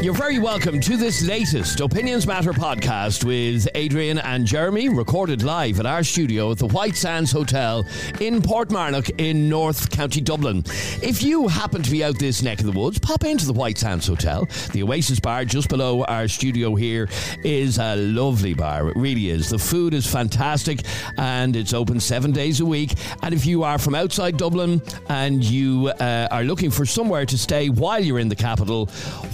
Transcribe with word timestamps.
You're 0.00 0.14
very 0.14 0.38
welcome 0.38 0.78
to 0.82 0.96
this 0.96 1.26
latest 1.26 1.80
Opinions 1.80 2.24
Matter 2.24 2.52
podcast 2.52 3.24
with 3.24 3.66
Adrian 3.74 4.18
and 4.18 4.46
Jeremy, 4.46 4.88
recorded 4.88 5.42
live 5.42 5.80
at 5.80 5.86
our 5.86 6.04
studio 6.04 6.52
at 6.52 6.58
the 6.58 6.68
White 6.68 6.96
Sands 6.96 7.32
Hotel 7.32 7.84
in 8.20 8.40
Portmarnock 8.40 9.10
in 9.18 9.48
North 9.48 9.90
County 9.90 10.20
Dublin. 10.20 10.62
If 11.02 11.24
you 11.24 11.48
happen 11.48 11.82
to 11.82 11.90
be 11.90 12.04
out 12.04 12.16
this 12.16 12.42
neck 12.42 12.60
of 12.60 12.66
the 12.66 12.78
woods, 12.78 13.00
pop 13.00 13.24
into 13.24 13.44
the 13.44 13.52
White 13.52 13.76
Sands 13.76 14.06
Hotel. 14.06 14.46
The 14.72 14.84
Oasis 14.84 15.18
Bar 15.18 15.44
just 15.46 15.68
below 15.68 16.04
our 16.04 16.28
studio 16.28 16.76
here 16.76 17.08
is 17.42 17.78
a 17.78 17.96
lovely 17.96 18.54
bar. 18.54 18.90
It 18.90 18.96
really 18.96 19.30
is. 19.30 19.50
The 19.50 19.58
food 19.58 19.94
is 19.94 20.06
fantastic 20.06 20.82
and 21.16 21.56
it's 21.56 21.74
open 21.74 21.98
seven 21.98 22.30
days 22.30 22.60
a 22.60 22.66
week. 22.66 22.94
And 23.24 23.34
if 23.34 23.44
you 23.44 23.64
are 23.64 23.78
from 23.78 23.96
outside 23.96 24.36
Dublin 24.36 24.80
and 25.08 25.42
you 25.42 25.88
uh, 25.88 26.28
are 26.30 26.44
looking 26.44 26.70
for 26.70 26.86
somewhere 26.86 27.26
to 27.26 27.36
stay 27.36 27.68
while 27.68 28.02
you're 28.02 28.20
in 28.20 28.28
the 28.28 28.36
capital, 28.36 28.86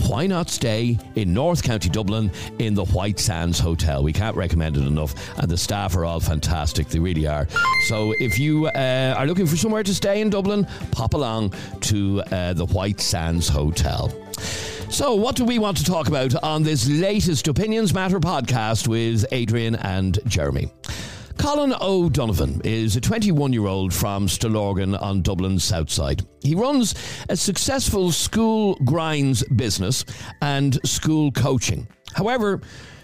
why 0.09 0.27
not 0.27 0.54
stay 0.55 0.99
in 1.17 1.35
North 1.35 1.63
County 1.63 1.89
Dublin 1.89 2.31
in 2.59 2.75
the 2.75 2.85
White 2.87 3.19
Sands 3.19 3.59
Hotel. 3.59 4.03
We 4.03 4.13
can't 4.13 4.37
recommend 4.37 4.77
it 4.77 4.87
enough, 4.87 5.15
and 5.39 5.51
the 5.51 5.57
staff 5.57 5.97
are 5.97 6.05
all 6.05 6.21
fantastic. 6.21 6.89
They 6.89 6.99
really 6.99 7.27
are. 7.27 7.49
So 7.89 8.15
if 8.21 8.39
you 8.39 8.67
uh, 8.69 9.15
are 9.17 9.27
looking 9.27 9.47
for 9.47 9.57
somewhere 9.57 9.83
to 9.83 9.95
stay 9.95 10.21
in 10.21 10.31
Dublin, 10.31 10.67
pop 10.93 11.15
along 11.15 11.53
to 11.83 12.23
uh, 12.31 12.53
the 12.53 12.67
White 12.67 13.01
Sands 13.01 13.49
Hotel. 13.49 14.13
So, 14.91 15.17
what 15.17 15.35
do 15.35 15.45
we 15.45 15.59
want 15.59 15.77
to 15.79 15.85
talk 15.85 16.07
about 16.07 16.35
on 16.45 16.63
this 16.63 16.89
latest 16.89 17.49
Opinions 17.49 17.93
Matter 17.93 18.21
podcast 18.21 18.87
with 18.87 19.27
Adrian 19.33 19.75
and 19.75 20.21
Jeremy? 20.27 20.71
Colin 21.39 21.75
O'Donovan 21.81 22.61
is 22.65 22.97
a 22.97 23.01
21 23.01 23.53
year 23.53 23.67
old 23.67 23.93
from 23.93 24.27
Stillorgan 24.27 25.01
on 25.01 25.23
Dublin's 25.23 25.65
south 25.65 25.91
side. 25.91 26.23
He 26.43 26.55
runs 26.55 26.95
a 27.29 27.37
successful 27.37 28.13
school 28.13 28.77
grinds 28.85 29.43
business 29.45 30.05
and 30.43 30.79
school 30.87 31.31
coaching. 31.33 31.87
However, 32.15 32.61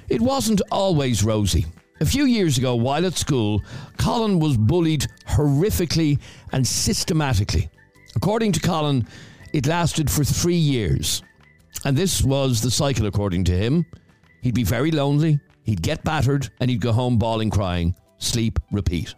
it 0.08 0.20
wasn't 0.20 0.62
always 0.70 1.22
rosy. 1.22 1.66
A 2.00 2.06
few 2.06 2.24
years 2.24 2.56
ago, 2.56 2.74
while 2.76 3.04
at 3.04 3.14
school, 3.14 3.62
Colin 3.98 4.38
was 4.38 4.56
bullied 4.56 5.06
horrifically 5.28 6.18
and 6.52 6.66
systematically. 6.66 7.68
According 8.16 8.52
to 8.52 8.60
Colin, 8.60 9.06
it 9.52 9.66
lasted 9.66 10.10
for 10.10 10.24
three 10.24 10.54
years. 10.54 11.22
And 11.84 11.96
this 11.96 12.22
was 12.22 12.62
the 12.62 12.70
cycle, 12.70 13.06
according 13.06 13.44
to 13.44 13.56
him. 13.56 13.84
He'd 14.42 14.54
be 14.54 14.64
very 14.64 14.90
lonely, 14.90 15.38
he'd 15.64 15.82
get 15.82 16.02
battered, 16.04 16.48
and 16.60 16.70
he'd 16.70 16.80
go 16.80 16.92
home 16.92 17.18
bawling, 17.18 17.50
crying 17.50 17.94
sleep, 18.20 18.58
repeat. 18.70 19.14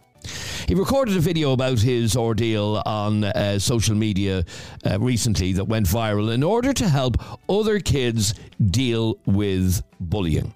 He 0.67 0.75
recorded 0.75 1.17
a 1.17 1.19
video 1.19 1.51
about 1.51 1.79
his 1.79 2.15
ordeal 2.15 2.81
on 2.85 3.25
uh, 3.25 3.59
social 3.59 3.95
media 3.95 4.45
uh, 4.85 4.99
recently 4.99 5.53
that 5.53 5.65
went 5.65 5.85
viral 5.85 6.33
in 6.33 6.43
order 6.43 6.73
to 6.73 6.87
help 6.87 7.17
other 7.49 7.79
kids 7.79 8.33
deal 8.71 9.19
with 9.25 9.83
bullying. 9.99 10.53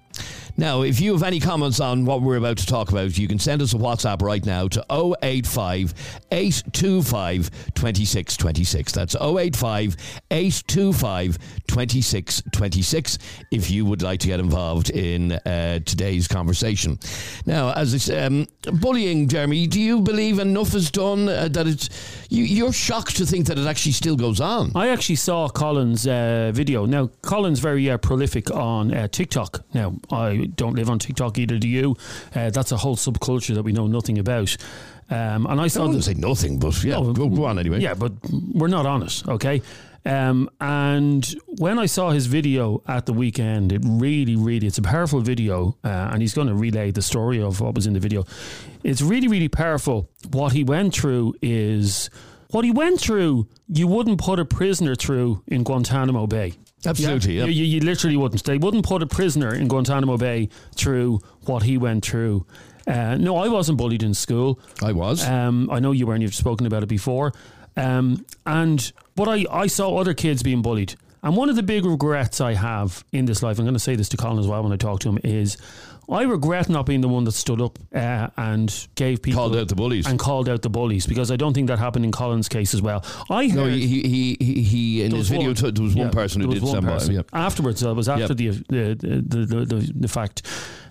Now, 0.58 0.82
if 0.82 1.00
you 1.00 1.12
have 1.12 1.22
any 1.22 1.38
comments 1.38 1.78
on 1.78 2.04
what 2.04 2.20
we're 2.20 2.36
about 2.36 2.58
to 2.58 2.66
talk 2.66 2.90
about, 2.90 3.16
you 3.16 3.28
can 3.28 3.38
send 3.38 3.62
us 3.62 3.74
a 3.74 3.76
WhatsApp 3.76 4.22
right 4.22 4.44
now 4.44 4.66
to 4.66 4.84
085 5.22 5.94
825 6.32 7.50
2626. 7.74 8.92
That's 8.92 9.14
085 9.14 9.96
825 10.32 11.38
2626 11.68 13.18
if 13.52 13.70
you 13.70 13.84
would 13.84 14.02
like 14.02 14.18
to 14.18 14.26
get 14.26 14.40
involved 14.40 14.90
in 14.90 15.30
uh, 15.30 15.78
today's 15.84 16.26
conversation. 16.26 16.98
Now, 17.46 17.72
as 17.74 17.94
it's 17.94 18.10
um, 18.10 18.48
bullying, 18.80 19.28
Jeremy, 19.28 19.68
do 19.68 19.80
you 19.80 20.00
believe 20.00 20.40
enough 20.40 20.74
is 20.74 20.90
done 20.90 21.28
uh, 21.28 21.46
that 21.52 21.68
it's. 21.68 21.88
You, 22.30 22.42
you're 22.42 22.72
shocked 22.72 23.16
to 23.18 23.26
think 23.26 23.46
that 23.46 23.58
it 23.58 23.66
actually 23.66 23.92
still 23.92 24.16
goes 24.16 24.40
on? 24.40 24.72
I 24.74 24.88
actually 24.88 25.16
saw 25.16 25.48
Colin's 25.48 26.06
uh, 26.06 26.50
video. 26.52 26.84
Now, 26.84 27.06
Colin's 27.22 27.60
very 27.60 27.88
uh, 27.88 27.96
prolific 27.96 28.50
on 28.50 28.92
uh, 28.92 29.06
TikTok. 29.08 29.64
Now, 29.72 29.94
I 30.10 30.47
don't 30.54 30.74
live 30.74 30.90
on 30.90 30.98
TikTok 30.98 31.38
either. 31.38 31.58
Do 31.58 31.68
you? 31.68 31.96
Uh, 32.34 32.50
that's 32.50 32.72
a 32.72 32.76
whole 32.76 32.96
subculture 32.96 33.54
that 33.54 33.62
we 33.62 33.72
know 33.72 33.86
nothing 33.86 34.18
about. 34.18 34.56
Um, 35.10 35.46
and 35.46 35.60
I 35.60 35.68
saw. 35.68 35.84
I 35.84 35.86
wouldn't 35.86 36.04
say 36.04 36.14
nothing, 36.14 36.58
but 36.58 36.82
yeah, 36.84 36.94
No, 36.94 37.12
go, 37.12 37.28
go 37.28 37.44
on 37.44 37.58
anyway. 37.58 37.80
Yeah, 37.80 37.94
but 37.94 38.12
we're 38.52 38.68
not 38.68 38.86
on 38.86 39.02
it, 39.02 39.22
okay? 39.26 39.62
Um, 40.04 40.48
and 40.60 41.26
when 41.58 41.78
I 41.78 41.86
saw 41.86 42.10
his 42.10 42.26
video 42.26 42.82
at 42.86 43.06
the 43.06 43.12
weekend, 43.12 43.72
it 43.72 43.82
really, 43.84 44.36
really, 44.36 44.66
it's 44.66 44.78
a 44.78 44.82
powerful 44.82 45.20
video, 45.20 45.76
uh, 45.84 45.88
and 46.12 46.22
he's 46.22 46.34
going 46.34 46.46
to 46.48 46.54
relay 46.54 46.90
the 46.90 47.02
story 47.02 47.42
of 47.42 47.60
what 47.60 47.74
was 47.74 47.86
in 47.86 47.92
the 47.94 48.00
video. 48.00 48.24
It's 48.84 49.02
really, 49.02 49.28
really 49.28 49.48
powerful. 49.48 50.08
What 50.30 50.52
he 50.52 50.64
went 50.64 50.94
through 50.94 51.34
is 51.42 52.10
what 52.50 52.64
he 52.64 52.70
went 52.70 53.00
through. 53.00 53.48
You 53.68 53.86
wouldn't 53.86 54.18
put 54.18 54.38
a 54.38 54.44
prisoner 54.44 54.94
through 54.94 55.42
in 55.46 55.62
Guantanamo 55.62 56.26
Bay. 56.26 56.54
Absolutely, 56.86 57.38
Yeah, 57.38 57.44
yeah. 57.44 57.50
You, 57.50 57.64
you 57.64 57.80
literally 57.80 58.16
wouldn't. 58.16 58.44
They 58.44 58.58
wouldn't 58.58 58.84
put 58.84 59.02
a 59.02 59.06
prisoner 59.06 59.54
in 59.54 59.68
Guantanamo 59.68 60.16
Bay 60.16 60.48
through 60.76 61.20
what 61.42 61.64
he 61.64 61.76
went 61.76 62.04
through. 62.04 62.46
Uh, 62.86 63.16
no, 63.16 63.36
I 63.36 63.48
wasn't 63.48 63.78
bullied 63.78 64.02
in 64.02 64.14
school. 64.14 64.60
I 64.82 64.92
was. 64.92 65.26
Um, 65.26 65.68
I 65.70 65.80
know 65.80 65.92
you 65.92 66.06
were, 66.06 66.14
and 66.14 66.22
you've 66.22 66.34
spoken 66.34 66.66
about 66.66 66.82
it 66.82 66.88
before. 66.88 67.32
Um, 67.76 68.24
and 68.46 68.92
but 69.14 69.28
I, 69.28 69.44
I 69.50 69.66
saw 69.66 69.96
other 69.98 70.14
kids 70.14 70.42
being 70.42 70.62
bullied. 70.62 70.94
And 71.22 71.36
one 71.36 71.48
of 71.48 71.56
the 71.56 71.62
big 71.62 71.84
regrets 71.84 72.40
I 72.40 72.54
have 72.54 73.04
in 73.12 73.24
this 73.24 73.42
life, 73.42 73.58
I'm 73.58 73.64
going 73.64 73.74
to 73.74 73.80
say 73.80 73.96
this 73.96 74.08
to 74.10 74.16
Colin 74.16 74.38
as 74.38 74.46
well 74.46 74.62
when 74.62 74.72
I 74.72 74.76
talk 74.76 75.00
to 75.00 75.08
him, 75.08 75.18
is 75.24 75.56
I 76.10 76.22
regret 76.22 76.68
not 76.68 76.86
being 76.86 77.02
the 77.02 77.08
one 77.08 77.24
that 77.24 77.32
stood 77.32 77.60
up 77.60 77.78
uh, 77.94 78.28
and 78.36 78.88
gave 78.94 79.20
people 79.20 79.40
Called 79.42 79.56
out 79.56 79.68
the 79.68 79.74
bullies. 79.74 80.06
and 80.06 80.18
called 80.18 80.48
out 80.48 80.62
the 80.62 80.70
bullies 80.70 81.06
because 81.06 81.30
I 81.30 81.36
don't 81.36 81.52
think 81.52 81.68
that 81.68 81.78
happened 81.78 82.04
in 82.06 82.12
Colin's 82.12 82.48
case 82.48 82.72
as 82.72 82.80
well. 82.80 83.04
I 83.28 83.48
heard 83.48 83.56
no, 83.56 83.66
he, 83.66 83.86
he, 83.86 84.36
he, 84.40 84.62
he 84.62 85.02
in 85.02 85.14
his 85.14 85.28
video, 85.28 85.48
one- 85.48 85.54
t- 85.54 85.70
there 85.70 85.82
was 85.84 85.94
one 85.94 86.06
yeah, 86.06 86.12
person 86.12 86.40
who 86.40 86.48
did 86.48 86.62
was 86.62 86.62
one 86.62 86.70
stand 86.72 86.86
by 86.86 86.92
him. 86.92 86.98
person. 86.98 87.14
Yep. 87.14 87.30
Afterwards, 87.34 87.80
that 87.80 87.94
was 87.94 88.08
after 88.08 88.32
the, 88.34 88.48
the, 88.48 88.94
the, 88.98 89.46
the, 89.46 89.64
the 89.66 89.92
the 89.94 90.08
fact. 90.08 90.42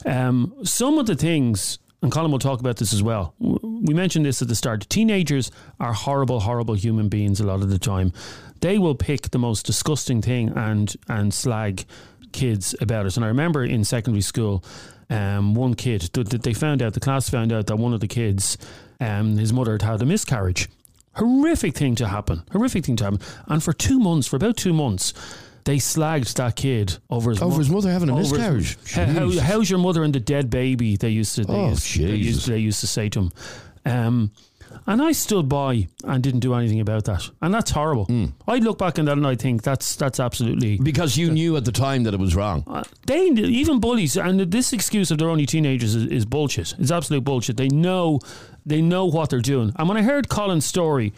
Um, 0.05 0.53
some 0.63 0.99
of 0.99 1.07
the 1.07 1.15
things, 1.15 1.79
and 2.03 2.11
Colin 2.11 2.31
will 2.31 2.37
talk 2.39 2.59
about 2.59 2.77
this 2.77 2.93
as 2.93 3.01
well. 3.01 3.33
We 3.39 3.93
mentioned 3.95 4.25
this 4.25 4.41
at 4.41 4.47
the 4.47 4.55
start. 4.55 4.87
Teenagers 4.89 5.49
are 5.79 5.93
horrible, 5.93 6.41
horrible 6.41 6.75
human 6.75 7.09
beings 7.09 7.39
a 7.39 7.43
lot 7.45 7.61
of 7.61 7.69
the 7.69 7.79
time. 7.79 8.13
They 8.61 8.77
will 8.77 8.95
pick 8.95 9.31
the 9.31 9.39
most 9.39 9.65
disgusting 9.65 10.21
thing 10.21 10.49
and 10.55 10.95
and 11.07 11.33
slag 11.33 11.85
kids 12.31 12.75
about 12.81 13.05
it. 13.05 13.15
And 13.15 13.25
I 13.25 13.29
remember 13.29 13.63
in 13.63 13.83
secondary 13.83 14.21
school, 14.21 14.63
um, 15.09 15.55
one 15.55 15.73
kid 15.73 16.09
th- 16.13 16.27
th- 16.29 16.41
they 16.41 16.53
found 16.53 16.81
out 16.81 16.93
the 16.93 16.99
class 16.99 17.29
found 17.29 17.51
out 17.53 17.67
that 17.67 17.77
one 17.77 17.93
of 17.93 17.99
the 18.01 18.07
kids, 18.07 18.57
um, 18.99 19.37
his 19.37 19.53
mother 19.53 19.73
had 19.73 19.81
had 19.81 20.01
a 20.01 20.05
miscarriage 20.05 20.67
horrific 21.15 21.75
thing 21.75 21.95
to 21.95 22.07
happen. 22.07 22.43
Horrific 22.51 22.85
thing 22.85 22.95
to 22.97 23.03
happen. 23.05 23.19
And 23.47 23.63
for 23.63 23.73
two 23.73 23.97
months, 23.99 24.27
for 24.27 24.35
about 24.35 24.55
two 24.55 24.71
months, 24.71 25.13
they 25.63 25.77
slagged 25.77 26.31
that 26.35 26.55
kid 26.55 26.97
over 27.09 27.31
his, 27.31 27.41
Over 27.41 27.53
mo- 27.53 27.57
his 27.57 27.69
mother 27.71 27.91
having 27.91 28.09
a 28.09 28.13
over 28.13 28.21
his- 28.21 28.31
miscarriage. 28.33 28.77
How, 28.93 29.05
how- 29.05 29.39
how's 29.41 29.67
your 29.69 29.79
mother 29.79 30.03
and 30.03 30.13
the 30.13 30.19
dead 30.19 30.51
baby? 30.51 30.95
They 30.95 31.09
used 31.09 31.33
to. 31.35 31.43
They, 31.45 31.53
Oh, 31.53 31.69
used, 31.69 31.97
they, 31.99 32.15
used, 32.15 32.47
they 32.47 32.57
used 32.59 32.79
to 32.81 32.87
say 32.87 33.09
to 33.09 33.19
him. 33.21 33.31
Um, 33.85 34.31
and 34.85 35.01
I 35.01 35.11
stood 35.11 35.47
by 35.49 35.87
and 36.03 36.23
didn't 36.23 36.41
do 36.41 36.53
anything 36.53 36.79
about 36.79 37.05
that, 37.05 37.29
and 37.41 37.53
that's 37.53 37.71
horrible. 37.71 38.05
Hmm. 38.05 38.25
I 38.47 38.57
look 38.57 38.77
back 38.77 38.99
on 38.99 39.05
that 39.05 39.17
and 39.17 39.27
I 39.27 39.35
think 39.35 39.63
that's 39.63 39.95
that's 39.95 40.19
absolutely 40.19 40.77
Because 40.77 41.17
you 41.17 41.31
knew 41.31 41.57
at 41.57 41.65
the 41.65 41.71
time 41.71 42.03
that 42.03 42.13
it 42.13 42.19
was 42.19 42.35
wrong. 42.35 42.63
uh, 42.67 42.83
they 43.05 43.25
even 43.27 43.79
bullies 43.79 44.17
and 44.17 44.39
this 44.39 44.73
excuse 44.73 45.11
of 45.11 45.17
they're 45.17 45.29
only 45.29 45.45
teenagers 45.45 45.95
is, 45.95 46.05
is 46.05 46.25
bullshit. 46.25 46.75
It's 46.79 46.91
absolute 46.91 47.23
bullshit. 47.23 47.57
They 47.57 47.69
know 47.69 48.19
they 48.65 48.81
know 48.81 49.05
what 49.05 49.29
they're 49.29 49.39
doing. 49.39 49.73
And 49.77 49.87
when 49.87 49.97
I 49.97 50.01
heard 50.01 50.29
Colin's 50.29 50.65
story, 50.65 51.13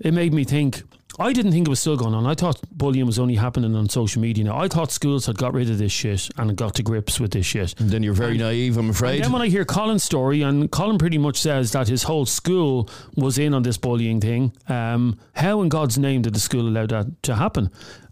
it 0.00 0.12
made 0.14 0.32
me 0.32 0.44
think. 0.44 0.82
I 1.20 1.32
didn't 1.32 1.50
think 1.52 1.66
it 1.66 1.70
was 1.70 1.80
still 1.80 1.96
going 1.96 2.14
on. 2.14 2.26
I 2.26 2.34
thought 2.34 2.60
bullying 2.70 3.06
was 3.06 3.18
only 3.18 3.34
happening 3.34 3.74
on 3.74 3.88
social 3.88 4.22
media. 4.22 4.44
Now 4.44 4.58
I 4.58 4.68
thought 4.68 4.92
schools 4.92 5.26
had 5.26 5.36
got 5.36 5.52
rid 5.52 5.68
of 5.68 5.78
this 5.78 5.90
shit 5.90 6.28
and 6.36 6.50
had 6.50 6.56
got 6.56 6.74
to 6.76 6.82
grips 6.82 7.18
with 7.18 7.32
this 7.32 7.44
shit. 7.44 7.78
And 7.80 7.90
Then 7.90 8.02
you're 8.04 8.14
very 8.14 8.38
naive, 8.38 8.76
I'm 8.76 8.90
afraid. 8.90 9.16
And 9.16 9.24
then 9.24 9.32
when 9.32 9.42
I 9.42 9.48
hear 9.48 9.64
Colin's 9.64 10.04
story, 10.04 10.42
and 10.42 10.70
Colin 10.70 10.96
pretty 10.98 11.18
much 11.18 11.38
says 11.38 11.72
that 11.72 11.88
his 11.88 12.04
whole 12.04 12.24
school 12.24 12.88
was 13.16 13.36
in 13.36 13.52
on 13.52 13.64
this 13.64 13.76
bullying 13.76 14.20
thing, 14.20 14.52
um, 14.68 15.18
how 15.34 15.60
in 15.60 15.68
God's 15.68 15.98
name 15.98 16.22
did 16.22 16.34
the 16.34 16.40
school 16.40 16.68
allow 16.68 16.86
that 16.86 17.22
to 17.24 17.34
happen? 17.34 17.70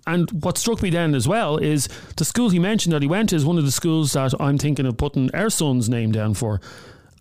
And 0.09 0.31
what 0.43 0.57
struck 0.59 0.83
me 0.83 0.91
then 0.91 1.15
as 1.15 1.27
well 1.27 1.59
is 1.59 1.89
the 2.17 2.25
school 2.25 2.51
he 2.51 2.59
mentioned 2.59 2.93
that 2.93 3.03
he 3.03 3.09
went 3.09 3.31
to 3.31 3.37
is 3.37 3.45
one 3.45 3.59
of 3.59 3.65
the 3.65 3.73
schools 3.73 4.13
that 4.13 4.35
I'm 4.41 4.57
thinking 4.59 4.87
of 4.87 4.97
putting 4.97 5.35
our 5.35 5.51
son's 5.51 5.89
name 5.89 6.13
down 6.13 6.35
for. 6.35 6.61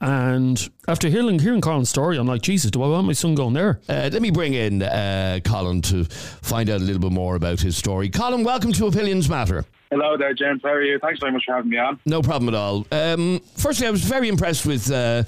And 0.06 0.70
after 0.88 1.10
hearing, 1.10 1.40
hearing 1.40 1.62
Colin's 1.62 1.90
story, 1.90 2.20
I'm 2.20 2.28
like, 2.28 2.44
Jesus, 2.44 2.70
do 2.70 2.84
I 2.84 2.88
want 2.88 3.08
my 3.08 3.14
son 3.14 3.34
going 3.34 3.56
there? 3.56 3.80
Uh, 3.90 4.08
let 4.14 4.22
me 4.22 4.30
bring 4.30 4.54
in 4.54 4.84
uh, 4.84 5.40
Colin 5.44 5.82
to 5.82 6.06
find 6.06 6.70
out 6.70 6.80
a 6.80 6.84
little 6.84 7.02
bit 7.02 7.12
more 7.12 7.36
about 7.36 7.60
his 7.60 7.76
story. 7.76 8.08
Colin, 8.10 8.44
welcome 8.44 8.72
to 8.74 8.86
Opinions 8.86 9.28
Matter. 9.30 9.66
Hello 9.90 10.16
there, 10.16 10.36
James. 10.36 10.62
How 10.64 10.74
are 10.74 10.84
you? 10.84 11.00
Thanks 11.00 11.20
very 11.20 11.32
much 11.32 11.46
for 11.48 11.56
having 11.56 11.72
me 11.72 11.80
on. 11.80 12.00
No 12.06 12.22
problem 12.22 12.54
at 12.54 12.54
all. 12.54 12.86
Um, 12.92 13.42
firstly, 13.58 13.88
I 13.88 13.90
was 13.90 14.04
very 14.04 14.30
impressed 14.30 14.68
with 14.68 14.92
uh, 14.92 15.24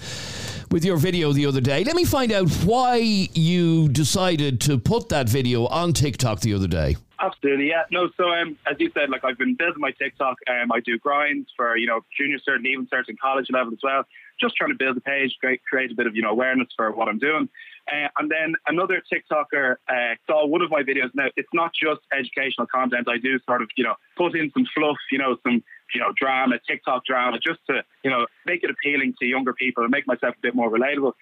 with 0.69 0.85
your 0.85 0.97
video 0.97 1.33
the 1.33 1.47
other 1.47 1.62
day. 1.62 1.83
Let 1.83 1.95
me 1.95 2.06
find 2.06 2.31
out 2.31 2.47
why 2.63 2.97
you 2.97 3.89
decided 3.89 4.62
to 4.62 4.77
put 4.77 5.09
that 5.09 5.27
video 5.27 5.65
on 5.65 5.94
TikTok 5.94 6.41
the 6.41 6.53
other 6.53 6.68
day. 6.68 6.97
Absolutely, 7.19 7.69
yeah. 7.69 7.84
No, 7.92 8.10
so 8.16 8.30
um, 8.30 8.58
as 8.69 8.78
you 8.80 8.92
said, 8.94 9.10
like 9.10 9.24
I've 9.24 9.38
been 9.38 9.56
building 9.56 9.80
my 9.80 9.92
TikTok. 9.92 10.38
Um, 10.48 10.72
I 10.72 10.80
do 10.81 11.00
grinds 11.00 11.50
for 11.56 11.75
you 11.75 11.88
know 11.88 12.02
junior 12.16 12.38
cert 12.38 12.58
and 12.58 12.68
even 12.68 12.86
cert 12.88 13.06
and 13.08 13.19
college 13.19 13.48
level 13.50 13.74
as 13.74 13.80
well. 13.81 14.04
Just 14.40 14.56
trying 14.56 14.69
to 14.69 14.78
build 14.78 14.98
a 14.98 15.02
page, 15.02 15.36
create, 15.40 15.62
create 15.68 15.92
a 15.92 15.96
bit 15.96 16.06
of 16.06 16.16
you 16.16 16.22
know 16.22 16.30
awareness 16.30 16.68
for 16.75 16.92
what 16.92 17.08
I'm 17.08 17.18
doing. 17.18 17.50
Uh, 17.92 18.08
and 18.19 18.30
then 18.30 18.54
another 18.68 19.02
TikToker 19.12 19.75
uh, 19.90 20.16
saw 20.28 20.46
one 20.46 20.62
of 20.62 20.69
my 20.69 20.84
videos. 20.84 21.10
Now 21.16 21.28
it's 21.36 21.50
not 21.54 21.72
just 21.74 22.02
educational 22.14 22.68
content. 22.68 23.08
I 23.10 23.18
do 23.18 23.40
sort 23.48 23.64
of 23.64 23.69
you 23.75 23.84
know 23.84 23.96
put 24.16 24.38
in 24.38 24.52
some 24.52 24.68
fluff, 24.75 24.98
you 25.12 25.18
know, 25.18 25.38
some 25.42 25.64
you 25.96 26.02
know 26.02 26.14
drama, 26.16 26.60
TikTok 26.68 27.04
drama, 27.06 27.40
just 27.40 27.60
to 27.68 27.81
you 28.04 28.12
know 28.12 28.28
make 28.46 28.64
it 28.64 28.69
appealing 28.69 29.16
to 29.19 29.25
younger 29.25 29.54
people 29.54 29.84
and 29.84 29.92
make 29.92 30.06
myself 30.06 30.36
a 30.38 30.42
bit 30.42 30.54
more 30.54 30.69
relatable. 30.69 31.14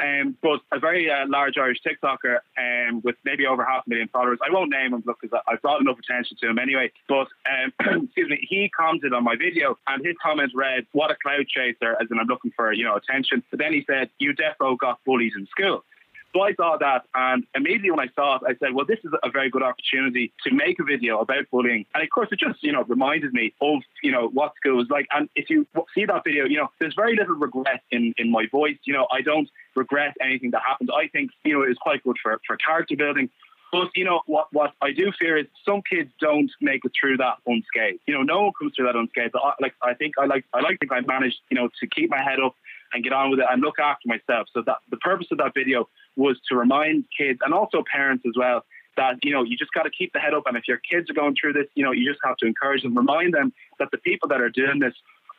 Um, 0.00 0.36
but 0.42 0.60
a 0.72 0.78
very 0.78 1.10
uh, 1.10 1.26
large 1.26 1.58
Irish 1.58 1.78
TikToker 1.86 2.38
um, 2.56 3.00
with 3.02 3.16
maybe 3.24 3.46
over 3.46 3.64
half 3.64 3.86
a 3.86 3.90
million 3.90 4.08
followers. 4.08 4.38
I 4.46 4.52
won't 4.52 4.70
name 4.70 4.94
him 4.94 5.02
because 5.02 5.40
I've 5.46 5.60
brought 5.62 5.80
enough 5.80 5.98
attention 5.98 6.36
to 6.40 6.48
him 6.48 6.58
anyway. 6.58 6.92
But 7.08 7.26
um, 7.48 7.72
excuse 8.04 8.30
me, 8.30 8.38
he 8.48 8.70
commented 8.76 9.12
on 9.12 9.24
my 9.24 9.36
video, 9.36 9.76
and 9.86 10.04
his 10.04 10.16
comment 10.22 10.52
read, 10.54 10.86
"What 10.92 11.10
a 11.10 11.16
clout 11.22 11.46
chaser!" 11.48 11.96
As 12.00 12.08
in, 12.10 12.18
I'm 12.18 12.26
looking 12.26 12.52
for 12.54 12.72
you 12.72 12.84
know 12.84 12.96
attention. 12.96 13.42
But 13.50 13.58
then 13.58 13.72
he 13.72 13.84
said, 13.86 14.10
"You 14.18 14.34
defo 14.34 14.78
got 14.78 15.00
bullies 15.04 15.32
in 15.36 15.46
school." 15.46 15.84
So 16.34 16.42
I 16.42 16.52
saw 16.54 16.76
that, 16.76 17.04
and 17.14 17.44
immediately 17.54 17.90
when 17.90 18.00
I 18.00 18.08
saw 18.14 18.36
it, 18.36 18.42
I 18.46 18.54
said, 18.58 18.74
"Well, 18.74 18.84
this 18.84 18.98
is 19.02 19.12
a 19.22 19.30
very 19.30 19.48
good 19.48 19.62
opportunity 19.62 20.32
to 20.44 20.54
make 20.54 20.78
a 20.78 20.84
video 20.84 21.20
about 21.20 21.48
bullying." 21.50 21.86
And 21.94 22.02
of 22.02 22.10
course, 22.10 22.28
it 22.30 22.38
just 22.38 22.62
you 22.62 22.72
know 22.72 22.84
reminded 22.84 23.32
me 23.32 23.54
of 23.62 23.80
you 24.02 24.12
know 24.12 24.28
what 24.28 24.54
school 24.56 24.76
was 24.76 24.88
like. 24.90 25.06
And 25.10 25.30
if 25.36 25.48
you 25.48 25.66
see 25.94 26.04
that 26.04 26.24
video, 26.24 26.44
you 26.44 26.58
know 26.58 26.68
there's 26.80 26.94
very 26.94 27.16
little 27.16 27.34
regret 27.34 27.82
in 27.90 28.12
in 28.18 28.30
my 28.30 28.46
voice. 28.50 28.76
You 28.84 28.92
know, 28.92 29.06
I 29.10 29.22
don't 29.22 29.48
regret 29.74 30.16
anything 30.20 30.50
that 30.50 30.62
happened. 30.66 30.90
I 30.94 31.08
think 31.08 31.30
you 31.44 31.54
know 31.54 31.62
it 31.62 31.68
was 31.68 31.78
quite 31.78 32.02
good 32.04 32.16
for 32.22 32.38
for 32.46 32.56
character 32.58 32.96
building. 32.96 33.30
But 33.70 33.90
you 33.94 34.04
know 34.04 34.20
what? 34.26 34.48
What 34.52 34.72
I 34.80 34.92
do 34.92 35.12
fear 35.18 35.36
is 35.36 35.46
some 35.64 35.82
kids 35.82 36.10
don't 36.20 36.50
make 36.60 36.84
it 36.84 36.92
through 36.98 37.18
that 37.18 37.36
unscathed. 37.46 38.00
You 38.06 38.14
know, 38.14 38.22
no 38.22 38.42
one 38.44 38.52
comes 38.58 38.72
through 38.74 38.86
that 38.86 38.96
unscathed. 38.96 39.34
I, 39.34 39.52
like 39.60 39.74
I 39.82 39.94
think 39.94 40.14
I 40.18 40.26
like 40.26 40.44
I 40.54 40.60
like 40.60 40.78
think 40.80 40.92
I 40.92 41.00
managed 41.00 41.38
you 41.50 41.56
know 41.56 41.68
to 41.80 41.86
keep 41.86 42.10
my 42.10 42.22
head 42.22 42.40
up 42.40 42.54
and 42.92 43.04
get 43.04 43.12
on 43.12 43.30
with 43.30 43.40
it 43.40 43.46
and 43.50 43.60
look 43.60 43.78
after 43.78 44.08
myself. 44.08 44.48
So 44.54 44.62
that 44.66 44.78
the 44.90 44.96
purpose 44.98 45.28
of 45.30 45.38
that 45.38 45.52
video 45.54 45.88
was 46.18 46.38
to 46.48 46.56
remind 46.56 47.04
kids 47.16 47.38
and 47.44 47.54
also 47.54 47.82
parents 47.90 48.24
as 48.26 48.34
well 48.36 48.64
that 48.96 49.14
you 49.22 49.32
know 49.32 49.44
you 49.44 49.56
just 49.56 49.72
got 49.72 49.84
to 49.84 49.90
keep 49.90 50.12
the 50.12 50.18
head 50.18 50.34
up 50.34 50.42
and 50.46 50.56
if 50.56 50.64
your 50.66 50.80
kids 50.90 51.08
are 51.08 51.14
going 51.14 51.34
through 51.40 51.52
this 51.52 51.66
you 51.74 51.84
know 51.84 51.92
you 51.92 52.06
just 52.06 52.20
have 52.24 52.36
to 52.36 52.46
encourage 52.46 52.82
them 52.82 52.96
remind 52.96 53.32
them 53.32 53.52
that 53.78 53.88
the 53.92 53.98
people 53.98 54.28
that 54.28 54.40
are 54.40 54.50
doing 54.50 54.80
this 54.80 54.94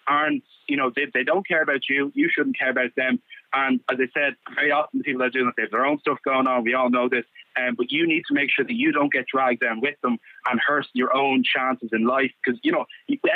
aren't 0.10 0.44
you 0.68 0.76
know 0.76 0.92
they, 0.96 1.06
they 1.14 1.24
don't 1.24 1.48
care 1.48 1.62
about 1.62 1.88
you 1.88 2.12
you 2.16 2.30
shouldn't 2.30 2.58
care 2.58 2.72
about 2.72 2.90
them 2.98 3.22
and 3.54 3.80
as 3.92 3.98
I 4.00 4.08
said 4.14 4.36
very 4.56 4.72
often 4.72 5.00
the 5.00 5.04
people 5.04 5.20
that 5.20 5.28
are 5.28 5.30
doing 5.30 5.48
it 5.48 5.54
they 5.56 5.64
have 5.64 5.72
their 5.72 5.86
own 5.86 6.00
stuff 6.00 6.18
going 6.26 6.48
on 6.48 6.64
we 6.64 6.74
all 6.74 6.90
know 6.90 7.08
this 7.08 7.26
um, 7.60 7.76
but 7.76 7.92
you 7.92 8.08
need 8.08 8.24
to 8.28 8.34
make 8.34 8.50
sure 8.52 8.66
that 8.66 8.74
you 8.74 8.92
don't 8.92 9.12
get 9.12 9.26
dragged 9.28 9.62
down 9.62 9.82
with 9.82 9.96
them 10.02 10.18
and 10.50 10.60
hurt 10.66 10.88
your 10.94 11.16
own 11.16 11.44
chances 11.44 11.90
in 11.92 12.06
life 12.06 12.32
because 12.44 12.60
you 12.64 12.72
know 12.72 12.86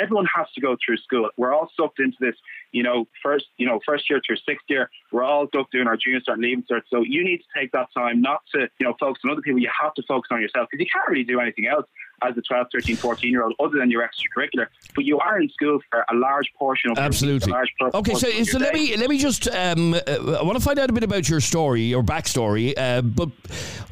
everyone 0.00 0.26
has 0.34 0.46
to 0.54 0.60
go 0.60 0.76
through 0.84 0.96
school. 0.98 1.28
We're 1.36 1.52
all 1.52 1.70
sucked 1.78 2.00
into 2.00 2.16
this. 2.20 2.36
You 2.72 2.82
know, 2.82 3.06
first 3.22 3.46
you 3.58 3.66
know 3.66 3.80
first 3.84 4.08
year 4.08 4.20
through 4.24 4.36
sixth 4.36 4.64
year, 4.68 4.90
we're 5.12 5.24
all 5.24 5.48
stuck 5.48 5.70
doing 5.70 5.86
our 5.86 5.96
junior 5.96 6.20
cert 6.20 6.34
and 6.34 6.42
leaving 6.42 6.64
cert. 6.70 6.82
So 6.88 7.02
you 7.02 7.24
need 7.24 7.38
to 7.38 7.60
take 7.60 7.72
that 7.72 7.88
time 7.96 8.20
not 8.20 8.40
to 8.54 8.68
you 8.78 8.86
know 8.86 8.94
focus 8.98 9.22
on 9.24 9.30
other 9.30 9.42
people. 9.42 9.60
You 9.60 9.70
have 9.80 9.94
to 9.94 10.02
focus 10.08 10.28
on 10.30 10.40
yourself 10.40 10.68
because 10.70 10.82
you 10.82 10.90
can't 10.92 11.08
really 11.08 11.24
do 11.24 11.40
anything 11.40 11.66
else 11.66 11.86
as 12.28 12.36
a 12.36 12.42
12, 12.42 12.68
13, 12.72 12.96
14 12.96 13.30
year 13.30 13.44
old 13.44 13.54
other 13.60 13.78
than 13.78 13.90
your 13.90 14.02
extracurricular. 14.02 14.66
But 14.94 15.04
you 15.04 15.18
are 15.18 15.40
in 15.40 15.48
school 15.50 15.80
for 15.90 16.04
a 16.10 16.14
large 16.14 16.52
portion 16.58 16.90
of 16.90 16.98
absolutely. 16.98 17.52
Large 17.52 17.74
okay, 17.94 18.14
so 18.14 18.30
so 18.44 18.58
let 18.58 18.74
me 18.74 18.96
let 18.96 19.10
me 19.10 19.18
just 19.18 19.48
um, 19.48 19.94
uh, 19.94 19.98
I 20.06 20.42
want 20.42 20.58
to 20.58 20.64
find 20.64 20.78
out 20.78 20.90
a 20.90 20.92
bit 20.92 21.04
about 21.04 21.28
your 21.28 21.40
story, 21.40 21.82
your 21.82 22.02
backstory. 22.02 22.74
Uh, 22.76 23.02
but 23.02 23.30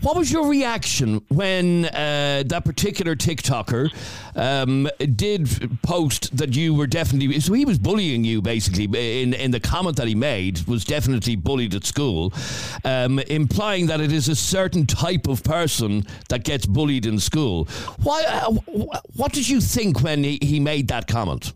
what 0.01 0.17
was 0.17 0.33
your 0.33 0.49
reaction 0.49 1.23
when 1.29 1.87
uh, 1.87 2.43
that 2.47 2.65
particular 2.65 3.15
TikToker 3.15 3.93
um, 4.35 4.89
did 5.15 5.79
post 5.83 6.37
that 6.37 6.55
you 6.55 6.75
were 6.75 6.87
definitely 6.87 7.41
so 7.41 7.53
he 7.53 7.65
was 7.65 7.79
bullying 7.79 8.25
you 8.25 8.41
basically 8.41 8.85
in 9.23 9.35
in 9.35 9.51
the 9.51 9.61
comment 9.61 9.97
that 9.97 10.09
he 10.09 10.15
made 10.15 10.67
was 10.67 10.85
definitely 10.85 11.37
bullied 11.37 11.75
at 11.75 11.85
school, 11.85 12.33
um, 12.85 13.19
implying 13.21 13.87
that 13.87 14.01
it 14.01 14.13
is 14.13 14.29
a 14.29 14.37
certain 14.37 14.87
type 14.87 15.27
of 15.27 15.43
person 15.45 16.05
that 16.29 16.45
gets 16.45 16.67
bullied 16.67 17.07
in 17.07 17.19
school. 17.19 17.67
Why? 18.03 18.22
Uh, 18.27 18.51
what 19.15 19.33
did 19.33 19.49
you 19.49 19.61
think 19.61 20.01
when 20.03 20.25
he, 20.25 20.39
he 20.43 20.61
made 20.61 20.89
that 20.89 21.07
comment? 21.07 21.53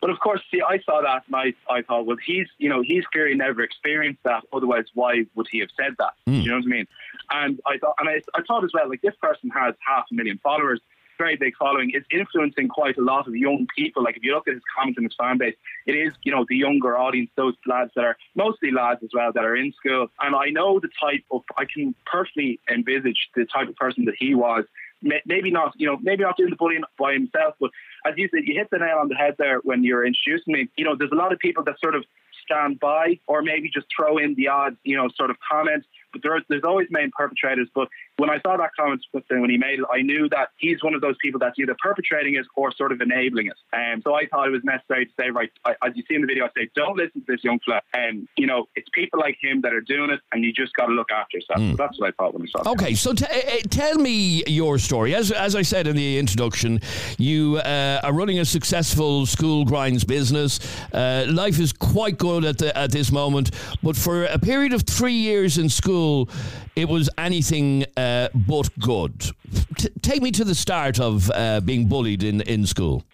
But 0.00 0.10
of 0.10 0.18
course, 0.18 0.40
see, 0.50 0.60
I 0.60 0.80
saw 0.80 1.00
that 1.00 1.22
and 1.26 1.36
I, 1.36 1.54
I 1.72 1.82
thought, 1.82 2.06
well, 2.06 2.16
he's, 2.24 2.48
you 2.58 2.68
know, 2.68 2.82
he's 2.82 3.04
clearly 3.06 3.36
never 3.36 3.62
experienced 3.62 4.22
that. 4.24 4.42
Otherwise, 4.52 4.86
why 4.94 5.26
would 5.36 5.46
he 5.50 5.60
have 5.60 5.70
said 5.80 5.94
that? 5.98 6.14
Mm. 6.28 6.42
You 6.42 6.50
know 6.50 6.56
what 6.56 6.64
I 6.64 6.68
mean? 6.68 6.86
And 7.30 7.60
I 7.66 7.78
thought, 7.78 7.94
and 8.00 8.08
I, 8.08 8.20
I 8.34 8.42
thought 8.42 8.64
as 8.64 8.72
well, 8.74 8.88
like 8.88 9.00
this 9.00 9.14
person 9.22 9.48
has 9.50 9.74
half 9.86 10.06
a 10.10 10.14
million 10.14 10.40
followers, 10.42 10.80
very 11.18 11.36
big 11.36 11.54
following, 11.56 11.90
is 11.90 12.02
influencing 12.10 12.66
quite 12.66 12.96
a 12.98 13.00
lot 13.00 13.28
of 13.28 13.36
young 13.36 13.68
people. 13.76 14.02
Like 14.02 14.16
if 14.16 14.24
you 14.24 14.34
look 14.34 14.48
at 14.48 14.54
his 14.54 14.62
comments 14.76 14.98
and 14.98 15.06
his 15.06 15.14
fan 15.14 15.38
base, 15.38 15.54
it 15.86 15.92
is, 15.92 16.12
you 16.24 16.32
know, 16.32 16.44
the 16.48 16.56
younger 16.56 16.98
audience, 16.98 17.30
those 17.36 17.54
lads 17.64 17.92
that 17.94 18.04
are 18.04 18.16
mostly 18.34 18.72
lads 18.72 19.04
as 19.04 19.10
well 19.14 19.30
that 19.32 19.44
are 19.44 19.54
in 19.54 19.72
school. 19.72 20.08
And 20.20 20.34
I 20.34 20.46
know 20.46 20.80
the 20.80 20.88
type 21.00 21.22
of, 21.30 21.42
I 21.56 21.64
can 21.64 21.94
perfectly 22.06 22.58
envisage 22.68 23.28
the 23.36 23.44
type 23.44 23.68
of 23.68 23.76
person 23.76 24.06
that 24.06 24.16
he 24.18 24.34
was 24.34 24.64
maybe 25.02 25.50
not, 25.50 25.72
you 25.76 25.86
know, 25.86 25.98
maybe 26.00 26.22
not 26.22 26.36
doing 26.36 26.50
the 26.50 26.56
bullying 26.56 26.82
by 26.98 27.12
himself, 27.12 27.54
but 27.60 27.70
as 28.06 28.14
you 28.16 28.28
said, 28.34 28.44
you 28.44 28.54
hit 28.54 28.68
the 28.70 28.78
nail 28.78 28.98
on 28.98 29.08
the 29.08 29.14
head 29.14 29.34
there 29.38 29.58
when 29.62 29.84
you're 29.84 30.04
introducing 30.04 30.54
me. 30.54 30.68
You 30.76 30.84
know, 30.84 30.96
there's 30.96 31.12
a 31.12 31.16
lot 31.16 31.32
of 31.32 31.38
people 31.38 31.64
that 31.64 31.76
sort 31.80 31.94
of 31.94 32.04
stand 32.44 32.80
by 32.80 33.20
or 33.26 33.42
maybe 33.42 33.70
just 33.72 33.86
throw 33.94 34.18
in 34.18 34.34
the 34.34 34.48
odd, 34.48 34.76
you 34.84 34.96
know, 34.96 35.08
sort 35.16 35.30
of 35.30 35.36
comment 35.50 35.84
but 36.12 36.22
there, 36.22 36.40
there's 36.48 36.62
always 36.64 36.88
main 36.90 37.10
perpetrators. 37.16 37.68
But 37.74 37.88
when 38.22 38.30
I 38.30 38.40
saw 38.40 38.56
that 38.56 38.70
comment 38.78 39.04
when 39.12 39.50
he 39.50 39.58
made 39.58 39.80
it, 39.80 39.84
I 39.92 40.02
knew 40.02 40.28
that 40.28 40.50
he's 40.56 40.82
one 40.82 40.94
of 40.94 41.00
those 41.00 41.16
people 41.20 41.40
that's 41.40 41.58
either 41.58 41.76
perpetrating 41.82 42.36
it 42.36 42.46
or 42.54 42.72
sort 42.72 42.92
of 42.92 43.00
enabling 43.00 43.48
it. 43.48 43.58
And 43.72 43.96
um, 43.96 44.02
so 44.02 44.14
I 44.14 44.26
thought 44.26 44.46
it 44.46 44.52
was 44.52 44.62
necessary 44.64 45.06
to 45.06 45.12
say, 45.18 45.30
right, 45.30 45.50
I, 45.64 45.72
as 45.84 45.92
you 45.96 46.02
see 46.08 46.14
in 46.14 46.20
the 46.22 46.26
video, 46.26 46.44
I 46.44 46.48
say, 46.56 46.70
don't 46.74 46.96
listen 46.96 47.20
to 47.20 47.26
this 47.26 47.42
young 47.42 47.58
fella. 47.66 47.80
And 47.94 48.20
um, 48.20 48.28
you 48.38 48.46
know, 48.46 48.66
it's 48.76 48.88
people 48.94 49.18
like 49.18 49.36
him 49.40 49.60
that 49.62 49.72
are 49.74 49.80
doing 49.80 50.10
it, 50.10 50.20
and 50.32 50.44
you 50.44 50.52
just 50.52 50.72
got 50.74 50.86
to 50.86 50.92
look 50.92 51.10
after 51.10 51.38
yourself. 51.38 51.60
Mm. 51.60 51.70
So 51.72 51.76
that's 51.76 51.98
what 51.98 52.08
I 52.08 52.12
thought 52.12 52.34
when 52.34 52.42
I 52.42 52.62
saw. 52.62 52.70
Okay, 52.72 52.94
so 52.94 53.12
t- 53.12 53.24
uh, 53.24 53.60
tell 53.70 53.96
me 53.96 54.42
your 54.46 54.78
story. 54.78 55.14
As 55.14 55.30
as 55.32 55.56
I 55.56 55.62
said 55.62 55.86
in 55.86 55.96
the 55.96 56.18
introduction, 56.18 56.80
you 57.18 57.56
uh, 57.58 58.00
are 58.02 58.12
running 58.12 58.38
a 58.38 58.44
successful 58.44 59.26
school 59.26 59.64
grinds 59.64 60.04
business. 60.04 60.60
Uh, 60.92 61.26
life 61.28 61.58
is 61.58 61.72
quite 61.72 62.18
good 62.18 62.44
at 62.44 62.58
the, 62.58 62.76
at 62.76 62.92
this 62.92 63.10
moment, 63.12 63.50
but 63.82 63.96
for 63.96 64.24
a 64.24 64.38
period 64.38 64.72
of 64.72 64.82
three 64.82 65.12
years 65.12 65.58
in 65.58 65.68
school 65.68 65.92
school, 65.92 66.28
it 66.74 66.88
was 66.88 67.10
anything 67.18 67.84
uh, 67.96 68.00
but 68.34 68.68
good. 68.78 69.32
T- 69.78 69.88
take 70.00 70.22
me 70.22 70.30
to 70.32 70.44
the 70.44 70.54
start 70.54 71.00
of 71.00 71.30
uh, 71.30 71.60
being 71.60 71.86
bullied 71.86 72.22
in, 72.22 72.40
in 72.42 72.66
school. 72.66 73.04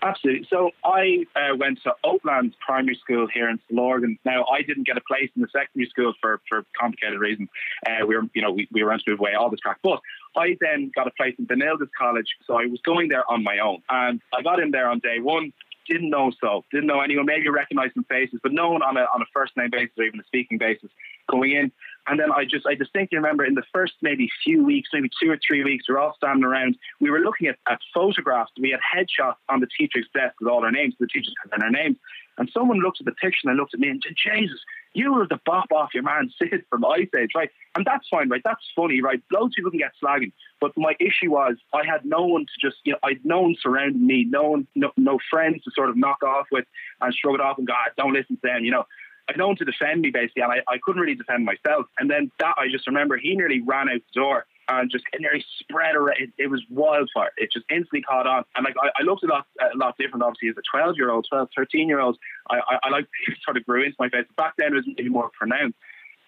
Absolutely. 0.00 0.46
So 0.48 0.70
I 0.84 1.24
uh, 1.34 1.56
went 1.56 1.82
to 1.82 1.92
Oaklands 2.04 2.54
Primary 2.64 2.94
School 3.02 3.26
here 3.32 3.48
in 3.48 3.58
Stillorgan. 3.58 4.18
Now 4.24 4.44
I 4.44 4.62
didn't 4.62 4.86
get 4.86 4.96
a 4.96 5.00
place 5.00 5.30
in 5.34 5.42
the 5.42 5.48
secondary 5.48 5.88
school 5.90 6.14
for, 6.20 6.40
for 6.48 6.64
complicated 6.78 7.18
reasons. 7.18 7.48
Uh, 7.86 8.06
we 8.06 8.16
were, 8.16 8.22
you 8.34 8.42
know, 8.42 8.52
we, 8.52 8.68
we 8.70 8.82
were 8.84 8.96
to 8.96 9.02
move 9.08 9.18
away 9.18 9.34
all 9.34 9.50
this 9.50 9.60
track. 9.60 9.78
But 9.82 10.00
I 10.36 10.56
then 10.60 10.92
got 10.94 11.08
a 11.08 11.10
place 11.10 11.34
in 11.38 11.46
Benildus 11.46 11.88
College, 11.98 12.28
so 12.46 12.54
I 12.54 12.66
was 12.66 12.80
going 12.84 13.08
there 13.08 13.28
on 13.28 13.42
my 13.42 13.58
own, 13.58 13.82
and 13.90 14.20
I 14.32 14.42
got 14.42 14.60
in 14.60 14.70
there 14.70 14.88
on 14.88 15.00
day 15.00 15.18
one. 15.20 15.52
Didn't 15.88 16.10
know 16.10 16.30
so, 16.38 16.64
didn't 16.70 16.86
know 16.86 17.00
anyone. 17.00 17.24
Maybe 17.24 17.48
recognise 17.48 17.90
some 17.94 18.04
faces, 18.04 18.40
but 18.42 18.52
no 18.52 18.70
one 18.70 18.82
on 18.82 18.98
a 18.98 19.06
on 19.14 19.22
a 19.22 19.26
first 19.32 19.56
name 19.56 19.70
basis 19.70 19.92
or 19.98 20.04
even 20.04 20.20
a 20.20 20.24
speaking 20.24 20.58
basis 20.58 20.90
going 21.30 21.52
in. 21.52 21.72
And 22.08 22.18
then 22.18 22.32
I 22.32 22.44
just, 22.44 22.66
I 22.66 22.74
distinctly 22.74 23.16
remember 23.16 23.44
in 23.44 23.54
the 23.54 23.62
first 23.72 23.94
maybe 24.00 24.30
few 24.44 24.64
weeks, 24.64 24.90
maybe 24.92 25.10
two 25.20 25.30
or 25.30 25.38
three 25.46 25.62
weeks, 25.62 25.88
we 25.88 25.94
are 25.94 25.98
all 25.98 26.14
standing 26.16 26.44
around. 26.44 26.76
We 27.00 27.10
were 27.10 27.20
looking 27.20 27.48
at, 27.48 27.56
at 27.68 27.80
photographs. 27.92 28.52
We 28.58 28.70
had 28.70 28.80
headshots 28.80 29.36
on 29.48 29.60
the 29.60 29.68
teacher's 29.78 30.06
desk 30.14 30.34
with 30.40 30.48
all 30.48 30.64
our 30.64 30.72
names. 30.72 30.94
The 30.98 31.06
teachers 31.06 31.34
had 31.50 31.60
their 31.60 31.70
names. 31.70 31.96
And 32.38 32.48
someone 32.54 32.78
looked 32.78 33.00
at 33.00 33.04
the 33.04 33.12
picture 33.12 33.48
and 33.48 33.56
looked 33.56 33.74
at 33.74 33.80
me 33.80 33.88
and 33.88 34.02
said, 34.02 34.14
Jesus, 34.16 34.60
you 34.94 35.12
were 35.12 35.26
the 35.26 35.40
bop 35.44 35.70
off 35.72 35.90
your 35.92 36.04
man 36.04 36.30
Sid 36.38 36.64
from 36.70 36.84
Ice 36.84 37.08
Age, 37.18 37.30
right? 37.34 37.50
And 37.74 37.84
that's 37.84 38.08
fine, 38.08 38.28
right? 38.28 38.42
That's 38.44 38.64
funny, 38.74 39.02
right? 39.02 39.20
Loads 39.32 39.52
of 39.52 39.56
people 39.56 39.70
can 39.70 39.80
get 39.80 39.92
slagging. 40.02 40.32
But 40.60 40.72
my 40.76 40.94
issue 41.00 41.32
was 41.32 41.56
I 41.74 41.84
had 41.84 42.04
no 42.04 42.24
one 42.24 42.46
to 42.46 42.66
just, 42.66 42.78
you 42.84 42.92
know, 42.92 42.98
I'd 43.04 43.24
no 43.24 43.42
one 43.42 43.56
surrounding 43.60 44.06
me, 44.06 44.24
no 44.28 44.50
one, 44.50 44.66
no, 44.74 44.92
no 44.96 45.18
friends 45.30 45.62
to 45.64 45.70
sort 45.74 45.90
of 45.90 45.96
knock 45.96 46.22
off 46.22 46.46
with 46.50 46.64
and 47.00 47.14
shrug 47.14 47.34
it 47.34 47.40
off 47.40 47.58
and 47.58 47.66
go, 47.66 47.74
ah, 47.76 47.90
don't 47.96 48.12
listen 48.12 48.36
to 48.36 48.42
them, 48.42 48.64
you 48.64 48.70
know. 48.70 48.84
I'd 49.28 49.36
no 49.36 49.48
one 49.48 49.56
to 49.56 49.64
defend 49.64 50.00
me 50.00 50.10
basically, 50.10 50.42
and 50.42 50.52
I, 50.52 50.60
I 50.68 50.78
couldn't 50.82 51.00
really 51.00 51.14
defend 51.14 51.44
myself. 51.44 51.86
And 51.98 52.10
then 52.10 52.30
that 52.38 52.54
I 52.58 52.68
just 52.70 52.86
remember 52.86 53.16
he 53.16 53.34
nearly 53.34 53.60
ran 53.60 53.88
out 53.88 54.00
the 54.14 54.20
door 54.20 54.46
and 54.68 54.90
just 54.90 55.04
nearly 55.18 55.44
spread 55.58 55.96
around. 55.96 56.16
It, 56.18 56.30
it, 56.38 56.46
was 56.48 56.62
wildfire. 56.70 57.30
It 57.36 57.50
just 57.52 57.64
instantly 57.70 58.02
caught 58.02 58.26
on. 58.26 58.44
And 58.54 58.64
like 58.64 58.74
I, 58.80 58.88
I 59.00 59.02
looked 59.04 59.24
a 59.24 59.26
lot, 59.26 59.46
a 59.60 59.76
lot 59.76 59.96
different. 59.98 60.22
Obviously, 60.22 60.50
as 60.50 60.56
a 60.58 60.62
12 60.70 60.96
year 60.96 61.10
old, 61.10 61.26
12, 61.28 61.48
13 61.56 61.88
year 61.88 62.00
old, 62.00 62.18
I, 62.50 62.56
I, 62.56 62.78
I 62.84 62.88
like 62.90 63.06
sort 63.44 63.56
of 63.56 63.64
grew 63.64 63.84
into 63.84 63.96
my 63.98 64.08
face. 64.08 64.26
Back 64.36 64.54
then, 64.58 64.68
it 64.68 64.76
was 64.76 64.86
maybe 64.86 65.08
more 65.08 65.30
pronounced. 65.36 65.76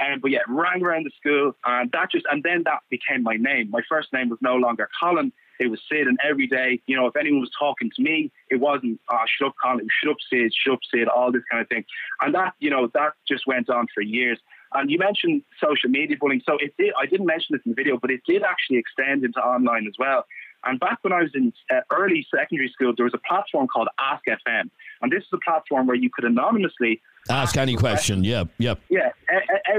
Um, 0.00 0.21
but 0.21 0.30
yeah, 0.30 0.40
rang 0.49 0.83
around 0.83 1.04
the 1.04 1.11
school, 1.16 1.52
and 1.66 1.92
that 1.92 2.11
just 2.11 2.25
and 2.30 2.42
then 2.42 2.62
that 2.64 2.80
became 2.88 3.23
my 3.23 3.37
name. 3.37 3.71
My 3.71 3.83
first 3.87 4.12
name 4.14 4.30
was 4.30 4.38
no 4.40 4.57
longer 4.57 4.88
Colin. 4.99 5.33
It 5.60 5.70
was 5.70 5.80
Sid, 5.90 6.06
and 6.06 6.18
every 6.26 6.46
day, 6.46 6.80
you 6.86 6.96
know, 6.96 7.06
if 7.06 7.16
anyone 7.16 7.40
was 7.40 7.50
talking 7.56 7.90
to 7.94 8.02
me, 8.02 8.32
it 8.48 8.56
wasn't, 8.56 8.98
oh, 9.10 9.18
shut 9.26 9.48
up, 9.48 9.54
Colin, 9.62 9.86
shut 10.02 10.12
up, 10.12 10.16
Sid, 10.30 10.52
shut 10.54 10.72
up, 10.72 10.80
Sid, 10.92 11.06
all 11.06 11.30
this 11.30 11.42
kind 11.50 11.60
of 11.62 11.68
thing. 11.68 11.84
And 12.22 12.34
that, 12.34 12.54
you 12.58 12.70
know, 12.70 12.88
that 12.94 13.12
just 13.28 13.46
went 13.46 13.68
on 13.68 13.86
for 13.94 14.00
years. 14.00 14.38
And 14.72 14.90
you 14.90 14.98
mentioned 14.98 15.42
social 15.62 15.90
media 15.90 16.16
bullying. 16.18 16.42
So 16.46 16.56
it 16.58 16.74
did, 16.78 16.92
I 17.00 17.04
didn't 17.04 17.26
mention 17.26 17.56
this 17.56 17.62
in 17.66 17.72
the 17.72 17.76
video, 17.76 17.98
but 18.00 18.10
it 18.10 18.22
did 18.26 18.42
actually 18.42 18.78
extend 18.78 19.24
into 19.24 19.40
online 19.40 19.86
as 19.86 19.94
well. 19.98 20.24
And 20.64 20.78
back 20.78 20.98
when 21.02 21.12
I 21.12 21.22
was 21.22 21.30
in 21.34 21.52
uh, 21.70 21.80
early 21.90 22.26
secondary 22.34 22.68
school, 22.68 22.92
there 22.96 23.04
was 23.04 23.14
a 23.14 23.28
platform 23.28 23.66
called 23.66 23.88
Ask 23.98 24.24
FM, 24.26 24.70
and 25.00 25.12
this 25.12 25.22
is 25.22 25.28
a 25.32 25.38
platform 25.38 25.86
where 25.86 25.96
you 25.96 26.10
could 26.12 26.24
anonymously 26.24 27.00
ask 27.28 27.56
any 27.56 27.76
question. 27.76 28.24
Yep, 28.24 28.48
yep. 28.58 28.80
Yeah, 28.88 29.10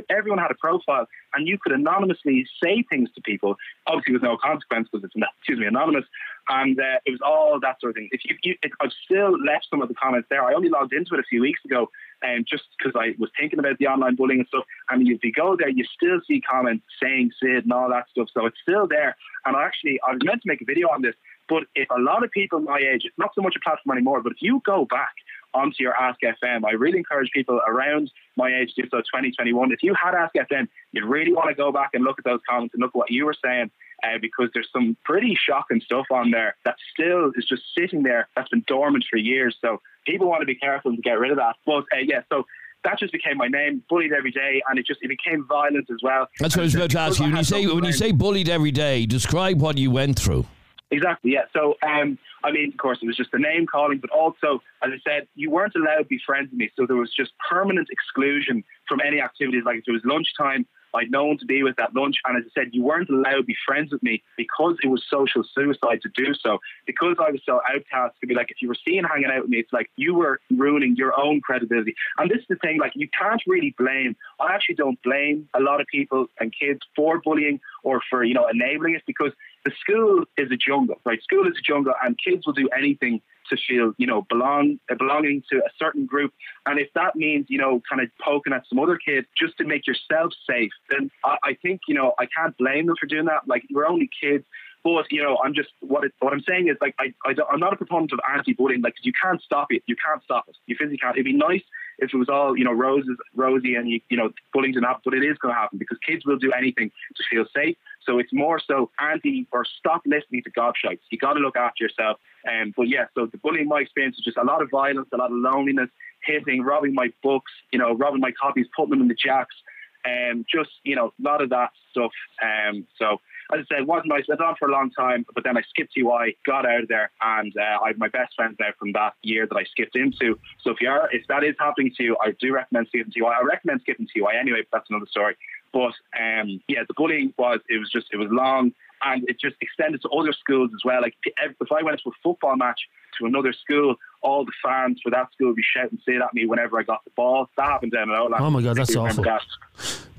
everyone 0.10 0.40
had 0.40 0.52
a 0.52 0.56
profile, 0.56 1.08
and 1.34 1.48
you 1.48 1.58
could 1.58 1.72
anonymously 1.72 2.46
say 2.62 2.84
things 2.90 3.10
to 3.16 3.22
people, 3.22 3.56
obviously 3.88 4.14
with 4.14 4.24
no 4.24 4.38
consequence 4.38 4.88
because 4.92 5.04
it's 5.06 5.14
excuse 5.38 5.60
me 5.60 5.66
anonymous, 5.66 6.06
and 6.50 6.80
uh, 6.80 7.00
it 7.06 7.12
was 7.12 7.22
all 7.24 7.60
that 7.62 7.80
sort 7.80 7.92
of 7.92 7.96
thing. 7.96 8.10
If 8.12 8.22
you, 8.26 8.36
you 8.44 8.56
if 8.64 8.72
I've 8.80 8.92
still 9.06 9.32
left 9.44 9.68
some 9.70 9.82
of 9.82 9.88
the 9.88 9.96
comments 9.96 10.28
there. 10.30 10.44
I 10.44 10.54
only 10.54 10.70
logged 10.70 10.94
into 10.94 11.14
it 11.16 11.20
a 11.20 11.24
few 11.24 11.42
weeks 11.42 11.64
ago, 11.66 11.90
and 12.22 12.40
um, 12.40 12.46
just 12.48 12.64
because 12.78 12.94
I 12.96 13.16
was 13.20 13.30
thinking 13.40 13.60
about 13.60 13.78
the 13.78 13.88
online 13.88 14.16
bullying 14.16 14.40
and 14.40 14.48
stuff. 14.48 14.66
I 14.90 14.98
mean, 14.98 15.12
if 15.12 15.24
you 15.24 15.32
go 15.32 15.56
there, 15.58 15.70
you 15.70 15.86
still 15.86 16.20
see 16.28 16.42
comments 16.42 16.86
saying 17.02 17.32
Sid 17.42 17.64
and 17.64 17.74
all 17.74 17.90
that 17.90 18.10
stuff, 18.10 18.30
so 18.34 18.46
it's 18.46 18.58
still 18.62 18.88
there. 18.88 19.16
And 19.46 19.56
actually, 19.56 20.00
I 20.08 20.14
was 20.14 20.22
meant 20.24 20.42
to 20.44 20.48
make 20.48 20.62
a 20.62 20.66
video 20.66 20.90
on 20.90 21.02
this, 21.02 21.16
but 21.50 21.64
if 21.76 21.90
a 21.90 22.00
lot 22.00 22.24
of 22.24 22.32
people 22.32 22.60
my 22.60 22.80
age, 22.80 23.02
it's 23.06 23.18
not 23.18 23.32
so 23.36 23.42
much 23.42 23.56
a 23.56 23.60
platform 23.60 23.98
anymore, 23.98 24.22
but 24.22 24.34
if 24.34 24.42
you 24.42 24.62
go 24.66 24.86
back 24.86 25.14
onto 25.54 25.78
your 25.80 25.94
Ask 25.94 26.20
FM. 26.22 26.66
I 26.66 26.72
really 26.72 26.98
encourage 26.98 27.32
people 27.32 27.60
around 27.68 28.12
my 28.36 28.54
age 28.54 28.74
so 28.76 28.84
2021. 28.84 29.72
If 29.72 29.84
you 29.84 29.94
had 29.94 30.14
Ask 30.16 30.36
FM, 30.36 30.68
you'd 30.92 31.06
really 31.06 31.34
want 31.34 31.50
to 31.50 31.56
go 31.56 31.72
back 31.72 31.92
and 31.94 32.04
look 32.04 32.20
at 32.20 32.26
those 32.26 32.40
comments 32.50 32.74
and 32.74 32.82
look 32.82 32.92
at 32.92 32.96
what 32.96 33.12
you 33.12 33.26
were 33.26 33.36
saying. 33.44 33.72
Uh, 34.04 34.18
because 34.20 34.50
there's 34.56 34.70
some 34.74 34.98
pretty 35.06 35.38
shocking 35.48 35.80
stuff 35.80 36.08
on 36.10 36.32
there 36.32 36.56
that 36.66 36.76
still 36.92 37.32
is 37.36 37.46
just 37.48 37.62
sitting 37.78 38.02
there 38.02 38.28
that's 38.36 38.50
been 38.50 38.64
dormant 38.66 39.06
for 39.08 39.18
years. 39.18 39.56
So 39.62 39.80
people 40.08 40.28
want 40.28 40.42
to 40.42 40.48
be 40.48 40.56
careful 40.56 40.96
to 40.96 41.02
get 41.04 41.20
rid 41.20 41.30
of 41.30 41.38
that. 41.38 41.58
But 41.68 41.84
uh, 41.94 42.02
yeah, 42.02 42.22
so 42.30 42.46
that 42.84 42.98
just 42.98 43.12
became 43.12 43.38
my 43.38 43.48
name, 43.48 43.84
bullied 43.90 44.12
every 44.12 44.32
day, 44.32 44.62
and 44.68 44.80
it 44.80 44.88
just 44.88 45.02
it 45.04 45.08
became 45.08 45.46
violent 45.48 45.88
as 45.92 46.00
well. 46.02 46.28
That's 46.40 46.56
what 46.56 46.62
I 46.62 46.66
was 46.66 46.76
about 46.76 46.90
to 46.92 47.00
ask 47.00 47.20
you. 47.20 47.26
When 47.26 47.36
you 47.36 47.44
say 47.44 47.68
when 47.68 47.84
you 47.84 47.94
say 47.94 48.12
bullied 48.12 48.50
every 48.50 48.72
day, 48.72 49.06
describe 49.06 49.62
what 49.62 49.78
you 49.78 49.92
went 49.92 50.18
through. 50.18 50.46
Exactly, 50.92 51.32
yeah. 51.32 51.44
So, 51.54 51.76
um, 51.88 52.18
I 52.44 52.52
mean, 52.52 52.70
of 52.70 52.78
course, 52.78 53.00
it 53.02 53.08
was 53.08 53.16
just 53.16 53.32
the 53.32 53.40
name 53.40 53.66
calling, 53.66 54.00
but 54.00 54.10
also, 54.10 54.62
as 54.84 54.92
I 54.94 55.00
said, 55.10 55.28
you 55.36 55.50
weren't 55.50 55.74
allowed 55.76 56.00
to 56.00 56.06
be 56.06 56.20
friends 56.26 56.50
with 56.52 56.60
me. 56.60 56.70
So 56.78 56.86
there 56.86 56.98
was 56.98 57.14
just 57.16 57.32
permanent 57.50 57.88
exclusion 57.90 58.64
from 58.88 59.00
any 59.06 59.22
activities. 59.22 59.64
Like 59.66 59.78
if 59.78 59.84
it 59.88 59.92
was 59.92 60.02
lunchtime, 60.04 60.66
I'd 60.94 61.12
no 61.12 61.26
one 61.26 61.38
to 61.38 61.46
be 61.46 61.64
with 61.64 61.80
at 61.80 61.96
lunch. 61.96 62.18
And 62.26 62.38
as 62.38 62.44
I 62.48 62.62
said, 62.62 62.70
you 62.74 62.84
weren't 62.84 63.10
allowed 63.10 63.38
to 63.38 63.44
be 63.44 63.56
friends 63.66 63.92
with 63.92 64.04
me 64.04 64.24
because 64.38 64.76
it 64.84 64.88
was 64.88 65.04
social 65.10 65.44
suicide 65.56 66.02
to 66.02 66.10
do 66.14 66.34
so. 66.34 66.60
Because 66.86 67.16
I 67.20 67.32
was 67.32 67.42
so 67.46 67.62
outcast 67.74 68.16
to 68.22 68.28
be 68.28 68.34
like, 68.36 68.52
if 68.52 68.62
you 68.62 68.68
were 68.68 68.78
seen 68.86 69.04
hanging 69.04 69.30
out 69.32 69.42
with 69.44 69.50
me, 69.50 69.60
it's 69.60 69.72
like 69.72 69.90
you 69.96 70.14
were 70.14 70.40
ruining 70.50 70.96
your 70.96 71.18
own 71.20 71.42
credibility. 71.42 71.96
And 72.18 72.30
this 72.30 72.40
is 72.40 72.46
the 72.50 72.56
thing, 72.58 72.80
like, 72.80 72.94
you 72.96 73.08
can't 73.18 73.42
really 73.48 73.74
blame, 73.78 74.16
I 74.40 74.54
actually 74.54 74.76
don't 74.76 75.02
blame 75.04 75.48
a 75.54 75.60
lot 75.62 75.82
of 75.82 75.88
people 75.88 76.28
and 76.40 76.54
kids 76.58 76.82
for 76.96 77.22
bullying 77.22 77.60
or 77.84 78.02
for, 78.10 78.24
you 78.24 78.34
know, 78.34 78.48
enabling 78.48 78.96
it 78.96 79.04
because 79.08 79.32
the 79.66 79.72
school 79.80 80.24
is 80.38 80.52
a 80.52 80.58
jungle, 80.58 80.96
right? 81.06 81.22
School 81.22 81.48
is 81.48 81.54
a 81.58 81.62
jungle, 81.62 81.94
and 82.04 82.18
kids 82.24 82.46
will 82.46 82.54
do 82.54 82.68
anything 82.78 83.22
to 83.50 83.58
feel, 83.68 83.94
you 83.98 84.08
know, 84.08 84.26
belong 84.30 84.80
uh, 84.90 84.96
belonging 84.96 85.44
to 85.52 85.58
a 85.58 85.70
certain 85.78 86.06
group. 86.06 86.34
And 86.66 86.80
if 86.80 86.88
that 86.96 87.16
means, 87.16 87.48
you 87.50 87.58
know, 87.58 87.82
kind 87.90 88.02
of 88.02 88.10
poking 88.24 88.54
at 88.54 88.64
some 88.68 88.80
other 88.80 88.98
kid 88.98 89.26
just 89.38 89.58
to 89.58 89.66
make 89.66 89.86
yourself 89.88 90.32
safe, 90.50 90.72
then 90.90 91.12
I, 91.24 91.38
I 91.44 91.58
think, 91.62 91.82
you 91.88 91.96
know, 91.96 92.14
I 92.20 92.28
can't 92.36 92.58
blame 92.58 92.88
them 92.88 92.96
for 93.00 93.08
doing 93.08 93.26
that. 93.26 93.48
Like 93.48 93.64
we're 93.72 93.88
only 93.88 94.10
kids. 94.22 94.46
But 94.84 95.06
you 95.12 95.22
know, 95.22 95.38
I'm 95.44 95.54
just 95.54 95.70
what 95.82 96.04
it, 96.06 96.14
what 96.20 96.34
I'm 96.34 96.42
saying 96.42 96.68
is 96.68 96.78
like 96.82 96.96
I, 97.00 97.14
I 97.26 97.36
am 97.54 97.60
not 97.60 97.74
a 97.74 97.76
proponent 97.76 98.14
of 98.14 98.20
anti-bullying. 98.34 98.82
Like 98.82 98.96
you 99.04 99.14
can't 99.14 99.42
stop 99.42 99.68
it. 99.70 99.84
You 99.86 99.96
can't 100.04 100.24
stop 100.24 100.46
it. 100.48 100.56
You 100.66 100.76
physically 100.76 100.98
can't. 100.98 101.16
It'd 101.16 101.26
be 101.26 101.34
nice 101.34 101.62
if 102.02 102.14
it 102.14 102.18
was 102.18 102.30
all 102.30 102.58
you 102.58 102.66
know 102.66 102.74
roses, 102.74 103.16
rosy, 103.36 103.76
and 103.76 103.90
you 103.90 104.02
you 104.10 104.18
know 104.18 104.32
didn't 104.54 104.84
happen. 104.84 105.02
But 105.06 105.14
it 105.14 105.24
is 105.24 105.38
going 105.38 105.54
to 105.54 105.60
happen 105.60 105.78
because 105.78 105.98
kids 106.06 106.26
will 106.26 106.38
do 106.38 106.52
anything 106.52 106.92
to 107.16 107.24
feel 107.30 107.46
safe. 107.56 107.78
So 108.04 108.20
it's 108.20 108.34
more 108.34 108.60
so 108.60 108.90
anti 109.00 109.48
or 109.52 109.64
stop 109.64 110.02
listening 110.06 110.44
to 110.44 110.52
gobshites. 110.52 111.00
You 111.12 111.18
got 111.18 111.34
to 111.34 111.40
look 111.40 111.56
after 111.56 111.84
yourself. 111.84 112.18
Um, 112.50 112.74
but 112.76 112.90
yeah, 112.90 113.06
so 113.16 113.28
the 113.28 113.38
bullying, 113.38 113.68
my 113.68 113.82
experience 113.82 114.18
is 114.18 114.26
just 114.26 114.38
a 114.38 114.44
lot 114.44 114.62
of 114.62 114.70
violence, 114.72 115.08
a 115.14 115.18
lot 115.18 115.32
of 115.32 115.38
loneliness, 115.38 115.90
hitting, 116.26 116.64
robbing 116.64 116.94
my 116.96 117.14
books, 117.22 117.52
you 117.72 117.78
know, 117.78 117.94
robbing 117.94 118.20
my 118.20 118.32
copies, 118.32 118.66
putting 118.76 118.90
them 118.90 119.02
in 119.02 119.08
the 119.08 119.16
jacks, 119.16 119.56
and 120.04 120.40
um, 120.40 120.46
just 120.52 120.72
you 120.84 120.96
know, 120.96 121.14
a 121.20 121.22
lot 121.22 121.42
of 121.42 121.50
that 121.52 121.70
stuff. 121.92 122.12
Um, 122.42 122.88
so 122.98 123.22
as 123.54 123.66
I 123.66 123.76
said, 123.76 123.82
it 123.82 123.88
wasn't 123.88 124.10
nice. 124.10 124.24
Went 124.28 124.42
on 124.42 124.56
for 124.58 124.68
a 124.68 124.72
long 124.72 124.92
time, 124.92 125.26
but 125.34 125.44
then 125.44 125.58
I 125.58 125.62
skipped 125.70 125.94
TY, 125.94 126.36
got 126.46 126.66
out 126.66 126.84
of 126.84 126.88
there, 126.88 127.12
and 127.22 127.54
uh, 127.58 127.84
I 127.84 127.90
have 127.90 127.98
my 127.98 128.10
best 128.10 128.34
friends 128.36 128.56
now 128.60 128.70
from 128.78 128.92
that 128.94 129.14
year 129.22 129.48
that 129.48 129.56
I 129.56 129.64
skipped 129.66 129.96
into. 129.96 130.40
So 130.62 130.72
if 130.72 130.82
you 130.82 130.90
are, 130.90 131.10
if 131.12 131.28
that 131.28 131.44
is 131.44 131.56
happening 131.60 131.92
to 131.98 132.04
you, 132.04 132.18
I 132.22 132.34
do 132.40 132.54
recommend 132.54 132.88
skipping 132.88 133.12
TY. 133.12 133.26
I 133.26 133.44
recommend 133.44 133.82
skipping 133.82 134.08
TY 134.08 134.40
anyway, 134.40 134.62
but 134.70 134.80
that's 134.80 134.90
another 134.90 135.08
story. 135.10 135.36
But 135.74 135.94
um, 136.20 136.62
yeah, 136.68 136.84
the 136.88 136.94
bullying 136.96 137.34
was 137.38 137.60
it 137.70 137.80
was 137.80 137.90
just 137.90 138.08
it 138.12 138.18
was 138.18 138.30
long 138.32 138.74
and 139.04 139.28
it 139.28 139.40
just 139.40 139.56
extended 139.62 140.02
to 140.02 140.10
other 140.10 140.34
schools 140.34 140.72
as 140.74 140.82
well. 140.84 141.02
Like 141.02 141.16
if 141.26 141.72
I 141.72 141.84
went 141.84 142.00
to 142.04 142.10
a 142.10 142.14
football 142.22 142.56
match 142.56 142.80
to 143.20 143.26
another 143.26 143.54
school, 143.54 143.96
all 144.22 144.46
the 144.46 144.52
fans 144.64 145.00
for 145.04 145.10
that 145.12 145.32
school 145.34 145.48
would 145.48 145.56
be 145.56 145.64
shouting 145.76 146.00
"Say" 146.06 146.18
at 146.18 146.34
me 146.34 146.46
whenever 146.46 146.80
I 146.80 146.84
got 146.84 147.04
the 147.04 147.12
ball. 147.16 147.50
That 147.58 147.68
happened 147.68 147.94
down 147.94 148.10
in 148.10 148.16
Oland. 148.16 148.36
Oh 148.40 148.50
my 148.50 148.62
god, 148.62 148.78
that's 148.78 148.96
awful. 148.96 149.24
That. 149.24 149.42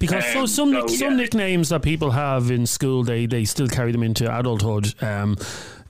Because 0.02 0.24
um, 0.24 0.32
so, 0.32 0.46
some 0.46 0.72
so, 0.72 0.86
some 0.88 1.10
yeah. 1.12 1.16
nicknames 1.16 1.68
that 1.70 1.82
people 1.82 2.10
have 2.10 2.50
in 2.50 2.66
school, 2.66 3.04
they 3.04 3.26
they 3.26 3.44
still 3.44 3.68
carry 3.68 3.92
them 3.92 4.02
into 4.02 4.24
adulthood. 4.26 5.00
Um, 5.02 5.38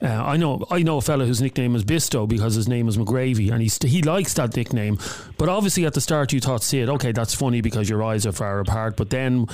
uh, 0.01 0.07
I 0.07 0.37
know 0.37 0.65
I 0.69 0.83
know 0.83 0.97
a 0.97 1.01
fellow 1.01 1.25
whose 1.25 1.41
nickname 1.41 1.75
is 1.75 1.83
Bisto 1.83 2.27
because 2.27 2.55
his 2.55 2.67
name 2.67 2.87
is 2.87 2.97
McGravy, 2.97 3.51
and 3.51 3.61
he 3.61 3.71
he 3.87 4.01
likes 4.03 4.33
that 4.35 4.55
nickname. 4.55 4.99
But 5.37 5.49
obviously, 5.49 5.85
at 5.85 5.95
the 5.95 6.01
start, 6.01 6.31
you 6.31 6.39
thought, 6.39 6.61
"Sid, 6.61 6.89
okay, 6.89 7.11
that's 7.11 7.33
funny 7.33 7.61
because 7.61 7.89
your 7.89 8.03
eyes 8.03 8.25
are 8.25 8.31
far 8.31 8.59
apart." 8.59 8.95
But 8.95 9.09
then 9.09 9.47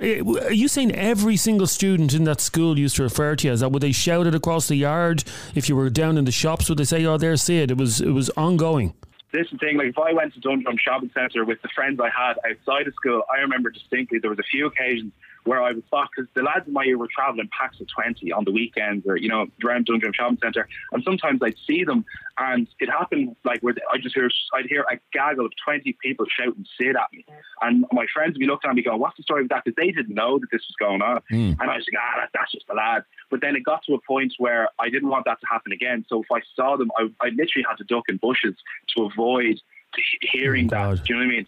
Eh, 0.00 0.20
are 0.20 0.52
you 0.52 0.68
saying 0.68 0.92
every 0.94 1.36
single 1.36 1.66
student 1.66 2.14
in 2.14 2.24
that 2.24 2.40
school 2.40 2.78
used 2.78 2.96
to 2.96 3.02
refer 3.04 3.36
to 3.36 3.46
you 3.46 3.52
as 3.52 3.60
that? 3.60 3.70
Would 3.70 3.82
they 3.82 3.92
shout 3.92 4.26
it 4.26 4.34
across 4.34 4.68
the 4.68 4.76
yard 4.76 5.24
if 5.54 5.68
you 5.68 5.76
were 5.76 5.88
down 5.90 6.18
in 6.18 6.24
the 6.24 6.32
shops? 6.32 6.68
Would 6.68 6.78
they 6.78 6.84
say, 6.84 7.04
"Oh, 7.04 7.16
there's 7.16 7.42
Sid"? 7.42 7.70
It 7.70 7.78
was 7.78 8.00
it 8.00 8.10
was 8.10 8.30
ongoing. 8.30 8.94
This 9.34 9.48
is 9.50 9.58
thing. 9.58 9.76
Like 9.76 9.88
if 9.88 9.98
I 9.98 10.12
went 10.12 10.32
to 10.34 10.40
Dundrum 10.40 10.76
Shopping 10.78 11.10
Centre 11.12 11.44
with 11.44 11.60
the 11.60 11.68
friends 11.74 11.98
I 11.98 12.08
had 12.08 12.38
outside 12.48 12.86
of 12.86 12.94
school, 12.94 13.24
I 13.28 13.40
remember 13.40 13.68
distinctly 13.68 14.20
there 14.20 14.30
was 14.30 14.38
a 14.38 14.44
few 14.44 14.66
occasions 14.66 15.12
where 15.44 15.62
I 15.62 15.72
was 15.72 15.84
thought 15.90 16.08
because 16.14 16.28
the 16.34 16.42
lads 16.42 16.66
in 16.66 16.72
my 16.72 16.84
year 16.84 16.98
were 16.98 17.08
travelling 17.14 17.48
packs 17.58 17.80
of 17.80 17.86
20 17.88 18.32
on 18.32 18.44
the 18.44 18.50
weekends 18.50 19.06
or, 19.06 19.16
you 19.16 19.28
know, 19.28 19.46
around 19.64 19.86
Dundrum 19.86 20.12
Shopping 20.14 20.38
Centre. 20.42 20.66
And 20.92 21.02
sometimes 21.04 21.40
I'd 21.42 21.56
see 21.66 21.84
them 21.84 22.04
and 22.38 22.66
it 22.80 22.88
happened 22.88 23.36
like 23.44 23.60
where 23.60 23.74
I 23.92 23.98
just 23.98 24.14
hear, 24.14 24.30
I'd 24.54 24.66
hear 24.66 24.84
a 24.90 24.98
gaggle 25.12 25.46
of 25.46 25.52
20 25.64 25.96
people 26.02 26.26
shouting 26.28 26.64
Sid 26.78 26.96
at 26.96 27.12
me. 27.12 27.26
And 27.60 27.84
my 27.92 28.06
friends 28.12 28.34
would 28.34 28.40
be 28.40 28.46
looking 28.46 28.70
at 28.70 28.76
me 28.76 28.82
going, 28.82 29.00
what's 29.00 29.16
the 29.16 29.22
story 29.22 29.42
with 29.42 29.50
that? 29.50 29.64
Because 29.64 29.76
they 29.76 29.90
didn't 29.90 30.14
know 30.14 30.38
that 30.38 30.48
this 30.50 30.62
was 30.62 30.76
going 30.78 31.02
on. 31.02 31.20
Mm. 31.30 31.56
And 31.60 31.70
I 31.70 31.76
was 31.76 31.86
like, 31.92 32.00
ah, 32.00 32.20
that, 32.20 32.30
that's 32.32 32.52
just 32.52 32.66
the 32.66 32.74
lads. 32.74 33.04
But 33.30 33.40
then 33.40 33.54
it 33.54 33.64
got 33.64 33.82
to 33.86 33.94
a 33.94 34.00
point 34.00 34.34
where 34.38 34.68
I 34.78 34.88
didn't 34.88 35.08
want 35.10 35.26
that 35.26 35.40
to 35.40 35.46
happen 35.50 35.72
again. 35.72 36.04
So 36.08 36.22
if 36.22 36.32
I 36.32 36.40
saw 36.56 36.76
them, 36.76 36.90
I, 36.96 37.08
I 37.20 37.28
literally 37.28 37.64
had 37.68 37.76
to 37.78 37.84
duck 37.84 38.04
in 38.08 38.16
bushes 38.16 38.56
to 38.96 39.04
avoid 39.04 39.60
hearing 40.20 40.66
oh, 40.72 40.94
that. 40.94 41.04
Do 41.04 41.14
you 41.14 41.20
know 41.20 41.26
what 41.26 41.32
I 41.32 41.36
mean? 41.36 41.46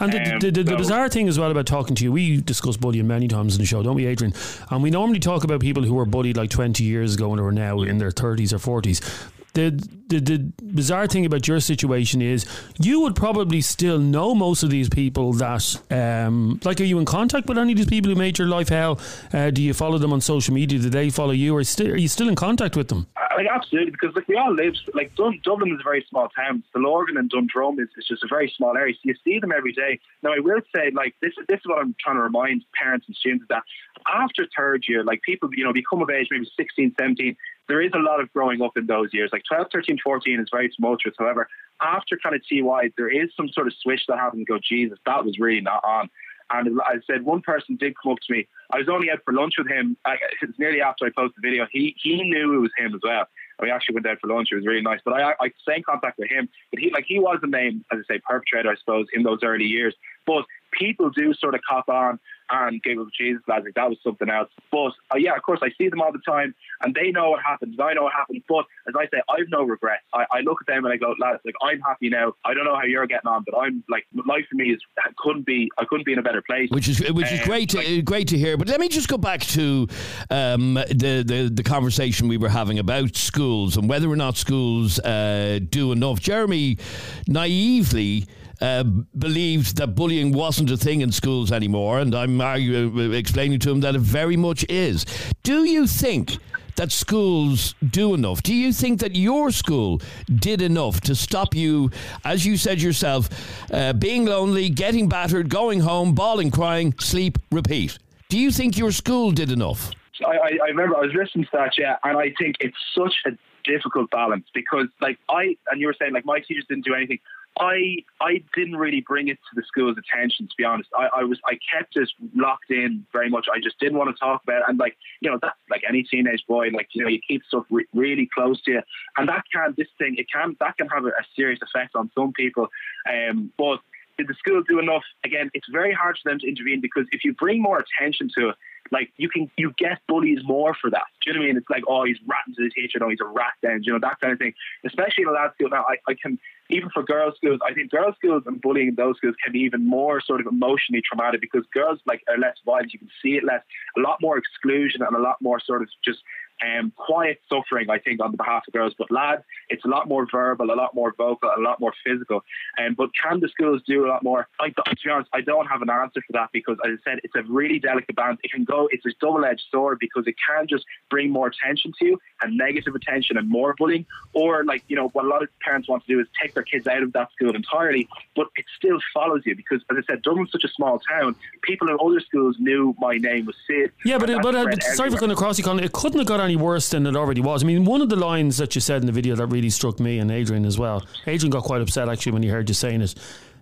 And 0.00 0.12
the, 0.12 0.34
um, 0.34 0.40
the, 0.40 0.50
the, 0.50 0.62
the, 0.64 0.76
bizarre 0.76 1.08
thing 1.08 1.28
as 1.28 1.38
well 1.38 1.50
about 1.50 1.66
talking 1.66 1.94
to 1.96 2.04
you, 2.04 2.12
we 2.12 2.40
discuss 2.40 2.76
bullying 2.76 3.06
many 3.06 3.28
times 3.28 3.54
in 3.54 3.60
the 3.60 3.66
show, 3.66 3.82
don't 3.82 3.96
we, 3.96 4.06
Adrian? 4.06 4.32
And 4.70 4.82
we 4.82 4.90
normally 4.90 5.18
talk 5.18 5.44
about 5.44 5.60
people 5.60 5.82
who 5.82 5.94
were 5.94 6.06
bullied 6.06 6.36
like 6.36 6.50
20 6.50 6.84
years 6.84 7.14
ago 7.14 7.32
and 7.32 7.40
are 7.40 7.52
now 7.52 7.82
in 7.82 7.98
their 7.98 8.10
30s 8.10 8.52
or 8.52 8.80
40s 8.80 9.30
the, 9.54 9.70
the 10.08 10.20
the 10.20 10.38
bizarre 10.62 11.06
thing 11.06 11.26
about 11.26 11.48
your 11.48 11.60
situation 11.60 12.22
is 12.22 12.46
you 12.78 13.00
would 13.00 13.16
probably 13.16 13.60
still 13.60 13.98
know 13.98 14.34
most 14.34 14.62
of 14.62 14.70
these 14.70 14.88
people 14.88 15.32
that 15.34 15.80
um, 15.90 16.60
like 16.64 16.80
are 16.80 16.84
you 16.84 16.98
in 16.98 17.04
contact 17.04 17.48
with 17.48 17.58
any 17.58 17.72
of 17.72 17.78
these 17.78 17.86
people 17.86 18.10
who 18.10 18.16
made 18.16 18.38
your 18.38 18.48
life 18.48 18.68
hell? 18.68 19.00
Uh, 19.32 19.50
do 19.50 19.62
you 19.62 19.74
follow 19.74 19.98
them 19.98 20.12
on 20.12 20.20
social 20.20 20.54
media? 20.54 20.78
Do 20.78 20.90
they 20.90 21.10
follow 21.10 21.32
you? 21.32 21.56
Or 21.56 21.64
st- 21.64 21.90
are 21.90 21.96
you 21.96 22.08
still 22.08 22.28
in 22.28 22.34
contact 22.34 22.76
with 22.76 22.88
them? 22.88 23.06
Like 23.36 23.46
absolutely 23.46 23.92
because 23.92 24.14
like 24.16 24.26
we 24.28 24.36
all 24.36 24.52
live 24.52 24.74
like 24.94 25.14
Dun- 25.14 25.40
Dublin 25.44 25.72
is 25.72 25.80
a 25.80 25.84
very 25.84 26.04
small 26.08 26.28
town. 26.28 26.62
Stillorgan 26.74 27.18
and 27.18 27.30
Dundrum 27.30 27.78
is, 27.78 27.88
is 27.96 28.06
just 28.06 28.24
a 28.24 28.28
very 28.28 28.52
small 28.56 28.76
area. 28.76 28.94
So 28.94 29.00
you 29.04 29.14
see 29.24 29.38
them 29.38 29.52
every 29.52 29.72
day. 29.72 30.00
Now 30.22 30.32
I 30.32 30.40
will 30.40 30.60
say 30.74 30.90
like 30.92 31.14
this 31.22 31.32
is 31.38 31.46
this 31.48 31.60
is 31.60 31.66
what 31.66 31.78
I'm 31.78 31.94
trying 32.00 32.16
to 32.16 32.22
remind 32.22 32.64
parents 32.80 33.06
and 33.06 33.16
students 33.16 33.46
that 33.48 33.62
after 34.06 34.46
third 34.56 34.84
year 34.88 35.04
like 35.04 35.22
people 35.22 35.48
you 35.52 35.64
know 35.64 35.72
become 35.72 36.02
of 36.02 36.10
age 36.10 36.28
maybe 36.30 36.50
16 36.56 36.94
17 36.98 37.36
there 37.68 37.82
is 37.82 37.92
a 37.94 37.98
lot 37.98 38.20
of 38.20 38.32
growing 38.32 38.62
up 38.62 38.76
in 38.76 38.86
those 38.86 39.10
years. 39.12 39.30
Like 39.32 39.42
12, 39.48 39.68
13, 39.72 39.98
14 40.02 40.40
is 40.40 40.48
very 40.50 40.70
tumultuous. 40.70 41.14
However, 41.18 41.48
after 41.80 42.18
kind 42.22 42.34
of 42.34 42.42
TY, 42.48 42.92
there 42.96 43.08
is 43.10 43.30
some 43.36 43.48
sort 43.48 43.66
of 43.66 43.74
switch 43.80 44.02
that 44.08 44.18
happens 44.18 44.46
go, 44.48 44.58
Jesus, 44.58 44.98
that 45.06 45.24
was 45.24 45.38
really 45.38 45.60
not 45.60 45.84
on. 45.84 46.08
And 46.50 46.80
I 46.80 46.94
said, 47.06 47.24
one 47.24 47.42
person 47.42 47.76
did 47.76 47.94
come 48.02 48.12
up 48.12 48.18
to 48.26 48.32
me. 48.32 48.48
I 48.70 48.78
was 48.78 48.88
only 48.88 49.10
out 49.10 49.18
for 49.24 49.34
lunch 49.34 49.54
with 49.58 49.68
him. 49.68 49.96
It's 50.40 50.58
nearly 50.58 50.80
after 50.80 51.04
I 51.04 51.10
posted 51.14 51.42
the 51.42 51.46
video. 51.46 51.66
He 51.70 51.94
he 52.02 52.22
knew 52.22 52.54
it 52.54 52.58
was 52.58 52.70
him 52.78 52.94
as 52.94 53.00
well. 53.02 53.26
We 53.60 53.70
actually 53.70 53.96
went 53.96 54.06
out 54.06 54.18
for 54.20 54.28
lunch. 54.28 54.48
It 54.50 54.56
was 54.56 54.66
really 54.66 54.80
nice. 54.80 55.00
But 55.04 55.14
I 55.14 55.32
I 55.40 55.50
stay 55.60 55.76
in 55.76 55.82
contact 55.82 56.18
with 56.18 56.30
him. 56.30 56.48
But 56.70 56.80
he 56.80 56.90
like 56.90 57.04
he 57.06 57.18
was 57.18 57.38
the 57.42 57.48
main, 57.48 57.84
as 57.92 57.98
I 57.98 58.14
say, 58.14 58.20
perpetrator, 58.26 58.70
I 58.70 58.76
suppose, 58.76 59.06
in 59.12 59.24
those 59.24 59.40
early 59.42 59.66
years. 59.66 59.94
But 60.26 60.44
people 60.72 61.10
do 61.10 61.34
sort 61.34 61.54
of 61.54 61.60
cop 61.68 61.88
on 61.88 62.18
and 62.50 62.82
Game 62.82 62.98
of 62.98 63.12
Jesus 63.12 63.42
lads, 63.46 63.64
like 63.64 63.74
that 63.74 63.88
was 63.88 63.98
something 64.02 64.28
else. 64.28 64.50
But 64.70 64.92
uh, 65.12 65.18
yeah, 65.18 65.36
of 65.36 65.42
course, 65.42 65.60
I 65.62 65.68
see 65.76 65.88
them 65.88 66.00
all 66.00 66.12
the 66.12 66.20
time, 66.26 66.54
and 66.82 66.94
they 66.94 67.10
know 67.10 67.30
what 67.30 67.42
happens. 67.42 67.76
I 67.78 67.94
know 67.94 68.04
what 68.04 68.12
happens. 68.12 68.42
But 68.48 68.64
as 68.86 68.94
I 68.98 69.04
say, 69.04 69.20
I've 69.28 69.48
no 69.50 69.64
regrets. 69.64 70.04
I, 70.12 70.24
I 70.32 70.40
look 70.40 70.58
at 70.60 70.66
them 70.66 70.84
and 70.84 70.92
I 70.92 70.96
go, 70.96 71.14
lads, 71.18 71.40
like 71.44 71.54
I'm 71.62 71.80
happy 71.80 72.08
now. 72.08 72.34
I 72.44 72.54
don't 72.54 72.64
know 72.64 72.74
how 72.74 72.84
you're 72.84 73.06
getting 73.06 73.28
on, 73.28 73.44
but 73.44 73.58
I'm 73.58 73.84
like 73.88 74.06
life 74.26 74.46
for 74.50 74.56
me 74.56 74.70
is 74.70 74.80
couldn't 75.18 75.46
be. 75.46 75.70
I 75.78 75.84
couldn't 75.84 76.06
be 76.06 76.12
in 76.12 76.18
a 76.18 76.22
better 76.22 76.42
place. 76.42 76.70
Which 76.70 76.88
is 76.88 77.00
which 77.12 77.30
is 77.30 77.40
um, 77.40 77.46
great, 77.46 77.70
to, 77.70 77.78
like, 77.78 78.04
great 78.04 78.28
to 78.28 78.38
hear. 78.38 78.56
But 78.56 78.68
let 78.68 78.80
me 78.80 78.88
just 78.88 79.08
go 79.08 79.18
back 79.18 79.40
to 79.40 79.86
um, 80.30 80.74
the, 80.74 81.24
the 81.26 81.50
the 81.52 81.62
conversation 81.62 82.28
we 82.28 82.38
were 82.38 82.48
having 82.48 82.78
about 82.78 83.16
schools 83.16 83.76
and 83.76 83.88
whether 83.88 84.08
or 84.08 84.16
not 84.16 84.36
schools 84.36 84.98
uh, 85.00 85.58
do 85.68 85.92
enough. 85.92 86.20
Jeremy 86.20 86.78
naively 87.26 88.26
uh, 88.60 88.82
believed 88.82 89.76
that 89.76 89.94
bullying 89.94 90.32
wasn't 90.32 90.70
a 90.70 90.76
thing 90.76 91.00
in 91.00 91.12
schools 91.12 91.52
anymore, 91.52 92.00
and 92.00 92.14
I'm 92.14 92.40
arguing, 92.40 93.14
explaining 93.14 93.58
to 93.60 93.70
him 93.70 93.80
that 93.80 93.94
it 93.94 94.00
very 94.00 94.36
much 94.36 94.64
is. 94.68 95.04
Do 95.42 95.64
you 95.64 95.86
think? 95.86 96.38
that 96.78 96.92
schools 96.92 97.74
do 97.90 98.14
enough? 98.14 98.40
Do 98.42 98.54
you 98.54 98.72
think 98.72 99.00
that 99.00 99.16
your 99.16 99.50
school 99.50 100.00
did 100.36 100.62
enough 100.62 101.00
to 101.02 101.14
stop 101.16 101.52
you, 101.52 101.90
as 102.24 102.46
you 102.46 102.56
said 102.56 102.80
yourself, 102.80 103.28
uh, 103.72 103.92
being 103.92 104.26
lonely, 104.26 104.68
getting 104.68 105.08
battered, 105.08 105.48
going 105.48 105.80
home, 105.80 106.14
bawling, 106.14 106.52
crying, 106.52 106.94
sleep, 107.00 107.36
repeat? 107.50 107.98
Do 108.28 108.38
you 108.38 108.52
think 108.52 108.78
your 108.78 108.92
school 108.92 109.32
did 109.32 109.50
enough? 109.50 109.90
I, 110.24 110.30
I, 110.30 110.50
I 110.64 110.68
remember 110.68 110.96
I 110.96 111.00
was 111.00 111.14
listening 111.14 111.46
to 111.46 111.50
that, 111.54 111.72
yeah, 111.76 111.96
and 112.04 112.16
I 112.16 112.32
think 112.38 112.56
it's 112.60 112.76
such 112.96 113.14
a 113.26 113.30
difficult 113.68 114.10
balance 114.10 114.46
because, 114.54 114.86
like, 115.00 115.18
I 115.28 115.56
and 115.70 115.80
you 115.80 115.88
were 115.88 115.96
saying, 115.98 116.12
like, 116.12 116.24
my 116.24 116.38
teachers 116.38 116.64
didn't 116.68 116.84
do 116.84 116.94
anything. 116.94 117.18
I 117.58 118.04
I 118.20 118.42
didn't 118.54 118.76
really 118.76 119.00
bring 119.00 119.28
it 119.28 119.36
to 119.36 119.54
the 119.54 119.62
school's 119.66 119.96
attention, 119.98 120.46
to 120.46 120.54
be 120.56 120.64
honest. 120.64 120.90
I, 120.96 121.08
I 121.20 121.24
was 121.24 121.38
I 121.46 121.58
kept 121.72 121.96
it 121.96 122.08
locked 122.34 122.70
in 122.70 123.06
very 123.12 123.28
much. 123.28 123.46
I 123.52 123.60
just 123.60 123.78
didn't 123.78 123.98
want 123.98 124.14
to 124.14 124.18
talk 124.18 124.42
about 124.42 124.58
it. 124.58 124.64
And 124.68 124.78
like 124.78 124.96
you 125.20 125.30
know, 125.30 125.38
that's 125.40 125.58
like 125.70 125.82
any 125.88 126.02
teenage 126.02 126.44
boy. 126.46 126.68
Like 126.68 126.88
you 126.92 127.02
know, 127.02 127.08
you 127.08 127.20
keep 127.26 127.42
stuff 127.44 127.64
re- 127.70 127.86
really 127.94 128.28
close 128.32 128.60
to 128.62 128.72
you, 128.72 128.82
and 129.16 129.28
that 129.28 129.44
can 129.52 129.74
this 129.76 129.88
thing 129.98 130.16
it 130.18 130.26
can 130.32 130.56
that 130.60 130.76
can 130.76 130.88
have 130.88 131.04
a, 131.04 131.08
a 131.08 131.24
serious 131.36 131.60
effect 131.62 131.94
on 131.94 132.10
some 132.14 132.32
people. 132.32 132.68
Um, 133.08 133.52
but 133.58 133.80
did 134.18 134.28
the 134.28 134.34
school 134.34 134.62
do 134.68 134.80
enough? 134.80 135.04
Again, 135.24 135.50
it's 135.54 135.68
very 135.70 135.92
hard 135.92 136.18
for 136.20 136.30
them 136.30 136.40
to 136.40 136.48
intervene 136.48 136.80
because 136.80 137.06
if 137.12 137.24
you 137.24 137.32
bring 137.34 137.62
more 137.62 137.78
attention 137.78 138.28
to 138.36 138.50
it, 138.50 138.56
like 138.90 139.12
you 139.16 139.28
can 139.28 139.50
you 139.56 139.72
get 139.78 140.00
bullies 140.08 140.40
more 140.44 140.74
for 140.74 140.90
that. 140.90 141.04
Do 141.22 141.30
you 141.30 141.34
know 141.34 141.40
what 141.40 141.44
I 141.44 141.48
mean? 141.48 141.56
It's 141.56 141.70
like, 141.70 141.84
oh, 141.88 142.04
he's 142.04 142.16
ratting 142.26 142.54
to 142.56 142.64
the 142.64 142.70
teacher, 142.70 142.98
no, 142.98 143.08
he's 143.08 143.20
a 143.20 143.26
rat 143.26 143.52
then, 143.62 143.80
you 143.82 143.92
know, 143.92 143.98
that 144.00 144.20
kind 144.20 144.32
of 144.32 144.38
thing. 144.38 144.54
Especially 144.84 145.22
in 145.22 145.28
a 145.28 145.32
lad 145.32 145.52
school 145.54 145.68
now, 145.70 145.84
I, 145.88 145.96
I 146.10 146.14
can 146.14 146.38
even 146.70 146.90
for 146.90 147.02
girls' 147.02 147.34
schools, 147.36 147.60
I 147.66 147.72
think 147.72 147.90
girls' 147.90 148.14
schools 148.16 148.42
and 148.46 148.60
bullying 148.60 148.88
in 148.88 148.94
those 148.94 149.16
schools 149.16 149.34
can 149.42 149.52
be 149.52 149.60
even 149.60 149.86
more 149.86 150.20
sort 150.20 150.40
of 150.40 150.46
emotionally 150.46 151.02
traumatic 151.02 151.40
because 151.40 151.64
girls 151.72 151.98
like 152.06 152.22
are 152.28 152.38
less 152.38 152.56
violent. 152.64 152.92
You 152.92 152.98
can 152.98 153.10
see 153.22 153.36
it 153.36 153.44
less, 153.44 153.62
a 153.96 154.00
lot 154.00 154.18
more 154.20 154.36
exclusion 154.36 155.02
and 155.02 155.16
a 155.16 155.20
lot 155.20 155.36
more 155.40 155.60
sort 155.60 155.82
of 155.82 155.88
just 156.04 156.20
um, 156.64 156.92
quiet 156.96 157.40
suffering, 157.48 157.90
I 157.90 157.98
think, 157.98 158.22
on 158.22 158.30
the 158.30 158.36
behalf 158.36 158.64
of 158.66 158.72
girls. 158.72 158.94
But 158.98 159.10
lads, 159.10 159.42
it's 159.68 159.84
a 159.84 159.88
lot 159.88 160.08
more 160.08 160.26
verbal, 160.30 160.70
a 160.70 160.74
lot 160.74 160.94
more 160.94 161.14
vocal, 161.16 161.50
a 161.56 161.60
lot 161.60 161.80
more 161.80 161.92
physical. 162.04 162.44
Um, 162.78 162.94
but 162.94 163.10
can 163.22 163.40
the 163.40 163.48
schools 163.48 163.82
do 163.86 164.06
a 164.06 164.08
lot 164.08 164.22
more? 164.22 164.48
I, 164.60 164.70
to 164.70 164.96
be 165.04 165.10
honest, 165.10 165.30
I 165.32 165.40
don't 165.40 165.66
have 165.66 165.82
an 165.82 165.90
answer 165.90 166.22
for 166.26 166.32
that 166.32 166.50
because, 166.52 166.76
as 166.84 166.98
I 166.98 167.10
said, 167.10 167.20
it's 167.24 167.34
a 167.34 167.42
really 167.42 167.78
delicate 167.78 168.16
balance. 168.16 168.40
It 168.42 168.52
can 168.52 168.64
go, 168.64 168.88
it's 168.90 169.06
a 169.06 169.10
double 169.20 169.44
edged 169.44 169.64
sword 169.70 169.98
because 170.00 170.26
it 170.26 170.36
can 170.44 170.66
just 170.66 170.84
bring 171.10 171.30
more 171.30 171.48
attention 171.48 171.92
to 171.98 172.04
you 172.04 172.20
and 172.42 172.56
negative 172.56 172.94
attention 172.94 173.36
and 173.36 173.48
more 173.48 173.74
bullying. 173.78 174.06
Or, 174.32 174.64
like, 174.64 174.84
you 174.88 174.96
know, 174.96 175.08
what 175.08 175.24
a 175.24 175.28
lot 175.28 175.42
of 175.42 175.48
parents 175.60 175.88
want 175.88 176.04
to 176.06 176.12
do 176.12 176.20
is 176.20 176.26
take 176.40 176.54
their 176.54 176.62
kids 176.62 176.86
out 176.86 177.02
of 177.02 177.12
that 177.12 177.30
school 177.32 177.54
entirely, 177.54 178.08
but 178.34 178.48
it 178.56 178.64
still 178.76 178.98
follows 179.14 179.42
you 179.44 179.54
because, 179.54 179.82
as 179.90 179.96
I 179.98 180.12
said, 180.12 180.22
Dublin's 180.22 180.52
such 180.52 180.64
a 180.64 180.68
small 180.68 181.00
town. 181.00 181.34
People 181.62 181.88
in 181.88 181.96
other 182.00 182.20
schools 182.20 182.56
knew 182.58 182.94
my 182.98 183.16
name 183.16 183.46
was 183.46 183.56
Sid. 183.66 183.92
Yeah, 184.04 184.18
but, 184.18 184.30
it, 184.30 184.42
but 184.42 184.54
uh, 184.54 184.80
sorry 184.94 185.10
for 185.10 185.18
going 185.18 185.32
across 185.32 185.58
you, 185.58 185.64
Colin. 185.64 185.84
It 185.84 185.92
couldn't 185.92 186.18
have 186.18 186.26
got 186.26 186.40
any 186.48 186.56
worse 186.56 186.88
than 186.88 187.06
it 187.06 187.14
already 187.14 187.40
was. 187.40 187.62
I 187.62 187.66
mean, 187.66 187.84
one 187.84 188.00
of 188.00 188.08
the 188.08 188.16
lines 188.16 188.56
that 188.56 188.74
you 188.74 188.80
said 188.80 189.02
in 189.02 189.06
the 189.06 189.12
video 189.12 189.36
that 189.36 189.46
really 189.46 189.70
struck 189.70 190.00
me 190.00 190.18
and 190.18 190.30
Adrian 190.30 190.64
as 190.64 190.78
well. 190.78 191.04
Adrian 191.26 191.50
got 191.50 191.62
quite 191.64 191.82
upset 191.82 192.08
actually 192.08 192.32
when 192.32 192.42
he 192.42 192.48
heard 192.48 192.68
you 192.68 192.74
saying 192.74 193.02
it, 193.02 193.14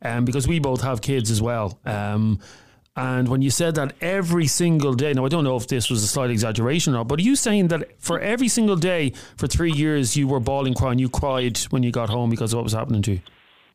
um, 0.02 0.24
because 0.24 0.46
we 0.46 0.58
both 0.60 0.82
have 0.82 1.02
kids 1.02 1.30
as 1.30 1.42
well. 1.42 1.78
Um, 1.84 2.38
and 2.96 3.28
when 3.28 3.42
you 3.42 3.50
said 3.50 3.74
that 3.74 3.94
every 4.00 4.46
single 4.46 4.94
day, 4.94 5.12
now 5.12 5.26
I 5.26 5.28
don't 5.28 5.44
know 5.44 5.56
if 5.56 5.66
this 5.66 5.90
was 5.90 6.02
a 6.02 6.06
slight 6.06 6.30
exaggeration 6.30 6.94
or 6.94 6.98
not, 6.98 7.08
but 7.08 7.18
are 7.18 7.22
you 7.22 7.36
saying 7.36 7.68
that 7.68 8.00
for 8.00 8.18
every 8.20 8.48
single 8.48 8.76
day 8.76 9.12
for 9.36 9.46
three 9.46 9.72
years 9.72 10.16
you 10.16 10.28
were 10.28 10.40
bawling, 10.40 10.72
crying, 10.72 10.98
you 10.98 11.10
cried 11.10 11.58
when 11.70 11.82
you 11.82 11.90
got 11.90 12.08
home 12.08 12.30
because 12.30 12.52
of 12.52 12.58
what 12.58 12.64
was 12.64 12.72
happening 12.72 13.02
to 13.02 13.12
you? 13.12 13.20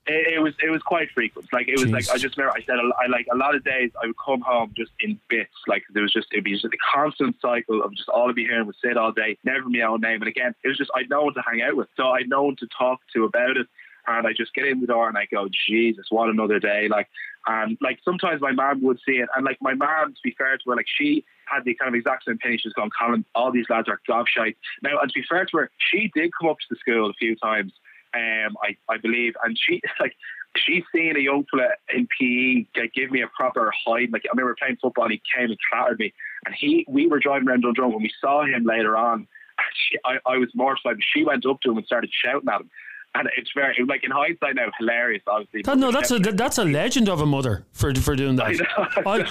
It, 0.08 0.34
it, 0.36 0.39
was 0.39 0.53
it 0.63 0.72
was 0.72 0.81
quite 0.81 1.10
frequent. 1.12 1.48
Like 1.53 1.67
it 1.67 1.79
was 1.79 1.86
Jeez. 1.86 1.93
like 1.93 2.10
I 2.10 2.17
just 2.17 2.36
remember 2.36 2.58
I 2.58 2.63
said 2.65 2.77
I 2.79 3.08
like 3.08 3.27
a 3.31 3.38
lot 3.38 3.53
of 3.53 3.63
days 3.63 3.91
I 4.01 4.08
would 4.08 4.17
come 4.17 4.41
home 4.41 4.73
just 4.76 4.91
in 4.99 5.19
bits. 5.30 5.54
Like 5.67 5.84
there 5.93 6.02
was 6.02 6.12
just 6.12 6.28
it'd 6.32 6.43
be 6.43 6.54
just 6.54 6.65
a 6.65 6.78
constant 6.93 7.36
cycle 7.39 7.84
of 7.84 7.93
just 7.95 8.10
all 8.10 8.28
I'd 8.28 8.36
be 8.36 8.45
hearing 8.45 8.65
was 8.65 8.76
Sid 8.84 8.97
all 8.97 9.12
day, 9.12 9.38
never 9.43 9.69
my 9.69 9.82
own 9.82 10.02
name. 10.02 10.21
And 10.21 10.28
again, 10.28 10.56
it 10.63 10.67
was 10.67 10.78
just 10.78 10.89
I'd 10.95 11.10
no 11.10 11.23
one 11.23 11.36
to 11.36 11.43
hang 11.47 11.62
out 11.62 11.76
with, 11.76 11.88
so 11.95 12.08
I'd 12.10 12.30
no 12.30 12.43
one 12.43 12.56
to 12.58 12.67
talk 12.76 12.99
to 13.13 13.26
about 13.26 13.58
it. 13.58 13.67
And 14.08 14.26
I 14.26 14.34
just 14.34 14.56
get 14.56 14.65
in 14.65 14.82
the 14.82 14.88
door 14.88 15.08
and 15.08 15.15
I 15.15 15.28
go, 15.30 15.47
Jesus, 15.67 16.08
what 16.10 16.28
another 16.28 16.60
day! 16.60 16.88
Like, 16.89 17.08
and 17.45 17.78
like 17.82 17.99
sometimes 18.04 18.41
my 18.41 18.52
mom 18.52 18.82
would 18.82 18.99
see 19.06 19.17
it, 19.17 19.30
and 19.36 19.45
like 19.45 19.60
my 19.62 19.76
mom, 19.76 20.13
to 20.13 20.19
be 20.23 20.34
fair 20.36 20.58
to 20.58 20.63
her, 20.71 20.76
like 20.76 20.88
she 20.88 21.23
had 21.45 21.63
the 21.65 21.76
kind 21.76 21.89
of 21.89 21.93
exact 21.93 22.26
same 22.26 22.36
opinion. 22.36 22.60
She's 22.63 22.73
gone, 22.73 22.89
Colin, 22.99 23.23
all 23.36 23.52
these 23.52 23.69
lads 23.69 23.88
are 23.88 24.02
gobshite. 24.10 24.56
Now, 24.82 24.99
and 24.99 25.12
to 25.12 25.13
be 25.13 25.23
fair 25.30 25.45
to 25.45 25.58
her, 25.58 25.71
she 25.78 26.10
did 26.15 26.32
come 26.39 26.49
up 26.49 26.58
to 26.58 26.65
the 26.71 26.78
school 26.78 27.12
a 27.12 27.13
few 27.13 27.36
times 27.36 27.73
um, 28.13 28.56
I, 28.63 28.76
I 28.89 28.97
believe. 28.97 29.34
And 29.43 29.58
she 29.58 29.82
like 30.00 30.15
she's 30.58 30.84
seen 30.93 31.15
a 31.15 31.19
young 31.19 31.45
fella 31.52 31.69
in 31.93 32.08
PE 32.19 32.88
give 32.93 33.12
me 33.12 33.21
a 33.21 33.28
proper 33.28 33.71
hide. 33.86 34.12
Like 34.12 34.24
I 34.26 34.30
remember 34.32 34.56
playing 34.60 34.78
football, 34.82 35.06
and 35.06 35.13
he 35.13 35.21
came 35.36 35.50
and 35.50 35.58
clattered 35.71 36.00
me, 36.00 36.13
and 36.45 36.56
he 36.58 36.86
we 36.88 37.08
were 37.08 37.19
driving 37.19 37.47
around 37.47 37.62
Dundrum 37.62 37.93
when 37.93 38.04
we 38.04 38.12
saw 38.19 38.45
him 38.45 38.63
later 38.65 38.97
on. 38.97 39.28
She, 39.74 39.97
I, 40.04 40.17
I 40.26 40.38
was 40.38 40.50
mortified. 40.56 40.97
She 41.13 41.24
went 41.24 41.45
up 41.45 41.62
to 41.62 41.71
him 41.71 41.78
and 41.78 41.86
started 41.86 42.10
shouting 42.12 42.50
at 42.50 42.62
him. 42.62 42.69
And 43.13 43.28
it's 43.38 43.52
very 43.54 43.76
like 43.86 44.06
in 44.06 44.12
hindsight 44.12 44.56
now 44.56 44.67
hilarious. 44.80 45.21
Obviously, 45.28 45.63
no, 45.76 45.91
that's 45.91 46.12
a 46.12 46.19
that's 46.19 46.58
a 46.58 46.63
legend 46.63 47.10
of 47.10 47.19
a 47.19 47.26
mother 47.26 47.65
for 47.74 47.93
for 47.93 48.15
doing 48.15 48.38
that. 48.38 48.45
I 49.06 49.17
know, 49.17 49.26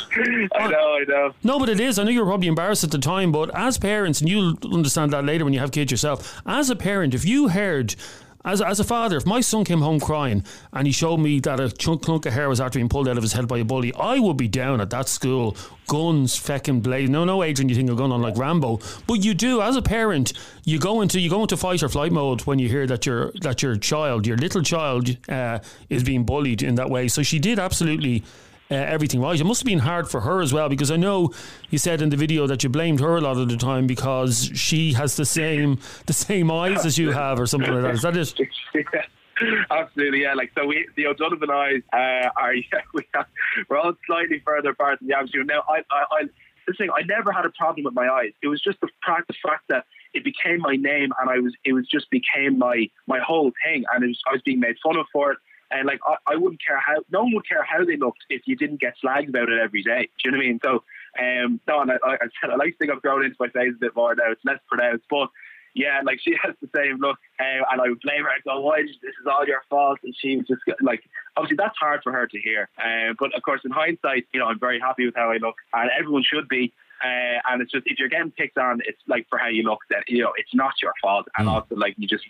I, 0.55 0.64
I, 0.64 0.69
know, 0.69 0.99
I 1.01 1.05
know. 1.09 1.33
No, 1.43 1.59
but 1.59 1.71
it 1.71 1.81
is. 1.81 1.99
I 1.99 2.05
know 2.05 2.11
you 2.11 2.21
were 2.21 2.27
probably 2.27 2.49
embarrassed 2.49 2.85
at 2.85 2.90
the 2.90 2.99
time, 2.99 3.33
but 3.33 3.51
as 3.55 3.79
parents, 3.79 4.21
and 4.21 4.29
you'll 4.29 4.55
understand 4.71 5.14
that 5.14 5.25
later 5.25 5.47
when 5.47 5.55
you 5.55 5.61
have 5.61 5.73
kids 5.73 5.90
yourself. 5.90 6.43
As 6.45 6.69
a 6.69 6.77
parent, 6.77 7.14
if 7.14 7.25
you 7.25 7.49
heard 7.49 7.97
as, 8.44 8.62
as 8.62 8.81
a 8.81 8.85
father, 8.85 9.16
if 9.16 9.26
my 9.26 9.40
son 9.40 9.64
came 9.64 9.81
home 9.81 10.00
crying 10.00 10.44
and 10.72 10.87
he 10.87 10.92
showed 10.92 11.18
me 11.18 11.40
that 11.40 11.61
a 11.61 11.70
chunk, 11.70 12.09
of 12.09 12.24
hair 12.33 12.48
was 12.48 12.61
after 12.61 12.79
being 12.79 12.88
pulled 12.88 13.09
out 13.09 13.16
of 13.16 13.22
his 13.22 13.33
head 13.33 13.46
by 13.46 13.59
a 13.59 13.64
bully, 13.64 13.92
I 13.94 14.18
would 14.18 14.37
be 14.37 14.48
down 14.48 14.81
at 14.81 14.90
that 14.90 15.09
school, 15.09 15.57
guns, 15.88 16.38
fecking 16.38 16.83
blade. 16.83 17.11
No, 17.11 17.24
no, 17.24 17.42
Adrian, 17.42 17.68
you 17.68 17.74
think 17.74 17.88
you're 17.88 17.96
going 17.96 18.12
on 18.12 18.22
like 18.22 18.37
Rambo, 18.37 18.81
but 19.07 19.24
you 19.24 19.35
do 19.35 19.61
as 19.61 19.76
a 19.76 19.83
parent. 19.83 20.33
You 20.64 20.79
go 20.79 21.03
into 21.03 21.20
you 21.20 21.29
go 21.29 21.42
into 21.42 21.57
fight 21.57 21.83
or 21.83 21.88
flight 21.88 22.12
mode 22.12 22.42
when 22.42 22.59
you 22.59 22.68
hear 22.68 22.87
that 22.87 23.05
your 23.07 23.33
that 23.42 23.62
your 23.62 23.76
child, 23.76 24.26
your 24.26 24.37
little 24.37 24.62
child, 24.62 25.16
uh, 25.29 25.59
is 25.88 26.03
being 26.03 26.24
bullied 26.24 26.62
in 26.62 26.76
that 26.76 26.88
way. 26.88 27.09
So 27.09 27.22
she 27.22 27.38
did 27.38 27.59
absolutely 27.59 28.24
uh, 28.71 28.75
everything 28.75 29.21
right. 29.21 29.39
It 29.39 29.45
must 29.45 29.61
have 29.61 29.67
been 29.67 29.81
hard 29.81 30.09
for 30.09 30.21
her 30.21 30.41
as 30.41 30.53
well 30.53 30.69
because 30.69 30.91
I 30.91 30.97
know 30.97 31.33
you 31.71 31.79
said 31.79 32.01
in 32.03 32.11
the 32.11 32.17
video 32.17 32.47
that 32.47 32.63
you 32.63 32.69
blamed 32.69 33.01
her 33.01 33.17
a 33.17 33.21
lot 33.21 33.37
of 33.37 33.49
the 33.49 33.57
time 33.57 33.87
because 33.87 34.51
she 34.55 34.93
has 34.93 35.17
the 35.17 35.27
same 35.27 35.79
the 36.07 36.13
same 36.13 36.51
eyes 36.51 36.87
as 36.87 36.97
you 36.99 37.11
have 37.11 37.41
or 37.41 37.47
something 37.47 37.73
like 37.73 37.83
that. 37.83 37.95
Is 37.95 38.03
that 38.03 38.17
it? 38.17 38.35
Absolutely, 39.71 40.23
yeah. 40.23 40.35
Like 40.35 40.53
so, 40.57 40.67
we 40.67 40.87
the 40.97 41.07
O'Donovan 41.07 41.51
eyes 41.51 41.83
uh, 41.93 42.29
are 42.37 42.55
yeah, 42.55 42.81
we 42.95 43.07
have, 43.15 43.27
we're 43.69 43.79
all 43.79 43.95
slightly 44.07 44.41
further 44.45 44.71
apart 44.71 45.01
than 45.01 45.09
the 45.09 45.17
average. 45.17 45.33
Now, 45.47 45.63
I, 45.69 45.79
I, 45.91 46.05
I 46.13 46.23
this 46.67 46.77
thing, 46.77 46.91
I 46.95 47.03
never 47.03 47.33
had 47.33 47.45
a 47.45 47.51
problem 47.51 47.85
with 47.85 47.95
my 47.95 48.09
eyes. 48.09 48.33
It 48.43 48.49
was 48.49 48.61
just 48.63 48.81
the 48.81 48.89
fact, 49.05 49.29
the 49.29 49.35
fact 49.43 49.65
that 49.69 49.87
it 50.15 50.25
became 50.25 50.61
my 50.61 50.77
name, 50.77 51.11
and 51.21 51.31
I 51.31 51.39
was, 51.39 51.55
it 51.65 51.73
was 51.73 51.87
just 51.89 52.11
became 52.11 52.59
my 52.59 52.89
my 53.07 53.19
whole 53.19 53.53
thing, 53.65 53.85
and 53.93 54.05
it 54.05 54.09
was, 54.09 54.21
I 54.29 54.33
was 54.33 54.43
being 54.43 54.61
made 54.61 54.77
fun 54.83 54.97
of 54.97 55.07
for 55.13 55.33
it. 55.33 55.39
And 55.71 55.87
like 55.87 56.01
I, 56.07 56.33
I 56.33 56.37
wouldn't 56.37 56.61
care 56.65 56.81
how 56.81 56.97
no 57.11 57.23
one 57.23 57.35
would 57.35 57.49
care 57.49 57.63
how 57.63 57.85
they 57.85 57.97
looked 57.97 58.25
if 58.29 58.43
you 58.47 58.57
didn't 58.57 58.81
get 58.81 58.95
slagged 59.03 59.29
about 59.29 59.49
it 59.49 59.61
every 59.61 59.83
day. 59.83 60.09
Do 60.23 60.25
you 60.25 60.31
know 60.33 60.39
what 60.39 60.45
I 60.45 60.49
mean? 60.49 60.61
So 60.63 60.85
um 61.19 61.61
no, 61.67 61.81
and 61.81 61.91
I, 61.93 61.97
I 62.05 62.29
said 62.41 62.51
I 62.51 62.57
like 62.57 62.73
to 62.73 62.77
think 62.79 62.93
I've 62.93 63.03
grown 63.03 63.25
into 63.25 63.37
my 63.39 63.49
face 63.49 63.73
a 63.75 63.81
bit 63.81 63.97
more 63.97 64.15
now. 64.15 64.31
It's 64.31 64.45
less 64.45 64.59
pronounced, 64.69 65.05
but 65.09 65.29
yeah, 65.75 66.01
like 66.05 66.21
she 66.21 66.37
has 66.43 66.55
the 66.61 66.69
same 66.75 66.99
look, 66.99 67.19
uh, 67.39 67.65
and 67.71 67.81
I 67.81 67.89
would 67.89 68.01
blame 68.01 68.25
her. 68.25 68.31
I 68.31 68.39
go, 68.45 68.61
"Why? 68.61 68.83
This 68.83 68.97
is 69.03 69.27
all 69.27 69.47
your 69.47 69.63
fault." 69.69 69.99
And 70.03 70.15
she 70.19 70.37
was 70.37 70.47
just 70.47 70.63
like, 70.83 71.03
obviously, 71.37 71.57
that's 71.57 71.79
hard 71.79 72.01
for 72.03 72.13
her 72.13 72.27
to 72.27 72.39
hear. 72.41 72.69
Uh, 72.79 73.15
but 73.19 73.35
of 73.35 73.43
course, 73.43 73.61
in 73.65 73.71
hindsight, 73.71 74.27
you 74.33 74.41
know, 74.41 74.47
I'm 74.47 74.59
very 74.59 74.81
happy 74.81 75.07
with 75.07 75.15
how 75.15 75.31
I 75.31 75.37
look, 75.37 75.57
and 75.73 75.91
everyone 75.97 76.25
should 76.25 76.49
be. 76.49 76.73
Uh, 77.03 77.41
and 77.49 77.63
it's 77.63 77.73
just 77.73 77.87
if 77.87 77.99
you're 77.99 78.09
getting 78.09 78.31
picked 78.31 78.59
on, 78.59 78.81
it's 78.85 79.01
like 79.07 79.27
for 79.31 79.39
how 79.39 79.49
you 79.49 79.63
look, 79.63 79.81
then 79.89 80.03
you 80.09 80.23
know 80.23 80.33
it's 80.37 80.55
not 80.55 80.75
your 80.83 80.93
fault, 81.01 81.29
and 81.37 81.49
mm. 81.49 81.53
also 81.53 81.75
like 81.75 81.95
you 81.97 82.07
just 82.07 82.25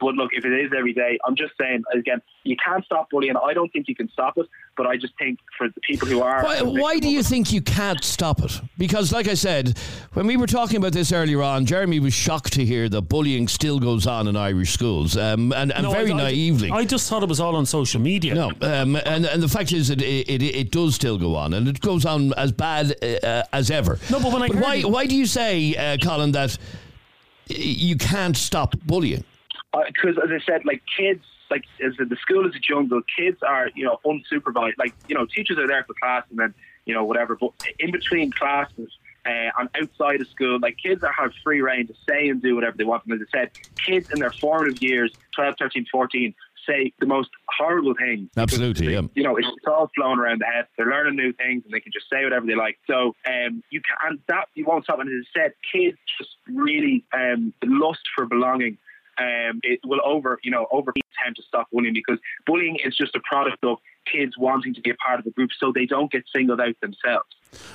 but 0.00 0.14
look, 0.14 0.30
if 0.32 0.44
it 0.44 0.52
is 0.52 0.72
every 0.76 0.92
day, 0.94 1.18
I'm 1.26 1.36
just 1.36 1.52
saying 1.60 1.82
again, 1.92 2.22
you 2.44 2.56
can't 2.56 2.84
stop 2.84 3.10
bullying. 3.10 3.34
I 3.36 3.52
don't 3.52 3.70
think 3.72 3.86
you 3.88 3.94
can 3.94 4.08
stop 4.10 4.38
it, 4.38 4.46
but 4.76 4.86
I 4.86 4.96
just 4.96 5.12
think 5.18 5.38
for 5.58 5.68
the 5.68 5.80
people 5.82 6.08
who 6.08 6.20
are. 6.22 6.42
Why, 6.42 6.62
why 6.62 6.98
do 6.98 7.08
you 7.08 7.22
think 7.22 7.52
you 7.52 7.60
can't 7.60 8.02
stop 8.02 8.42
it? 8.42 8.60
Because, 8.78 9.12
like 9.12 9.28
I 9.28 9.34
said, 9.34 9.78
when 10.14 10.26
we 10.26 10.36
were 10.36 10.46
talking 10.46 10.76
about 10.78 10.92
this 10.92 11.12
earlier 11.12 11.42
on, 11.42 11.66
Jeremy 11.66 12.00
was 12.00 12.14
shocked 12.14 12.54
to 12.54 12.64
hear 12.64 12.88
that 12.88 13.02
bullying 13.02 13.46
still 13.48 13.78
goes 13.78 14.06
on 14.06 14.26
in 14.26 14.36
Irish 14.36 14.72
schools, 14.72 15.16
um, 15.16 15.52
and, 15.52 15.72
and 15.72 15.84
No, 15.84 15.90
very 15.92 16.10
I, 16.12 16.14
I- 16.14 16.32
naively. 16.32 16.70
I 16.70 16.84
just 16.84 17.08
thought 17.10 17.22
it 17.22 17.28
was 17.28 17.40
all 17.40 17.54
on 17.56 17.66
social 17.66 18.00
media. 18.00 18.34
no, 18.34 18.48
um, 18.62 18.96
and 18.96 19.26
and 19.26 19.42
the 19.42 19.48
fact 19.48 19.72
is 19.72 19.88
that 19.88 20.00
it, 20.00 20.28
it 20.30 20.42
it 20.42 20.70
does 20.70 20.94
still 20.94 21.18
go 21.18 21.34
on, 21.36 21.52
and 21.54 21.68
it 21.68 21.80
goes 21.80 22.04
on 22.06 22.32
as 22.34 22.52
bad 22.52 22.94
uh, 23.02 23.42
as 23.52 23.70
ever. 23.70 23.98
No, 24.10 24.18
but 24.20 24.32
when 24.32 24.42
I 24.42 24.48
heard 24.48 24.62
why 24.62 24.74
you- 24.76 24.88
why 24.88 25.06
do 25.06 25.14
you 25.14 25.26
say, 25.26 25.74
uh, 25.76 25.96
Colin, 26.02 26.32
that 26.32 26.56
you 27.48 27.96
can't 27.96 28.36
stop 28.36 28.74
bullying? 28.86 29.24
Because 29.86 30.16
as 30.22 30.30
I 30.30 30.44
said, 30.44 30.64
like 30.64 30.82
kids, 30.96 31.24
like 31.50 31.64
as 31.84 31.94
the 31.96 32.16
school 32.16 32.46
is 32.48 32.54
a 32.54 32.58
jungle. 32.58 33.00
Kids 33.16 33.38
are 33.42 33.70
you 33.74 33.84
know 33.84 33.98
unsupervised. 34.04 34.78
Like 34.78 34.94
you 35.08 35.14
know, 35.14 35.26
teachers 35.26 35.58
are 35.58 35.66
there 35.66 35.84
for 35.84 35.94
class 35.94 36.24
and 36.30 36.38
then 36.38 36.54
you 36.86 36.94
know 36.94 37.04
whatever. 37.04 37.36
But 37.36 37.52
in 37.78 37.90
between 37.90 38.30
classes 38.30 38.90
uh, 39.26 39.50
and 39.58 39.68
outside 39.80 40.20
of 40.20 40.28
school, 40.28 40.58
like 40.60 40.76
kids 40.82 41.02
are 41.02 41.12
have 41.12 41.32
free 41.42 41.60
reign 41.60 41.86
to 41.86 41.94
say 42.08 42.28
and 42.28 42.42
do 42.42 42.54
whatever 42.54 42.76
they 42.76 42.84
want. 42.84 43.04
And 43.06 43.20
as 43.20 43.26
I 43.34 43.38
said, 43.38 43.50
kids 43.84 44.10
in 44.10 44.20
their 44.20 44.32
formative 44.32 44.82
years, 44.82 45.12
12, 45.34 45.54
13, 45.58 45.86
14, 45.90 46.34
say 46.66 46.92
the 46.98 47.06
most 47.06 47.30
horrible 47.48 47.94
things. 47.94 48.30
Absolutely, 48.36 48.92
yeah. 48.92 49.02
You 49.14 49.22
know, 49.22 49.36
it's 49.36 49.48
all 49.66 49.90
flowing 49.94 50.18
around 50.18 50.40
the 50.40 50.46
head. 50.46 50.66
They're 50.76 50.86
learning 50.86 51.16
new 51.16 51.32
things 51.32 51.62
and 51.64 51.72
they 51.72 51.80
can 51.80 51.92
just 51.92 52.08
say 52.10 52.24
whatever 52.24 52.46
they 52.46 52.54
like. 52.54 52.78
So 52.86 53.14
um, 53.26 53.62
you 53.70 53.80
can 53.80 53.96
and 54.06 54.18
that 54.28 54.48
you 54.54 54.64
won't 54.64 54.84
stop. 54.84 54.98
And 55.00 55.08
as 55.08 55.26
I 55.34 55.40
said, 55.40 55.52
kids 55.72 55.98
just 56.18 56.30
really 56.48 57.04
um, 57.12 57.52
the 57.60 57.68
lust 57.68 58.02
for 58.14 58.26
belonging 58.26 58.78
um, 59.18 59.60
it 59.62 59.80
will 59.84 60.00
over, 60.04 60.38
you 60.42 60.50
know, 60.50 60.66
over 60.70 60.92
tend 61.22 61.36
to 61.36 61.42
stop 61.42 61.70
bullying 61.70 61.94
because 61.94 62.18
bullying 62.46 62.76
is 62.84 62.96
just 62.96 63.14
a 63.14 63.20
product 63.20 63.62
of 63.64 63.78
kids 64.10 64.36
wanting 64.38 64.74
to 64.74 64.80
be 64.80 64.90
a 64.90 64.94
part 64.94 65.20
of 65.20 65.26
a 65.26 65.30
group 65.30 65.50
so 65.58 65.72
they 65.72 65.86
don't 65.86 66.10
get 66.10 66.24
singled 66.34 66.60
out 66.60 66.78
themselves. 66.80 67.28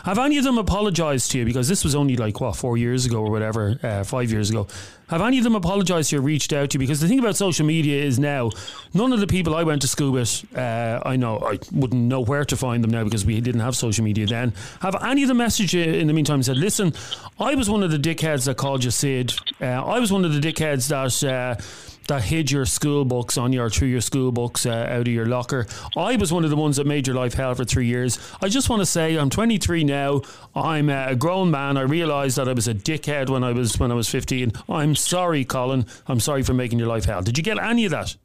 Have 0.04 0.20
any 0.20 0.38
of 0.38 0.44
them 0.44 0.58
apologised 0.58 1.32
to 1.32 1.40
you? 1.40 1.46
Because 1.46 1.68
this 1.68 1.84
was 1.84 1.96
only 1.96 2.18
like, 2.18 2.42
what, 2.42 2.56
four 2.56 2.78
years 2.78 3.06
ago 3.06 3.22
or 3.22 3.32
whatever, 3.32 3.80
uh, 3.82 4.04
five 4.04 4.32
years 4.32 4.50
ago. 4.50 4.68
Have 5.10 5.22
any 5.22 5.38
of 5.38 5.44
them 5.44 5.56
apologised 5.56 6.10
to 6.10 6.18
you, 6.18 6.22
reached 6.22 6.54
out 6.54 6.72
to 6.72 6.76
you? 6.76 6.80
Because 6.80 7.00
the 7.00 7.08
thing 7.08 7.20
about 7.20 7.36
social 7.36 7.66
media 7.66 8.04
is 8.04 8.20
now, 8.20 8.52
none 8.94 9.14
of 9.14 9.20
the 9.20 9.28
people 9.28 9.56
I 9.56 9.64
went 9.64 9.82
to 9.84 9.88
school 9.88 10.12
with, 10.12 10.46
uh, 10.56 11.02
I 11.06 11.16
know, 11.16 11.40
I 11.40 11.60
wouldn't 11.72 12.02
know 12.02 12.20
where 12.20 12.46
to 12.46 12.58
find 12.58 12.84
them 12.84 12.92
now 12.92 13.04
because 13.04 13.26
we 13.26 13.40
didn't 13.42 13.62
have 13.62 13.76
social 13.76 14.04
media 14.04 14.28
then. 14.28 14.54
Have 14.82 15.02
any 15.02 15.24
of 15.24 15.30
them 15.30 15.38
messaged 15.38 15.74
you 15.74 15.84
in 15.84 16.08
the 16.08 16.14
meantime 16.14 16.44
said, 16.44 16.58
listen, 16.58 16.94
I 17.40 17.56
was 17.56 17.70
one 17.70 17.82
of 17.84 17.92
the 17.92 17.98
dickheads 17.98 18.46
that 18.46 18.58
called 18.58 18.84
you 18.84 18.92
Sid. 18.92 19.34
Uh, 19.62 19.66
I 19.66 20.00
was 20.00 20.12
one 20.12 20.26
of 20.26 20.34
the 20.34 20.40
dickheads 20.40 20.90
that. 20.90 21.64
That 22.10 22.24
hid 22.24 22.50
your 22.50 22.66
school 22.66 23.06
books 23.06 23.38
on 23.38 23.54
your 23.54 23.70
through 23.70 23.90
your 23.90 24.02
school 24.02 24.32
books 24.32 24.66
uh, 24.66 24.72
out 24.72 25.02
of 25.02 25.08
your 25.08 25.28
locker. 25.28 25.68
I 25.96 26.16
was 26.16 26.34
one 26.34 26.44
of 26.44 26.50
the 26.50 26.56
ones 26.56 26.78
that 26.78 26.88
made 26.88 27.06
your 27.06 27.16
life 27.16 27.36
hell 27.36 27.54
for 27.54 27.64
three 27.64 27.86
years. 27.86 28.18
I 28.42 28.50
just 28.50 28.68
want 28.68 28.82
to 28.82 28.86
say 28.88 29.16
I'm 29.16 29.30
23 29.30 29.84
now. 29.84 30.24
I'm 30.56 30.90
a 30.90 31.16
grown 31.16 31.52
man. 31.52 31.78
I 31.78 31.82
realised 31.82 32.38
that 32.38 32.50
I 32.50 32.54
was 32.54 32.68
a 32.68 32.74
dickhead 32.74 33.30
when 33.30 33.44
I 33.44 33.52
was 33.52 33.78
when 33.78 33.92
I 33.92 33.94
was 33.94 34.10
15. 34.10 34.54
I'm 34.68 34.96
sorry, 34.96 35.46
Colin. 35.46 35.86
I'm 36.08 36.20
sorry 36.20 36.42
for 36.42 36.56
making 36.56 36.80
your 36.80 36.88
life 36.88 37.06
hell. 37.06 37.22
Did 37.22 37.38
you 37.38 37.44
get 37.44 37.62
any 37.62 37.86
of 37.86 37.92
that? 37.92 38.16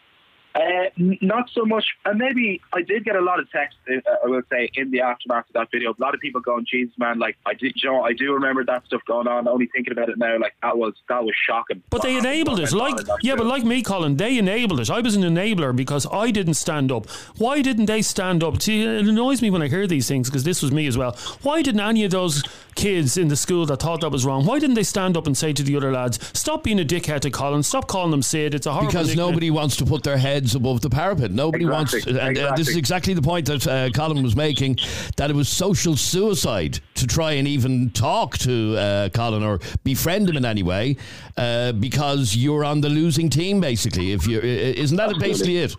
Uh, 0.54 0.88
not 1.20 1.50
so 1.52 1.64
much, 1.64 1.84
and 2.04 2.16
maybe 2.16 2.60
I 2.72 2.82
did 2.82 3.04
get 3.04 3.16
a 3.16 3.20
lot 3.20 3.40
of 3.40 3.50
text. 3.50 3.76
Uh, 3.90 3.98
I 4.22 4.28
will 4.28 4.42
say 4.52 4.70
in 4.74 4.92
the 4.92 5.00
aftermath 5.00 5.48
of 5.48 5.54
that 5.54 5.68
video, 5.72 5.90
a 5.90 5.94
lot 5.98 6.14
of 6.14 6.20
people 6.20 6.40
going, 6.40 6.64
"Jesus, 6.70 6.94
man! 6.96 7.18
Like 7.18 7.36
I 7.44 7.54
did, 7.54 7.72
you 7.74 7.90
know, 7.90 8.02
I 8.02 8.12
do 8.12 8.32
remember 8.32 8.64
that 8.64 8.86
stuff 8.86 9.02
going 9.04 9.26
on. 9.26 9.48
Only 9.48 9.66
thinking 9.74 9.92
about 9.92 10.10
it 10.10 10.16
now, 10.16 10.38
like 10.38 10.54
that 10.62 10.78
was 10.78 10.94
that 11.08 11.24
was 11.24 11.34
shocking." 11.48 11.82
But 11.90 12.02
they 12.02 12.16
enabled 12.16 12.60
what 12.60 12.72
it. 12.72 12.76
Like 12.76 13.00
in 13.00 13.06
that 13.06 13.18
yeah, 13.22 13.34
but 13.34 13.46
like 13.46 13.64
me, 13.64 13.82
Colin, 13.82 14.16
they 14.16 14.38
enabled 14.38 14.78
it. 14.78 14.90
I 14.90 15.00
was 15.00 15.16
an 15.16 15.22
enabler 15.22 15.74
because 15.74 16.06
I 16.12 16.30
didn't 16.30 16.54
stand 16.54 16.92
up. 16.92 17.10
Why 17.36 17.60
didn't 17.60 17.86
they 17.86 18.00
stand 18.02 18.44
up? 18.44 18.62
See, 18.62 18.84
it 18.84 19.08
annoys 19.08 19.42
me 19.42 19.50
when 19.50 19.60
I 19.60 19.66
hear 19.66 19.88
these 19.88 20.06
things 20.06 20.30
because 20.30 20.44
this 20.44 20.62
was 20.62 20.70
me 20.70 20.86
as 20.86 20.96
well. 20.96 21.16
Why 21.42 21.62
didn't 21.62 21.80
any 21.80 22.04
of 22.04 22.12
those 22.12 22.44
kids 22.76 23.16
in 23.16 23.26
the 23.26 23.36
school 23.36 23.66
that 23.66 23.80
thought 23.80 24.02
that 24.02 24.10
was 24.10 24.24
wrong? 24.24 24.44
Why 24.44 24.60
didn't 24.60 24.74
they 24.74 24.84
stand 24.84 25.16
up 25.16 25.26
and 25.26 25.36
say 25.36 25.52
to 25.52 25.64
the 25.64 25.74
other 25.74 25.90
lads, 25.90 26.20
"Stop 26.38 26.62
being 26.62 26.78
a 26.78 26.84
dickhead 26.84 27.22
to 27.22 27.30
Colin. 27.30 27.64
Stop 27.64 27.88
calling 27.88 28.12
them 28.12 28.22
Sid. 28.22 28.54
It's 28.54 28.66
a 28.66 28.72
horrible." 28.72 28.92
Because 28.92 29.08
nickname." 29.08 29.26
nobody 29.26 29.50
wants 29.50 29.76
to 29.78 29.84
put 29.84 30.04
their 30.04 30.18
heads 30.44 30.54
above 30.54 30.80
the 30.82 30.90
parapet. 30.90 31.30
Nobody 31.30 31.64
wants, 31.64 31.94
Exactly, 31.94 32.20
and 32.20 32.38
uh, 32.38 32.54
this 32.54 32.68
is 32.68 32.76
exactly. 32.76 32.78
exactly 32.78 33.14
the 33.14 33.22
point 33.22 33.46
that 33.46 33.66
uh, 33.66 33.90
Colin 33.90 34.22
was 34.22 34.36
making. 34.36 34.78
That 35.16 35.30
it 35.30 35.36
was 35.36 35.48
social 35.48 35.96
suicide 35.96 36.80
to 36.96 37.06
try 37.06 37.32
and 37.32 37.48
even 37.48 37.90
talk 37.90 38.36
to 38.38 38.76
uh, 38.76 39.08
Colin 39.08 39.42
or 39.42 39.60
befriend 39.84 40.28
him 40.28 40.36
in 40.36 40.44
any 40.44 40.62
way, 40.62 40.96
uh, 41.36 41.72
because 41.72 42.36
you're 42.36 42.64
on 42.64 42.80
the 42.82 42.88
losing 42.90 43.30
team. 43.30 43.60
Basically, 43.60 44.12
if 44.12 44.26
you 44.26 44.40
isn't 44.40 44.96
that 44.96 45.18
basically 45.18 45.58
it? 45.58 45.74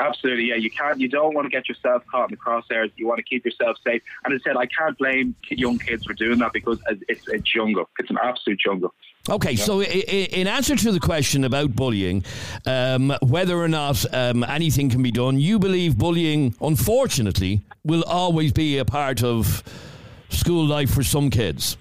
Absolutely, 0.00 0.44
yeah. 0.44 0.54
You 0.54 0.70
can't. 0.70 1.00
You 1.00 1.08
don't 1.08 1.34
want 1.34 1.46
to 1.46 1.50
get 1.50 1.68
yourself 1.68 2.04
caught 2.10 2.30
in 2.30 2.36
the 2.36 2.36
crosshairs. 2.36 2.92
You 2.96 3.08
want 3.08 3.18
to 3.18 3.24
keep 3.24 3.44
yourself 3.44 3.76
safe. 3.84 4.00
And 4.24 4.32
as 4.32 4.40
I 4.44 4.50
said, 4.50 4.56
I 4.56 4.66
can't 4.66 4.96
blame 4.96 5.34
young 5.50 5.78
kids 5.78 6.04
for 6.04 6.12
doing 6.14 6.38
that 6.38 6.52
because 6.52 6.78
it's 7.08 7.26
a 7.28 7.38
jungle. 7.38 7.88
It's 7.98 8.08
an 8.10 8.18
absolute 8.22 8.60
jungle. 8.64 8.94
Okay, 9.28 9.56
so 9.56 9.80
i- 9.80 9.84
i- 9.84 10.28
in 10.32 10.46
answer 10.46 10.74
to 10.76 10.92
the 10.92 11.00
question 11.00 11.44
about 11.44 11.74
bullying, 11.74 12.24
um, 12.64 13.12
whether 13.22 13.58
or 13.58 13.68
not 13.68 14.04
um, 14.14 14.42
anything 14.44 14.88
can 14.88 15.02
be 15.02 15.10
done, 15.10 15.38
you 15.40 15.58
believe 15.58 15.98
bullying, 15.98 16.54
unfortunately, 16.60 17.60
will 17.84 18.04
always 18.04 18.52
be 18.52 18.78
a 18.78 18.84
part 18.84 19.22
of 19.22 19.62
school 20.30 20.64
life 20.64 20.90
for 20.94 21.02
some 21.02 21.28
kids. 21.28 21.76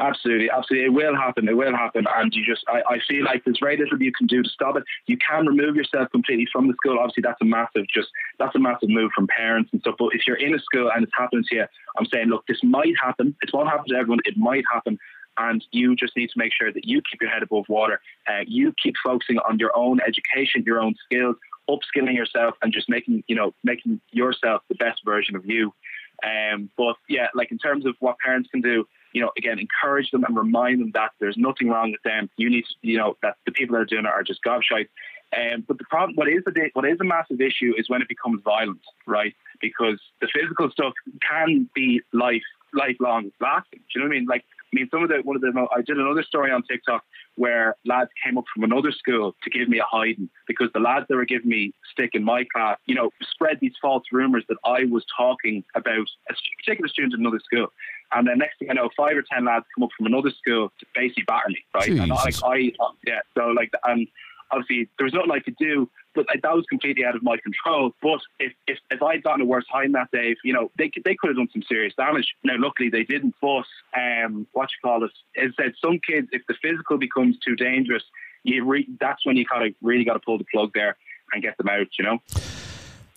Absolutely, 0.00 0.48
absolutely. 0.48 0.86
It 0.86 0.92
will 0.92 1.16
happen. 1.16 1.48
It 1.48 1.56
will 1.56 1.74
happen. 1.74 2.06
And 2.16 2.32
you 2.32 2.44
just, 2.44 2.64
I, 2.68 2.82
I 2.94 2.98
feel 3.08 3.24
like 3.24 3.44
there's 3.44 3.58
very 3.60 3.76
little 3.76 4.00
you 4.00 4.12
can 4.12 4.28
do 4.28 4.42
to 4.42 4.48
stop 4.48 4.76
it. 4.76 4.84
You 5.06 5.18
can 5.18 5.46
remove 5.46 5.74
yourself 5.74 6.08
completely 6.12 6.46
from 6.52 6.68
the 6.68 6.74
school. 6.74 6.98
Obviously, 6.98 7.22
that's 7.22 7.40
a 7.42 7.44
massive, 7.44 7.84
just, 7.92 8.08
that's 8.38 8.54
a 8.54 8.60
massive 8.60 8.90
move 8.90 9.10
from 9.14 9.26
parents 9.26 9.70
and 9.72 9.80
stuff. 9.80 9.96
But 9.98 10.10
if 10.12 10.22
you're 10.26 10.36
in 10.36 10.54
a 10.54 10.60
school 10.60 10.90
and 10.94 11.02
it's 11.02 11.12
happening 11.18 11.44
to 11.48 11.54
you, 11.56 11.64
I'm 11.98 12.06
saying, 12.06 12.28
look, 12.28 12.46
this 12.46 12.60
might 12.62 12.94
happen. 13.02 13.34
It 13.42 13.50
won't 13.52 13.68
happen 13.68 13.86
to 13.88 13.96
everyone. 13.96 14.20
It 14.24 14.36
might 14.36 14.64
happen. 14.72 14.98
And 15.36 15.64
you 15.72 15.96
just 15.96 16.16
need 16.16 16.28
to 16.28 16.38
make 16.38 16.52
sure 16.52 16.72
that 16.72 16.84
you 16.84 17.00
keep 17.10 17.20
your 17.20 17.30
head 17.30 17.42
above 17.42 17.64
water. 17.68 18.00
Uh, 18.28 18.42
you 18.46 18.72
keep 18.80 18.94
focusing 19.04 19.38
on 19.48 19.58
your 19.58 19.76
own 19.76 19.98
education, 20.00 20.62
your 20.64 20.80
own 20.80 20.94
skills, 21.04 21.36
upskilling 21.68 22.14
yourself, 22.14 22.54
and 22.62 22.72
just 22.72 22.88
making, 22.88 23.24
you 23.26 23.36
know, 23.36 23.52
making 23.64 24.00
yourself 24.10 24.62
the 24.68 24.74
best 24.76 25.00
version 25.04 25.36
of 25.36 25.44
you. 25.44 25.72
Um, 26.24 26.70
but 26.76 26.96
yeah, 27.08 27.28
like 27.34 27.52
in 27.52 27.58
terms 27.58 27.86
of 27.86 27.94
what 28.00 28.18
parents 28.18 28.48
can 28.50 28.60
do, 28.60 28.86
you 29.18 29.24
know, 29.24 29.32
again, 29.36 29.58
encourage 29.58 30.12
them 30.12 30.22
and 30.22 30.36
remind 30.36 30.80
them 30.80 30.92
that 30.94 31.10
there's 31.18 31.36
nothing 31.36 31.68
wrong 31.68 31.90
with 31.90 32.02
them. 32.04 32.30
You 32.36 32.48
need, 32.48 32.62
to, 32.66 32.74
you 32.82 32.96
know, 32.96 33.16
that 33.20 33.34
the 33.46 33.50
people 33.50 33.74
that 33.74 33.80
are 33.80 33.84
doing 33.84 34.04
it 34.04 34.08
are 34.08 34.22
just 34.22 34.44
gobshite. 34.46 34.86
Um, 35.36 35.64
but 35.66 35.76
the 35.76 35.84
problem, 35.90 36.14
what 36.14 36.28
is 36.28 36.44
a 36.46 36.52
what 36.74 36.86
is 36.86 36.98
a 37.00 37.04
massive 37.04 37.40
issue, 37.40 37.74
is 37.76 37.88
when 37.88 38.00
it 38.00 38.06
becomes 38.08 38.42
violent, 38.44 38.80
right? 39.08 39.34
Because 39.60 40.00
the 40.20 40.28
physical 40.32 40.70
stuff 40.70 40.92
can 41.28 41.68
be 41.74 42.00
life 42.12 42.44
lifelong 42.72 43.32
lasting. 43.40 43.80
Do 43.80 43.84
you 43.94 44.00
know 44.00 44.08
what 44.08 44.14
I 44.14 44.18
mean? 44.20 44.28
Like, 44.28 44.44
I 44.72 44.76
mean, 44.76 44.88
some 44.90 45.02
of 45.02 45.08
the 45.08 45.16
one 45.24 45.34
of 45.34 45.42
the 45.42 45.66
I 45.74 45.82
did 45.82 45.98
another 45.98 46.22
story 46.22 46.52
on 46.52 46.62
TikTok 46.62 47.02
where 47.36 47.74
lads 47.84 48.10
came 48.24 48.36
up 48.36 48.44
from 48.52 48.64
another 48.64 48.92
school 48.92 49.34
to 49.42 49.50
give 49.50 49.68
me 49.68 49.78
a 49.78 49.84
hiding 49.84 50.28
because 50.46 50.68
the 50.74 50.80
lads 50.80 51.06
that 51.08 51.16
were 51.16 51.24
giving 51.24 51.48
me 51.48 51.72
stick 51.90 52.10
in 52.14 52.22
my 52.22 52.44
class, 52.54 52.78
you 52.86 52.94
know, 52.94 53.10
spread 53.22 53.58
these 53.60 53.72
false 53.80 54.04
rumors 54.12 54.44
that 54.48 54.58
I 54.64 54.84
was 54.84 55.04
talking 55.16 55.64
about 55.74 56.06
a 56.30 56.34
particular 56.58 56.88
student 56.88 57.14
in 57.14 57.20
another 57.20 57.40
school. 57.40 57.68
And 58.12 58.26
then 58.26 58.38
next 58.38 58.58
thing 58.58 58.70
I 58.70 58.74
know, 58.74 58.88
five 58.96 59.16
or 59.16 59.22
ten 59.22 59.44
lads 59.44 59.66
come 59.74 59.84
up 59.84 59.90
from 59.96 60.06
another 60.06 60.30
school 60.30 60.72
to 60.80 60.86
basically 60.94 61.24
batter 61.24 61.48
me, 61.48 61.64
right? 61.74 61.90
And 61.90 62.12
I, 62.12 62.24
like 62.24 62.42
I, 62.42 62.72
yeah, 63.06 63.20
so 63.36 63.48
like, 63.48 63.70
and 63.84 64.06
obviously 64.50 64.88
there 64.96 65.04
was 65.04 65.12
nothing 65.12 65.30
I 65.30 65.40
could 65.40 65.56
do, 65.56 65.90
but 66.14 66.26
like, 66.26 66.40
that 66.40 66.54
was 66.54 66.64
completely 66.70 67.04
out 67.04 67.14
of 67.14 67.22
my 67.22 67.36
control. 67.36 67.92
But 68.00 68.20
if 68.38 68.52
if, 68.66 68.78
if 68.90 69.02
I'd 69.02 69.22
gotten 69.22 69.42
a 69.42 69.44
worse 69.44 69.66
hiding 69.68 69.92
that 69.92 70.10
day, 70.10 70.34
you 70.42 70.54
know, 70.54 70.70
they 70.78 70.88
could, 70.88 71.04
they 71.04 71.16
could 71.16 71.28
have 71.28 71.36
done 71.36 71.48
some 71.52 71.62
serious 71.68 71.94
damage. 71.96 72.34
Now, 72.42 72.54
luckily 72.58 72.88
they 72.88 73.04
didn't. 73.04 73.34
But 73.42 73.66
um, 73.94 74.46
what 74.52 74.70
you 74.70 74.78
call 74.82 75.04
it? 75.04 75.10
It 75.34 75.52
said 75.60 75.74
some 75.84 76.00
kids, 76.00 76.28
if 76.32 76.42
the 76.48 76.54
physical 76.62 76.96
becomes 76.96 77.36
too 77.46 77.56
dangerous, 77.56 78.04
you 78.42 78.64
re- 78.64 78.88
that's 78.98 79.26
when 79.26 79.36
you 79.36 79.44
kind 79.44 79.66
of 79.66 79.74
really 79.82 80.04
got 80.04 80.14
to 80.14 80.20
pull 80.20 80.38
the 80.38 80.46
plug 80.52 80.70
there 80.74 80.96
and 81.32 81.42
get 81.42 81.58
them 81.58 81.68
out. 81.68 81.88
You 81.98 82.04
know. 82.06 82.18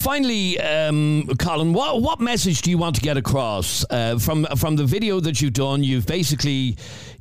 Finally, 0.01 0.59
um, 0.59 1.27
Colin, 1.37 1.73
what 1.73 2.01
what 2.01 2.19
message 2.19 2.63
do 2.63 2.71
you 2.71 2.77
want 2.79 2.95
to 2.95 3.01
get 3.01 3.17
across 3.17 3.85
uh, 3.91 4.17
from 4.17 4.47
from 4.57 4.75
the 4.75 4.83
video 4.83 5.19
that 5.19 5.39
you've 5.39 5.53
done? 5.53 5.83
You've 5.83 6.07
basically 6.07 6.75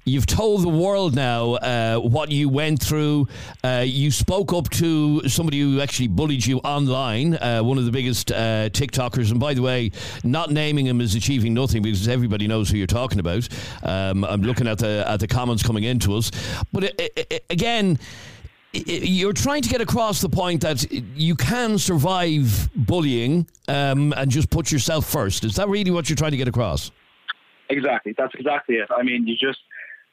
you've 0.07 0.25
told 0.25 0.63
the 0.63 0.71
world 0.71 1.15
now 1.15 1.57
uh, 1.57 1.99
what 1.99 2.31
you 2.31 2.49
went 2.49 2.83
through. 2.83 3.29
Uh, 3.63 3.85
you 3.87 4.11
spoke 4.11 4.55
up 4.55 4.71
to 4.71 5.29
somebody 5.29 5.61
who 5.61 5.79
actually 5.83 6.09
bullied 6.09 6.47
you 6.47 6.57
online, 6.61 7.35
uh, 7.35 7.61
one 7.61 7.77
of 7.77 7.85
the 7.85 7.91
biggest 7.91 8.33
uh, 8.33 8.71
TikTokers. 8.71 9.31
And 9.31 9.39
by 9.39 9.53
the 9.53 9.61
way, 9.61 9.91
not 10.25 10.51
naming 10.51 10.87
him 10.87 11.03
is 11.03 11.15
achieving 11.15 11.53
nothing 11.53 11.83
because 11.83 12.09
everybody 12.09 12.49
knows 12.49 12.71
who 12.71 12.79
you're 12.79 12.87
talking 12.87 13.19
about. 13.19 13.47
Um, 13.83 14.25
I'm 14.25 14.41
looking 14.41 14.67
at 14.67 14.79
the 14.79 15.05
at 15.07 15.21
the 15.21 15.29
comments 15.29 15.63
coming 15.63 15.85
into 15.85 16.15
us, 16.15 16.31
but 16.73 16.85
uh, 16.85 17.09
uh, 17.19 17.39
again 17.51 17.99
you're 18.73 19.33
trying 19.33 19.63
to 19.63 19.69
get 19.69 19.81
across 19.81 20.21
the 20.21 20.29
point 20.29 20.61
that 20.63 20.91
you 20.93 21.35
can 21.35 21.79
survive 21.79 22.71
bullying 22.75 23.47
um, 23.69 24.13
and 24.17 24.31
just 24.31 24.51
put 24.51 24.71
yourself 24.71 25.07
first. 25.07 25.45
Is 25.45 25.57
that 25.57 25.69
really 25.69 25.91
what 25.91 26.09
you're 26.09 26.17
trying 26.17 26.31
to 26.31 26.37
get 26.37 26.49
across? 26.49 26.91
Exactly. 27.69 28.15
That's 28.17 28.35
exactly 28.35 28.77
it. 28.77 28.89
I 28.97 29.03
mean, 29.03 29.27
you 29.27 29.37
just 29.37 29.59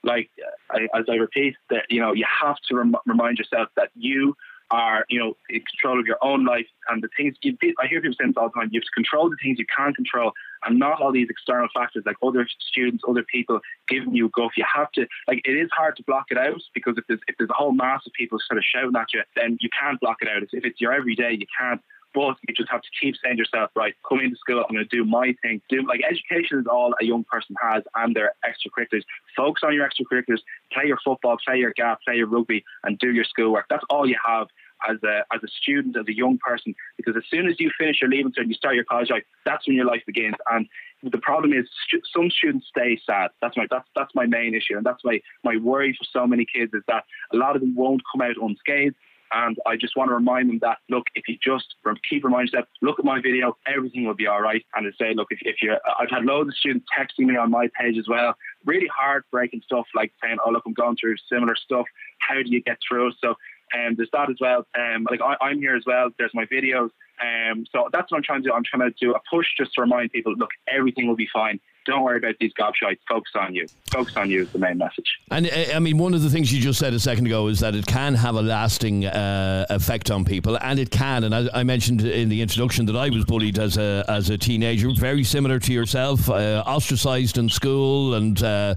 like 0.04 0.30
I, 0.72 0.88
as 0.98 1.06
I 1.10 1.16
repeat 1.16 1.56
that 1.70 1.84
you 1.90 2.00
know 2.00 2.14
you 2.14 2.26
have 2.42 2.58
to 2.70 2.76
rem- 2.76 2.96
remind 3.06 3.38
yourself 3.38 3.70
that 3.76 3.90
you 3.96 4.36
are, 4.70 5.06
you 5.10 5.20
know, 5.20 5.38
in 5.50 5.62
control 5.62 6.00
of 6.00 6.06
your 6.06 6.18
own 6.22 6.46
life 6.46 6.68
and 6.90 7.02
the 7.02 7.10
things 7.16 7.36
you, 7.42 7.58
I 7.80 7.88
hear 7.88 8.02
people 8.02 8.16
saying 8.20 8.34
all 8.38 8.50
the 8.50 8.60
time, 8.60 8.70
you 8.72 8.80
have 8.80 8.86
to 8.86 8.92
control 8.94 9.30
the 9.30 9.38
things 9.42 9.60
you 9.60 9.66
can't 9.66 9.96
control 9.96 10.34
and 10.66 10.80
not 10.80 11.02
all 11.02 11.12
these 11.12 11.30
external 11.30 11.68
factors 11.74 12.04
like 12.06 12.18
other 12.24 12.48
students, 12.70 13.04
other 13.08 13.24
people 13.24 13.60
giving 13.88 14.16
you 14.16 14.30
guff. 14.34 14.52
You 14.58 14.66
have 14.74 14.92
to, 14.94 15.08
like, 15.28 15.42
it 15.46 15.52
is 15.52 15.70
hard 15.76 15.96
to 15.98 16.04
block 16.04 16.26
it 16.30 16.38
out 16.38 16.62
because 16.74 16.96
if 16.98 17.06
there's, 17.08 17.20
if 17.28 17.36
there's 17.38 17.50
a 17.50 17.54
whole 17.54 17.72
mass 17.74 18.06
of 18.06 18.14
people 18.14 18.40
sort 18.48 18.58
of 18.58 18.64
shouting 18.64 18.96
at 18.96 19.14
you, 19.14 19.22
then 19.36 19.58
you 19.62 19.70
can't 19.80 20.00
block 20.00 20.18
it 20.22 20.28
out. 20.28 20.44
If 20.44 20.66
it's 20.66 20.82
your 20.82 20.94
everyday, 20.94 21.34
you 21.34 21.48
can't. 21.60 21.82
But 22.14 22.38
you 22.48 22.56
just 22.56 22.72
have 22.72 22.82
to 22.82 22.88
keep 23.00 23.16
saying 23.22 23.36
to 23.36 23.42
yourself, 23.42 23.70
right, 23.76 23.94
come 24.08 24.22
into 24.22 24.38
school, 24.38 24.64
I'm 24.68 24.74
going 24.74 24.88
to 24.88 24.96
do 24.96 25.06
my 25.06 25.36
thing. 25.44 25.62
Do 25.70 25.86
like 25.88 26.02
education 26.10 26.58
is 26.60 26.66
all 26.66 26.96
a 27.00 27.06
young 27.06 27.26
person 27.26 27.56
has 27.62 27.84
and 27.96 28.16
their 28.16 28.32
extracurriculars. 28.44 29.04
Focus 29.36 29.62
on 29.64 29.76
your 29.76 29.88
extracurriculars, 29.88 30.40
play 30.72 30.86
your 30.86 30.98
football, 31.04 31.38
play 31.46 31.58
your 31.58 31.74
gap, 31.74 32.00
play 32.08 32.16
your 32.16 32.28
rugby, 32.28 32.64
and 32.84 32.98
do 32.98 33.12
your 33.12 33.26
schoolwork. 33.26 33.66
That's 33.70 33.84
all 33.90 34.08
you 34.08 34.18
have 34.26 34.48
as 34.88 34.98
a 35.04 35.20
as 35.34 35.42
a 35.44 35.48
student, 35.62 35.98
as 35.98 36.08
a 36.08 36.16
young 36.16 36.38
person, 36.46 36.76
because 36.98 37.16
as 37.16 37.24
soon 37.30 37.48
as 37.48 37.56
you 37.60 37.72
finish 37.80 38.02
your 38.02 38.10
leaving 38.10 38.32
cert 38.32 38.42
and 38.42 38.50
you 38.50 38.56
start 38.56 38.76
your 38.76 38.86
college 38.86 39.10
life, 39.10 39.24
that's 39.46 39.68
when 39.68 39.76
your 39.76 39.86
life 39.86 40.04
begins. 40.06 40.36
And 40.52 40.68
the 41.04 41.18
problem 41.20 41.54
is 41.54 41.68
some 42.16 42.30
students 42.30 42.68
stay 42.68 43.00
sad. 43.06 43.32
That's 43.42 43.58
my 43.58 43.66
that's 43.70 43.88
that's 43.96 44.14
my 44.16 44.26
main 44.26 44.56
issue, 44.56 44.78
and 44.78 44.86
that's 44.86 45.04
my 45.04 45.22
my 45.44 45.58
worry 45.58 45.94
for 45.94 46.06
so 46.12 46.28
many 46.28 46.46
kids 46.46 46.74
is 46.74 46.84
that 46.88 47.04
a 47.34 47.38
lot 47.38 47.56
of 47.56 47.62
them 47.62 47.76
won't 47.76 48.02
come 48.12 48.22
out 48.22 48.36
unscathed. 48.42 48.96
And 49.32 49.58
I 49.66 49.76
just 49.76 49.98
want 49.98 50.10
to 50.10 50.16
remind 50.16 50.50
them 50.50 50.60
that 50.62 50.78
look, 50.90 51.08
if 51.14 51.28
you 51.28 51.38
just 51.44 51.76
keep 52.10 52.24
reminding 52.24 52.54
yourself, 52.54 52.70
look 52.82 52.98
at 52.98 53.04
my 53.04 53.20
video, 53.20 53.58
everything 53.68 54.06
will 54.06 54.14
be 54.16 54.28
all 54.28 54.42
right. 54.42 54.66
And 54.74 54.88
I 54.88 54.92
say, 54.98 55.14
look, 55.14 55.28
if, 55.32 55.40
if 55.42 55.58
you, 55.62 55.76
I've 56.00 56.10
had 56.10 56.24
loads 56.24 56.50
of 56.50 56.56
students 56.56 56.86
texting 56.98 57.26
me 57.26 57.36
on 57.36 57.52
my 57.52 57.68
page 57.80 57.98
as 57.98 58.08
well, 58.08 58.36
really 58.66 58.88
heartbreaking 58.88 59.64
stuff 59.66 59.86
like 59.96 60.14
saying, 60.24 60.38
oh 60.46 60.52
look, 60.52 60.64
I'm 60.66 60.74
going 60.74 60.96
through 60.96 61.16
similar 61.32 61.56
stuff. 61.56 61.86
How 62.20 62.36
do 62.36 62.50
you 62.50 62.62
get 62.62 62.78
through? 62.88 63.12
So 63.22 63.36
um, 63.74 63.96
there's 63.96 64.10
that 64.14 64.30
as 64.30 64.38
well. 64.40 64.66
Um, 64.78 65.08
like 65.10 65.22
I, 65.22 65.52
am 65.52 65.60
here 65.60 65.76
as 65.76 65.84
well. 65.86 66.10
There's 66.18 66.34
my 66.34 66.46
videos. 66.46 66.90
Um, 67.20 67.66
so 67.72 67.90
that's 67.92 68.12
what 68.12 68.18
I'm 68.18 68.24
trying 68.24 68.44
to 68.44 68.50
do. 68.50 68.54
I'm 68.54 68.64
trying 68.64 68.90
to 68.90 68.96
do 69.00 69.14
a 69.14 69.20
push 69.30 69.48
just 69.58 69.74
to 69.74 69.82
remind 69.82 70.12
people, 70.12 70.36
look, 70.36 70.52
everything 70.72 71.08
will 71.08 71.16
be 71.16 71.28
fine. 71.34 71.60
Don't 71.86 72.04
worry 72.04 72.18
about 72.18 72.36
these 72.40 72.52
gobshites. 72.60 73.00
Focus 73.08 73.32
on 73.36 73.56
you. 73.56 73.66
Focus 73.92 74.16
on 74.18 74.30
you 74.30 74.42
is 74.42 74.52
the 74.52 74.60
main 74.60 74.78
message. 74.78 75.06
And 75.32 75.48
uh, 75.48 75.76
I 75.76 75.80
mean, 75.80 75.98
one 75.98 76.14
of 76.14 76.22
the 76.22 76.30
things 76.30 76.52
you 76.52 76.62
just 76.62 76.80
said 76.80 76.94
a 76.94 77.00
second 77.00 77.26
ago 77.26 77.48
is 77.48 77.62
that 77.62 77.76
it 77.76 77.88
can 77.88 78.14
have 78.14 78.36
a 78.36 78.42
lasting 78.42 79.06
uh, 79.06 79.66
effect 79.70 80.12
on 80.12 80.26
people, 80.26 80.58
and 80.62 80.80
it 80.80 80.92
can. 80.92 81.24
And 81.24 81.34
I, 81.34 81.48
I, 81.54 81.64
mentioned 81.64 82.02
in 82.02 82.28
the 82.28 82.42
introduction 82.42 82.86
that 82.88 82.98
I 82.98 83.10
was 83.10 83.24
bullied 83.24 83.58
as 83.58 83.78
a 83.78 84.04
as 84.10 84.30
a 84.30 84.38
teenager, 84.38 84.92
very 84.94 85.24
similar 85.24 85.60
to 85.60 85.74
yourself, 85.74 86.30
uh, 86.30 86.62
ostracized 86.68 87.38
in 87.38 87.48
school, 87.48 88.16
and 88.16 88.44
uh, 88.44 88.76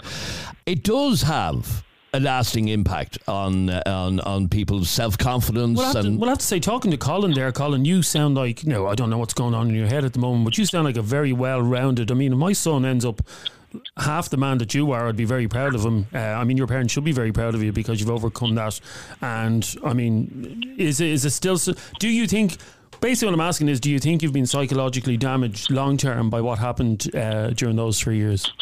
it 0.67 0.85
does 0.85 1.23
have 1.23 1.83
a 2.13 2.21
lasting 2.21 2.69
impact 2.69 3.19
on 3.29 3.71
uh, 3.71 3.83
on 3.87 4.21
on 4.21 4.49
people's 4.49 4.91
self 4.91 5.17
confidence. 5.19 5.79
We'll, 5.79 5.97
and 5.97 6.21
we'll 6.21 6.29
have 6.29 6.39
to 6.39 6.45
say, 6.45 6.61
talking 6.61 6.91
to 6.91 6.97
Colin 6.97 7.33
there, 7.33 7.53
Colin, 7.53 7.85
you 7.85 8.03
sound 8.03 8.35
like 8.35 8.65
you 8.65 8.71
know 8.71 8.87
I 8.87 8.95
don't 8.95 9.11
know 9.11 9.19
what's 9.19 9.35
going 9.35 9.55
on 9.55 9.69
in 9.69 9.75
your 9.75 9.87
head 9.87 10.05
at 10.05 10.13
the 10.13 10.19
moment, 10.19 10.45
but 10.45 10.59
you 10.59 10.65
sound 10.67 10.85
like 10.85 10.97
a 10.97 11.03
very 11.03 11.33
well 11.33 11.63
rounded. 11.63 12.11
I 12.11 12.15
mean, 12.15 12.37
my 12.37 12.53
son 12.53 12.85
ends 12.85 13.05
up 13.05 13.23
half 13.99 14.29
the 14.31 14.37
man 14.37 14.59
that 14.59 14.75
you 14.75 14.91
are, 14.93 15.09
I'd 15.09 15.17
be 15.17 15.25
very 15.25 15.49
proud 15.49 15.75
of 15.75 15.85
him. 15.85 16.07
Uh, 16.13 16.19
I 16.19 16.45
mean, 16.45 16.57
your 16.57 16.67
parents 16.67 16.93
should 16.93 17.05
be 17.05 17.13
very 17.13 17.33
proud 17.33 17.55
of 17.55 17.63
you 17.63 17.73
because 17.73 18.01
you've 18.01 18.11
overcome 18.11 18.55
that. 18.57 18.81
And 19.21 19.77
I 19.85 19.93
mean, 19.93 20.75
is 20.79 21.01
is 21.01 21.25
it 21.25 21.31
still? 21.31 21.59
Do 21.99 22.09
you 22.09 22.27
think? 22.27 22.57
Basically, 23.01 23.29
what 23.29 23.35
I'm 23.35 23.49
asking 23.49 23.69
is, 23.71 23.81
do 23.81 23.91
you 23.91 23.99
think 23.99 24.23
you've 24.23 24.35
been 24.35 24.47
psychologically 24.47 25.17
damaged 25.17 25.71
long 25.71 25.97
term 25.97 26.29
by 26.29 26.43
what 26.43 26.59
happened 26.59 27.09
uh, 27.15 27.49
during 27.51 27.77
those 27.77 27.99
three 27.99 28.19
years? 28.19 28.53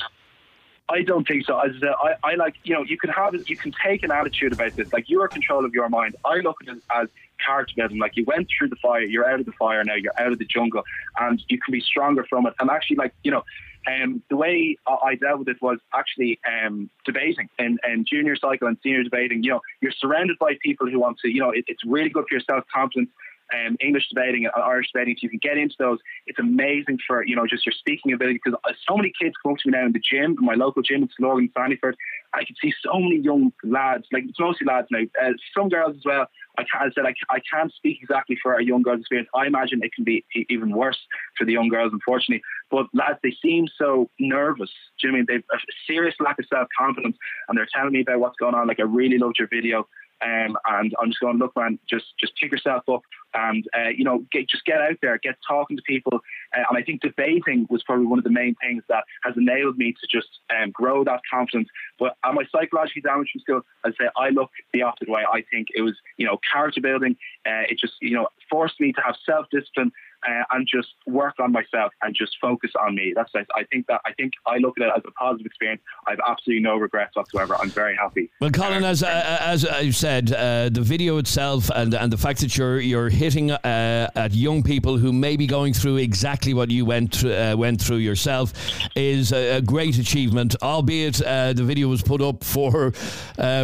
I 0.88 1.02
don't 1.02 1.26
think 1.26 1.44
so. 1.44 1.58
As 1.58 1.72
uh, 1.82 1.92
I, 2.02 2.32
I 2.32 2.34
like, 2.36 2.54
you 2.64 2.74
know, 2.74 2.82
you 2.82 2.96
can 2.96 3.10
have, 3.10 3.34
you 3.48 3.56
can 3.56 3.72
take 3.84 4.02
an 4.02 4.10
attitude 4.10 4.52
about 4.52 4.74
this. 4.74 4.92
Like 4.92 5.08
you 5.08 5.20
are 5.20 5.26
in 5.26 5.30
control 5.30 5.64
of 5.64 5.74
your 5.74 5.88
mind. 5.88 6.16
I 6.24 6.36
look 6.36 6.56
at 6.62 6.76
it 6.76 6.82
as 6.94 7.08
character 7.44 7.74
building. 7.76 7.98
Like 7.98 8.16
you 8.16 8.24
went 8.24 8.48
through 8.56 8.68
the 8.68 8.76
fire, 8.76 9.02
you're 9.02 9.28
out 9.30 9.40
of 9.40 9.46
the 9.46 9.52
fire 9.52 9.84
now, 9.84 9.94
you're 9.94 10.18
out 10.18 10.32
of 10.32 10.38
the 10.38 10.46
jungle, 10.46 10.82
and 11.20 11.42
you 11.48 11.58
can 11.58 11.72
be 11.72 11.80
stronger 11.80 12.24
from 12.28 12.46
it. 12.46 12.54
And 12.58 12.70
actually, 12.70 12.96
like 12.96 13.14
you 13.22 13.30
know, 13.30 13.44
um, 13.86 14.22
the 14.28 14.36
way 14.36 14.76
I 14.86 15.14
dealt 15.14 15.40
with 15.40 15.48
it 15.48 15.62
was 15.62 15.78
actually 15.94 16.40
um, 16.46 16.90
debating 17.04 17.48
and, 17.58 17.78
and 17.82 18.06
junior 18.06 18.36
cycle 18.36 18.68
and 18.68 18.76
senior 18.82 19.02
debating. 19.02 19.42
You 19.42 19.52
know, 19.52 19.60
you're 19.80 19.92
surrounded 19.92 20.38
by 20.38 20.58
people 20.62 20.88
who 20.90 20.98
want 21.00 21.18
to. 21.20 21.28
You 21.28 21.40
know, 21.40 21.50
it, 21.50 21.64
it's 21.68 21.84
really 21.84 22.10
good 22.10 22.24
for 22.28 22.34
your 22.34 22.42
self 22.42 22.64
confidence 22.74 23.10
um, 23.54 23.76
English 23.80 24.08
debating 24.08 24.44
and 24.44 24.62
Irish 24.62 24.90
debating, 24.92 25.14
if 25.16 25.22
you 25.22 25.30
can 25.30 25.40
get 25.42 25.56
into 25.56 25.74
those, 25.78 25.98
it's 26.26 26.38
amazing 26.38 26.98
for, 27.06 27.24
you 27.24 27.36
know, 27.36 27.46
just 27.46 27.64
your 27.66 27.72
speaking 27.72 28.12
ability. 28.12 28.40
Because 28.42 28.58
uh, 28.64 28.72
so 28.86 28.96
many 28.96 29.12
kids 29.20 29.34
come 29.42 29.52
up 29.52 29.58
to 29.58 29.70
me 29.70 29.78
now 29.78 29.86
in 29.86 29.92
the 29.92 30.00
gym, 30.00 30.36
in 30.38 30.44
my 30.44 30.54
local 30.54 30.82
gym 30.82 31.02
in 31.02 31.08
Stillorgan, 31.08 31.52
Sandyford. 31.52 31.94
I 32.34 32.44
can 32.44 32.56
see 32.60 32.72
so 32.82 32.98
many 32.98 33.18
young 33.18 33.52
lads, 33.64 34.04
like 34.12 34.24
it's 34.28 34.38
mostly 34.38 34.66
lads 34.66 34.88
now, 34.90 35.02
uh, 35.22 35.32
some 35.56 35.68
girls 35.68 35.96
as 35.96 36.02
well. 36.04 36.26
I, 36.58 36.64
can't, 36.64 36.84
I 36.84 36.90
said 36.94 37.04
I, 37.06 37.14
I 37.34 37.40
can't 37.50 37.72
speak 37.72 37.98
exactly 38.02 38.36
for 38.42 38.54
a 38.54 38.64
young 38.64 38.82
girl's 38.82 39.00
experience. 39.00 39.28
I 39.34 39.46
imagine 39.46 39.80
it 39.82 39.94
can 39.94 40.04
be 40.04 40.24
even 40.48 40.72
worse 40.72 40.98
for 41.36 41.44
the 41.44 41.52
young 41.52 41.68
girls, 41.68 41.92
unfortunately. 41.92 42.42
But 42.70 42.86
lads, 42.92 43.18
they 43.22 43.34
seem 43.42 43.66
so 43.78 44.10
nervous. 44.18 44.70
Do 45.00 45.08
you 45.08 45.12
know 45.12 45.16
I 45.16 45.20
mean? 45.20 45.26
They've 45.28 45.44
a 45.52 45.58
serious 45.86 46.14
lack 46.20 46.38
of 46.38 46.46
self 46.52 46.68
confidence, 46.76 47.16
and 47.48 47.56
they're 47.56 47.68
telling 47.74 47.92
me 47.92 48.02
about 48.02 48.20
what's 48.20 48.36
going 48.36 48.54
on. 48.54 48.66
Like 48.66 48.80
I 48.80 48.84
really 48.84 49.18
loved 49.18 49.38
your 49.38 49.48
video. 49.48 49.88
Um, 50.20 50.56
and 50.66 50.94
I'm 51.00 51.08
just 51.08 51.20
going, 51.20 51.38
look, 51.38 51.56
man, 51.56 51.78
just 51.88 52.06
just 52.18 52.34
pick 52.36 52.52
yourself 52.52 52.88
up 52.88 53.02
and 53.34 53.64
uh, 53.76 53.88
you 53.88 54.04
know, 54.04 54.24
get, 54.32 54.48
just 54.48 54.64
get 54.64 54.80
out 54.80 54.96
there, 55.02 55.18
get 55.18 55.36
talking 55.46 55.76
to 55.76 55.82
people. 55.82 56.20
Uh, 56.56 56.62
and 56.68 56.78
I 56.78 56.82
think 56.82 57.02
debating 57.02 57.66
was 57.68 57.82
probably 57.82 58.06
one 58.06 58.18
of 58.18 58.24
the 58.24 58.30
main 58.30 58.54
things 58.60 58.82
that 58.88 59.04
has 59.24 59.36
enabled 59.36 59.78
me 59.78 59.92
to 59.92 60.06
just 60.10 60.28
um, 60.50 60.70
grow 60.70 61.04
that 61.04 61.20
confidence. 61.30 61.68
But 61.98 62.16
am 62.24 62.38
I 62.38 62.44
psychologically 62.50 63.02
damaged 63.02 63.30
from 63.32 63.40
school? 63.40 63.60
I'd 63.84 63.94
say 63.98 64.08
I 64.16 64.30
look 64.30 64.50
the 64.72 64.82
opposite 64.82 65.08
way. 65.08 65.22
I 65.30 65.44
think 65.50 65.68
it 65.74 65.82
was, 65.82 65.94
you 66.16 66.26
know, 66.26 66.38
character 66.52 66.80
building. 66.80 67.16
Uh, 67.46 67.68
it 67.68 67.78
just, 67.78 67.94
you 68.00 68.14
know, 68.14 68.28
forced 68.50 68.80
me 68.80 68.92
to 68.92 69.00
have 69.02 69.16
self 69.24 69.46
discipline 69.50 69.92
uh, 70.26 70.42
and 70.52 70.66
just 70.66 70.88
work 71.06 71.34
on 71.38 71.52
myself 71.52 71.92
and 72.02 72.14
just 72.14 72.36
focus 72.40 72.70
on 72.80 72.94
me. 72.94 73.12
That's 73.14 73.32
I 73.34 73.64
think 73.64 73.86
that 73.86 74.00
I 74.04 74.12
think 74.14 74.32
I 74.46 74.58
look 74.58 74.80
at 74.80 74.86
it 74.86 74.92
as 74.96 75.02
a 75.06 75.10
positive 75.12 75.46
experience. 75.46 75.82
I 76.06 76.12
have 76.12 76.20
absolutely 76.26 76.62
no 76.62 76.76
regrets 76.76 77.16
whatsoever. 77.16 77.56
I'm 77.56 77.70
very 77.70 77.96
happy. 77.96 78.30
Well, 78.40 78.50
Colin, 78.50 78.84
as 78.84 79.02
uh, 79.02 79.38
as 79.40 79.64
I 79.64 79.90
said, 79.90 80.32
uh, 80.32 80.70
the 80.70 80.80
video 80.80 81.18
itself 81.18 81.70
and 81.70 81.94
and 81.94 82.12
the 82.12 82.16
fact 82.16 82.40
that 82.40 82.56
you're 82.56 82.80
you're 82.80 83.08
hitting 83.08 83.50
uh, 83.50 84.10
at 84.14 84.34
young 84.34 84.62
people 84.62 84.96
who 84.96 85.12
may 85.12 85.36
be 85.36 85.46
going 85.46 85.72
through 85.72 85.96
exactly 85.96 86.54
what 86.54 86.70
you 86.70 86.84
went 86.84 87.24
uh, 87.24 87.54
went 87.58 87.80
through 87.80 87.98
yourself 87.98 88.52
is 88.96 89.32
a, 89.32 89.56
a 89.56 89.62
great 89.62 89.98
achievement. 89.98 90.56
Albeit 90.62 91.16
the 91.18 91.64
video 91.64 91.88
was 91.88 92.02
put 92.02 92.20
up 92.20 92.42
for 92.42 92.92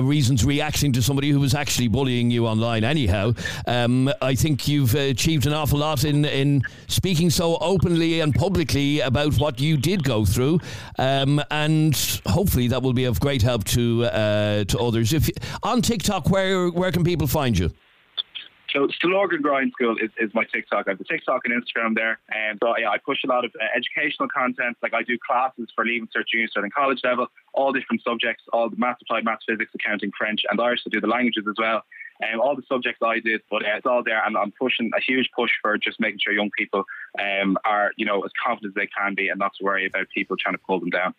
reasons 0.02 0.44
reacting 0.44 0.92
to 0.92 1.02
somebody 1.02 1.30
who 1.30 1.40
was 1.40 1.54
actually 1.54 1.88
bullying 1.88 2.30
you 2.30 2.46
online. 2.46 2.84
Anyhow, 2.84 3.32
um, 3.66 4.10
I 4.20 4.34
think 4.34 4.68
you've 4.68 4.94
achieved 4.94 5.46
an 5.46 5.52
awful 5.52 5.78
lot 5.78 6.04
in, 6.04 6.24
in 6.24 6.43
in 6.44 6.62
speaking 6.86 7.30
so 7.30 7.56
openly 7.60 8.20
and 8.20 8.34
publicly 8.34 9.00
about 9.00 9.34
what 9.38 9.58
you 9.58 9.76
did 9.76 10.04
go 10.04 10.24
through, 10.24 10.60
um, 10.98 11.42
and 11.50 11.94
hopefully 12.26 12.68
that 12.68 12.82
will 12.82 12.92
be 12.92 13.04
of 13.04 13.18
great 13.18 13.42
help 13.42 13.64
to 13.64 14.04
uh, 14.04 14.64
to 14.64 14.78
others. 14.78 15.12
If 15.12 15.30
on 15.62 15.82
TikTok, 15.82 16.30
where 16.30 16.68
where 16.68 16.92
can 16.92 17.04
people 17.04 17.26
find 17.26 17.58
you? 17.58 17.70
So 18.74 18.88
Stillorgan 18.88 19.40
Grind 19.40 19.70
School 19.70 19.96
is, 19.98 20.10
is 20.18 20.30
my 20.34 20.42
TikTok. 20.52 20.88
I 20.88 20.90
have 20.90 20.98
the 20.98 21.04
TikTok 21.04 21.42
and 21.44 21.54
Instagram 21.54 21.94
there. 21.94 22.18
And 22.34 22.58
so 22.60 22.74
yeah, 22.76 22.90
I 22.90 22.98
push 22.98 23.18
a 23.24 23.28
lot 23.28 23.44
of 23.44 23.52
uh, 23.54 23.64
educational 23.78 24.28
content. 24.28 24.76
Like 24.82 24.94
I 24.94 25.04
do 25.04 25.16
classes 25.24 25.68
for 25.76 25.84
Leaving 25.84 26.08
Cert, 26.08 26.24
Junior 26.26 26.48
Cert, 26.48 26.64
and 26.64 26.74
college 26.74 26.98
level, 27.04 27.28
all 27.52 27.72
different 27.72 28.02
subjects, 28.02 28.42
all 28.52 28.68
the 28.68 28.76
maths 28.76 29.00
applied, 29.02 29.24
math 29.24 29.38
physics, 29.48 29.70
accounting, 29.76 30.10
French, 30.18 30.40
and 30.50 30.60
I 30.60 30.70
also 30.70 30.90
do 30.90 31.00
the 31.00 31.06
languages 31.06 31.44
as 31.48 31.54
well 31.56 31.84
um, 32.22 32.40
all 32.40 32.54
the 32.54 32.62
subjects 32.68 33.00
I 33.02 33.20
did, 33.20 33.42
but 33.50 33.64
uh, 33.64 33.76
it's 33.76 33.86
all 33.86 34.02
there, 34.04 34.24
and 34.24 34.36
I'm 34.36 34.52
pushing 34.52 34.90
a 34.96 35.00
huge 35.00 35.28
push 35.34 35.50
for 35.60 35.76
just 35.78 35.98
making 36.00 36.20
sure 36.22 36.32
young 36.32 36.50
people 36.56 36.84
um, 37.20 37.56
are, 37.64 37.92
you 37.96 38.06
know, 38.06 38.22
as 38.22 38.30
confident 38.44 38.70
as 38.70 38.74
they 38.74 38.86
can 38.86 39.14
be, 39.14 39.28
and 39.28 39.38
not 39.38 39.52
to 39.58 39.64
worry 39.64 39.86
about 39.86 40.06
people 40.14 40.36
trying 40.36 40.54
to 40.54 40.60
pull 40.66 40.80
them 40.80 40.90
down. 40.90 41.14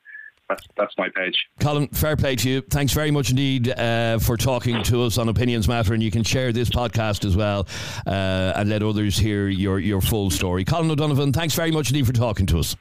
That's, 0.47 0.63
that's 0.77 0.93
my 0.97 1.09
page. 1.09 1.47
Colin, 1.59 1.87
fair 1.87 2.15
play 2.15 2.35
to 2.35 2.49
you. 2.49 2.61
Thanks 2.61 2.93
very 2.93 3.09
much 3.09 3.31
indeed 3.31 3.67
uh, 3.67 4.19
for 4.19 4.37
talking 4.37 4.83
to 4.83 5.01
us 5.01 5.17
on 5.17 5.27
Opinions 5.27 5.67
Matter, 5.67 5.93
and 5.93 6.03
you 6.03 6.11
can 6.11 6.23
share 6.23 6.51
this 6.51 6.69
podcast 6.69 7.25
as 7.25 7.35
well 7.35 7.67
uh, 8.05 8.53
and 8.55 8.69
let 8.69 8.83
others 8.83 9.17
hear 9.17 9.47
your, 9.47 9.79
your 9.79 10.01
full 10.01 10.29
story. 10.29 10.63
Colin 10.63 10.91
O'Donovan, 10.91 11.33
thanks 11.33 11.55
very 11.55 11.71
much 11.71 11.89
indeed 11.89 12.05
for 12.05 12.13
talking 12.13 12.45
to 12.45 12.59
us. 12.59 12.75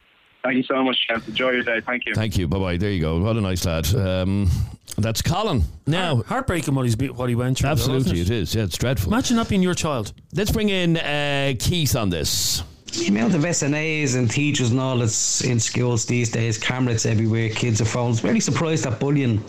Thank 0.44 0.57
you 0.57 0.62
so 0.64 0.85
much, 0.85 0.98
Jeff. 1.09 1.26
Enjoy 1.26 1.50
your 1.52 1.62
day. 1.62 1.80
Thank 1.80 2.04
you. 2.04 2.14
Thank 2.14 2.37
you. 2.37 2.46
Bye 2.46 2.59
bye. 2.59 2.76
There 2.76 2.90
you 2.90 3.00
go. 3.00 3.18
What 3.18 3.37
a 3.37 3.40
nice 3.40 3.64
lad. 3.64 3.92
Um, 3.94 4.50
that's 4.98 5.22
Colin. 5.22 5.64
Now, 5.87 6.22
heartbreaking 6.22 6.74
what 6.74 6.85
he's 6.85 6.96
what 6.96 7.30
he 7.30 7.35
went 7.35 7.59
through. 7.59 7.70
Absolutely, 7.70 8.12
though, 8.12 8.20
it? 8.20 8.30
it 8.30 8.42
is. 8.42 8.54
Yeah, 8.54 8.64
it's 8.64 8.76
dreadful. 8.76 9.11
Imagine 9.11 9.37
not 9.37 9.48
being 9.48 9.62
your 9.62 9.74
child. 9.74 10.12
Let's 10.35 10.52
bring 10.52 10.68
in 10.68 10.98
uh, 10.98 11.54
Keith 11.59 11.96
on 11.96 12.11
this. 12.11 12.62
The 12.92 13.09
amount 13.09 13.35
of 13.35 13.40
SNAs 13.40 14.16
and 14.16 14.30
teachers 14.30 14.70
and 14.70 14.78
all 14.78 14.98
that's 14.98 15.40
in 15.40 15.59
schools 15.59 16.04
these 16.04 16.30
days, 16.30 16.59
cameras 16.59 17.07
everywhere, 17.07 17.48
kids 17.48 17.80
are 17.80 17.87
phones. 17.87 18.22
Really 18.22 18.38
surprised 18.38 18.85
that 18.85 19.00
bullying 19.00 19.42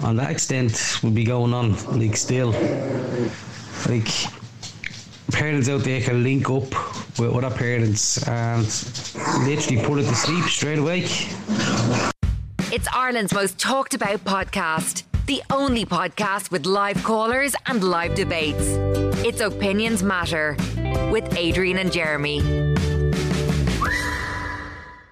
on 0.00 0.16
that 0.16 0.30
extent 0.30 1.00
would 1.02 1.14
be 1.14 1.24
going 1.24 1.52
on. 1.52 1.74
Like 1.98 2.16
still, 2.16 2.52
like 3.86 4.08
parents 5.30 5.68
out 5.68 5.82
there 5.82 6.00
can 6.00 6.22
link 6.22 6.48
up 6.50 6.70
with 7.18 7.32
other 7.34 7.50
parents 7.50 8.26
and 8.28 8.66
literally 9.46 9.82
put 9.84 9.98
it 9.98 10.04
to 10.04 10.14
sleep 10.14 10.44
straight 10.44 10.78
away. 10.78 11.00
It's 12.72 12.86
Ireland's 12.92 13.34
most 13.34 13.58
talked 13.58 13.94
about 13.94 14.24
podcast. 14.24 15.04
The 15.26 15.42
only 15.50 15.84
podcast 15.84 16.50
with 16.50 16.66
live 16.66 17.02
callers 17.04 17.54
and 17.66 17.82
live 17.84 18.14
debates. 18.14 18.64
It's 19.24 19.40
Opinions 19.40 20.02
Matter 20.02 20.56
with 21.10 21.36
Adrian 21.36 21.78
and 21.78 21.92
Jeremy. 21.92 22.69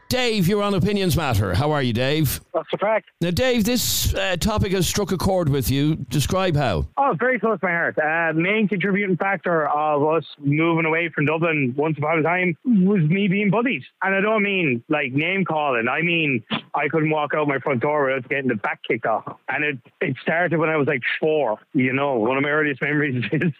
Dave, 0.08 0.48
you're 0.48 0.62
on 0.62 0.72
Opinions 0.72 1.18
Matter. 1.18 1.52
How 1.52 1.70
are 1.70 1.82
you, 1.82 1.92
Dave? 1.92 2.40
What's 2.52 2.70
the 2.70 2.78
fact? 2.78 3.10
Now, 3.20 3.30
Dave, 3.30 3.64
this 3.64 4.14
uh, 4.14 4.36
topic 4.40 4.72
has 4.72 4.88
struck 4.88 5.12
a 5.12 5.18
chord 5.18 5.50
with 5.50 5.70
you. 5.70 5.96
Describe 5.96 6.56
how. 6.56 6.88
Oh, 6.96 7.14
very 7.18 7.38
close 7.38 7.60
to 7.60 7.66
my 7.66 7.72
heart. 7.72 7.98
Uh, 7.98 8.32
main 8.32 8.68
contributing 8.68 9.18
factor 9.18 9.68
of 9.68 10.02
us 10.02 10.24
moving 10.38 10.86
away 10.86 11.10
from 11.14 11.26
Dublin 11.26 11.74
once 11.76 11.98
upon 11.98 12.20
a 12.20 12.22
time 12.22 12.56
was 12.64 13.02
me 13.02 13.28
being 13.28 13.50
bullied. 13.50 13.82
And 14.02 14.14
I 14.14 14.22
don't 14.22 14.42
mean 14.42 14.82
like 14.88 15.12
name 15.12 15.44
calling. 15.44 15.88
I 15.88 16.00
mean, 16.00 16.42
I 16.74 16.88
couldn't 16.88 17.10
walk 17.10 17.32
out 17.34 17.46
my 17.46 17.58
front 17.58 17.82
door 17.82 18.06
without 18.06 18.30
getting 18.30 18.48
the 18.48 18.54
back 18.54 18.80
kicked 18.88 19.04
off. 19.04 19.36
And 19.50 19.62
it, 19.62 19.78
it 20.00 20.16
started 20.22 20.58
when 20.58 20.70
I 20.70 20.76
was 20.76 20.86
like 20.86 21.02
four. 21.20 21.58
You 21.74 21.92
know, 21.92 22.14
one 22.14 22.38
of 22.38 22.42
my 22.42 22.48
earliest 22.48 22.80
memories 22.80 23.24
is 23.32 23.52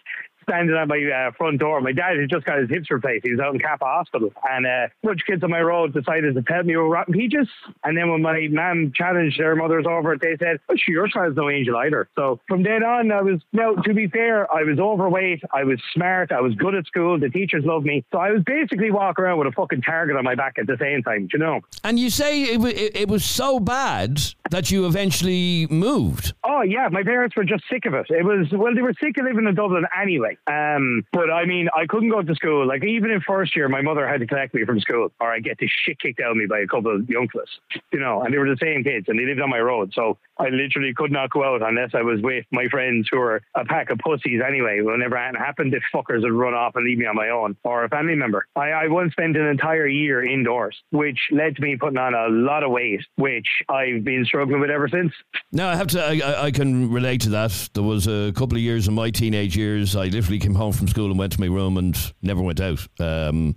standing 0.49 0.75
at 0.75 0.87
my 0.87 0.97
uh, 0.97 1.31
front 1.37 1.59
door. 1.59 1.79
My 1.81 1.91
dad 1.91 2.19
had 2.19 2.29
just 2.29 2.45
got 2.45 2.59
his 2.59 2.69
hips 2.69 2.89
replaced. 2.89 3.25
He 3.25 3.31
was 3.31 3.39
out 3.39 3.53
in 3.53 3.59
Cappagh 3.59 3.85
Hospital. 3.85 4.33
And 4.49 4.65
uh, 4.65 4.69
a 4.69 4.89
bunch 5.03 5.21
of 5.21 5.27
kids 5.27 5.43
on 5.43 5.51
my 5.51 5.61
road 5.61 5.93
decided 5.93 6.33
to 6.35 6.41
tell 6.41 6.63
me 6.63 6.75
we 6.75 6.77
were 6.77 6.89
rotten 6.89 7.13
peaches. 7.13 7.47
And 7.83 7.95
then 7.95 8.09
when 8.09 8.21
my 8.21 8.47
mum 8.49 8.91
challenged 8.95 9.39
their 9.39 9.55
mothers 9.55 9.85
over 9.87 10.13
it, 10.13 10.21
they 10.21 10.35
said, 10.39 10.59
oh, 10.69 10.75
sure, 10.75 10.93
your 10.93 11.07
child's 11.07 11.37
no 11.37 11.49
angel 11.49 11.77
either. 11.77 12.09
So 12.15 12.39
from 12.47 12.63
then 12.63 12.83
on, 12.83 13.11
I 13.11 13.21
was, 13.21 13.39
now, 13.53 13.75
to 13.75 13.93
be 13.93 14.07
fair, 14.07 14.51
I 14.51 14.63
was 14.63 14.79
overweight. 14.79 15.43
I 15.53 15.63
was 15.63 15.79
smart. 15.93 16.31
I 16.31 16.41
was 16.41 16.55
good 16.55 16.73
at 16.73 16.87
school. 16.87 17.19
The 17.19 17.29
teachers 17.29 17.63
loved 17.63 17.85
me. 17.85 18.03
So 18.11 18.17
I 18.17 18.31
was 18.31 18.41
basically 18.43 18.91
walking 18.91 19.25
around 19.25 19.37
with 19.37 19.47
a 19.47 19.51
fucking 19.51 19.83
target 19.83 20.17
on 20.17 20.23
my 20.23 20.35
back 20.35 20.55
at 20.57 20.65
the 20.65 20.77
same 20.79 21.03
time, 21.03 21.29
you 21.31 21.39
know? 21.39 21.61
And 21.83 21.99
you 21.99 22.09
say 22.09 22.43
it, 22.43 22.65
it, 22.65 22.95
it 22.95 23.07
was 23.07 23.23
so 23.23 23.59
bad 23.59 24.19
that 24.49 24.71
you 24.71 24.87
eventually 24.87 25.67
moved. 25.67 26.33
Oh, 26.43 26.61
yeah. 26.61 26.87
My 26.91 27.03
parents 27.03 27.35
were 27.35 27.43
just 27.43 27.63
sick 27.69 27.85
of 27.85 27.93
it. 27.93 28.07
It 28.09 28.25
was, 28.25 28.47
well, 28.51 28.73
they 28.73 28.81
were 28.81 28.95
sick 28.99 29.17
of 29.19 29.25
living 29.25 29.45
in 29.47 29.53
Dublin 29.53 29.85
anyway. 29.99 30.37
Um, 30.47 31.05
but 31.13 31.29
I 31.29 31.45
mean, 31.45 31.69
I 31.75 31.85
couldn't 31.85 32.09
go 32.09 32.21
to 32.21 32.35
school. 32.35 32.67
Like 32.67 32.83
even 32.83 33.11
in 33.11 33.21
first 33.21 33.55
year, 33.55 33.69
my 33.69 33.81
mother 33.81 34.07
had 34.07 34.19
to 34.21 34.27
collect 34.27 34.53
me 34.53 34.65
from 34.65 34.79
school, 34.79 35.11
or 35.19 35.31
I 35.31 35.39
get 35.39 35.57
the 35.59 35.67
shit 35.67 35.99
kicked 35.99 36.19
out 36.19 36.31
of 36.31 36.37
me 36.37 36.45
by 36.47 36.59
a 36.59 36.67
couple 36.67 36.95
of 36.95 37.09
young 37.09 37.27
fellas, 37.29 37.49
you 37.91 37.99
know. 37.99 38.21
And 38.21 38.33
they 38.33 38.37
were 38.37 38.49
the 38.49 38.57
same 38.61 38.83
kids, 38.83 39.07
and 39.07 39.19
they 39.19 39.25
lived 39.25 39.41
on 39.41 39.49
my 39.49 39.59
road, 39.59 39.91
so 39.93 40.17
I 40.39 40.49
literally 40.49 40.93
could 40.95 41.11
not 41.11 41.29
go 41.29 41.43
out 41.43 41.61
unless 41.61 41.91
I 41.93 42.01
was 42.01 42.21
with 42.21 42.45
my 42.51 42.67
friends 42.69 43.07
who 43.11 43.19
were 43.19 43.41
a 43.55 43.65
pack 43.65 43.89
of 43.89 43.99
pussies 43.99 44.41
anyway. 44.45 44.79
Whenever 44.81 45.17
anything 45.17 45.41
happened, 45.41 45.73
the 45.73 45.81
fuckers 45.93 46.23
would 46.23 46.31
run 46.31 46.53
off 46.53 46.75
and 46.75 46.85
leave 46.85 46.97
me 46.97 47.05
on 47.05 47.15
my 47.15 47.29
own, 47.29 47.57
or 47.63 47.83
a 47.83 47.89
family 47.89 48.15
member. 48.15 48.45
I, 48.55 48.69
I 48.71 48.87
once 48.87 49.11
spent 49.11 49.35
an 49.35 49.45
entire 49.45 49.87
year 49.87 50.23
indoors, 50.23 50.81
which 50.91 51.19
led 51.31 51.57
to 51.57 51.61
me 51.61 51.75
putting 51.75 51.97
on 51.97 52.13
a 52.13 52.27
lot 52.29 52.63
of 52.63 52.71
weight, 52.71 53.01
which 53.15 53.47
I've 53.67 54.03
been 54.03 54.23
struggling 54.25 54.61
with 54.61 54.69
ever 54.69 54.87
since. 54.87 55.11
No, 55.51 55.67
I 55.67 55.75
have 55.75 55.87
to. 55.87 56.03
I, 56.03 56.45
I 56.45 56.51
can 56.51 56.89
relate 56.89 57.21
to 57.21 57.29
that. 57.29 57.69
There 57.73 57.83
was 57.83 58.07
a 58.07 58.31
couple 58.33 58.57
of 58.57 58.61
years 58.61 58.87
in 58.87 58.93
my 58.93 59.09
teenage 59.09 59.57
years. 59.57 59.95
I 59.95 60.05
literally 60.05 60.39
came 60.39 60.55
home 60.55 60.71
from 60.71 60.87
school 60.87 61.09
and 61.09 61.19
went 61.19 61.33
to 61.33 61.39
my 61.41 61.47
room 61.47 61.77
and 61.77 61.97
never 62.21 62.41
went 62.41 62.61
out 62.61 62.87
um, 62.99 63.55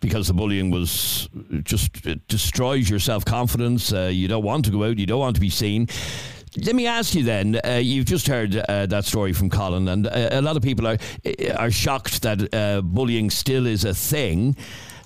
because 0.00 0.26
the 0.26 0.34
bullying 0.34 0.70
was 0.70 1.28
just 1.62 2.06
it 2.06 2.26
destroys 2.28 2.90
your 2.90 2.98
self 2.98 3.24
confidence. 3.24 3.92
Uh, 3.92 4.10
you 4.12 4.26
don't 4.26 4.42
want 4.42 4.64
to 4.64 4.70
go 4.70 4.84
out. 4.84 4.98
You 4.98 5.06
don't 5.06 5.20
want 5.20 5.36
to 5.36 5.40
be 5.40 5.50
seen. 5.50 5.86
Let 6.56 6.74
me 6.74 6.86
ask 6.86 7.14
you 7.14 7.22
then. 7.22 7.60
Uh, 7.64 7.74
you've 7.74 8.06
just 8.06 8.26
heard 8.26 8.56
uh, 8.56 8.86
that 8.86 9.04
story 9.04 9.32
from 9.32 9.50
Colin, 9.50 9.88
and 9.88 10.06
uh, 10.06 10.28
a 10.32 10.42
lot 10.42 10.56
of 10.56 10.62
people 10.62 10.86
are 10.86 10.98
are 11.56 11.70
shocked 11.70 12.22
that 12.22 12.54
uh, 12.54 12.80
bullying 12.82 13.30
still 13.30 13.66
is 13.66 13.84
a 13.84 13.94
thing. 13.94 14.56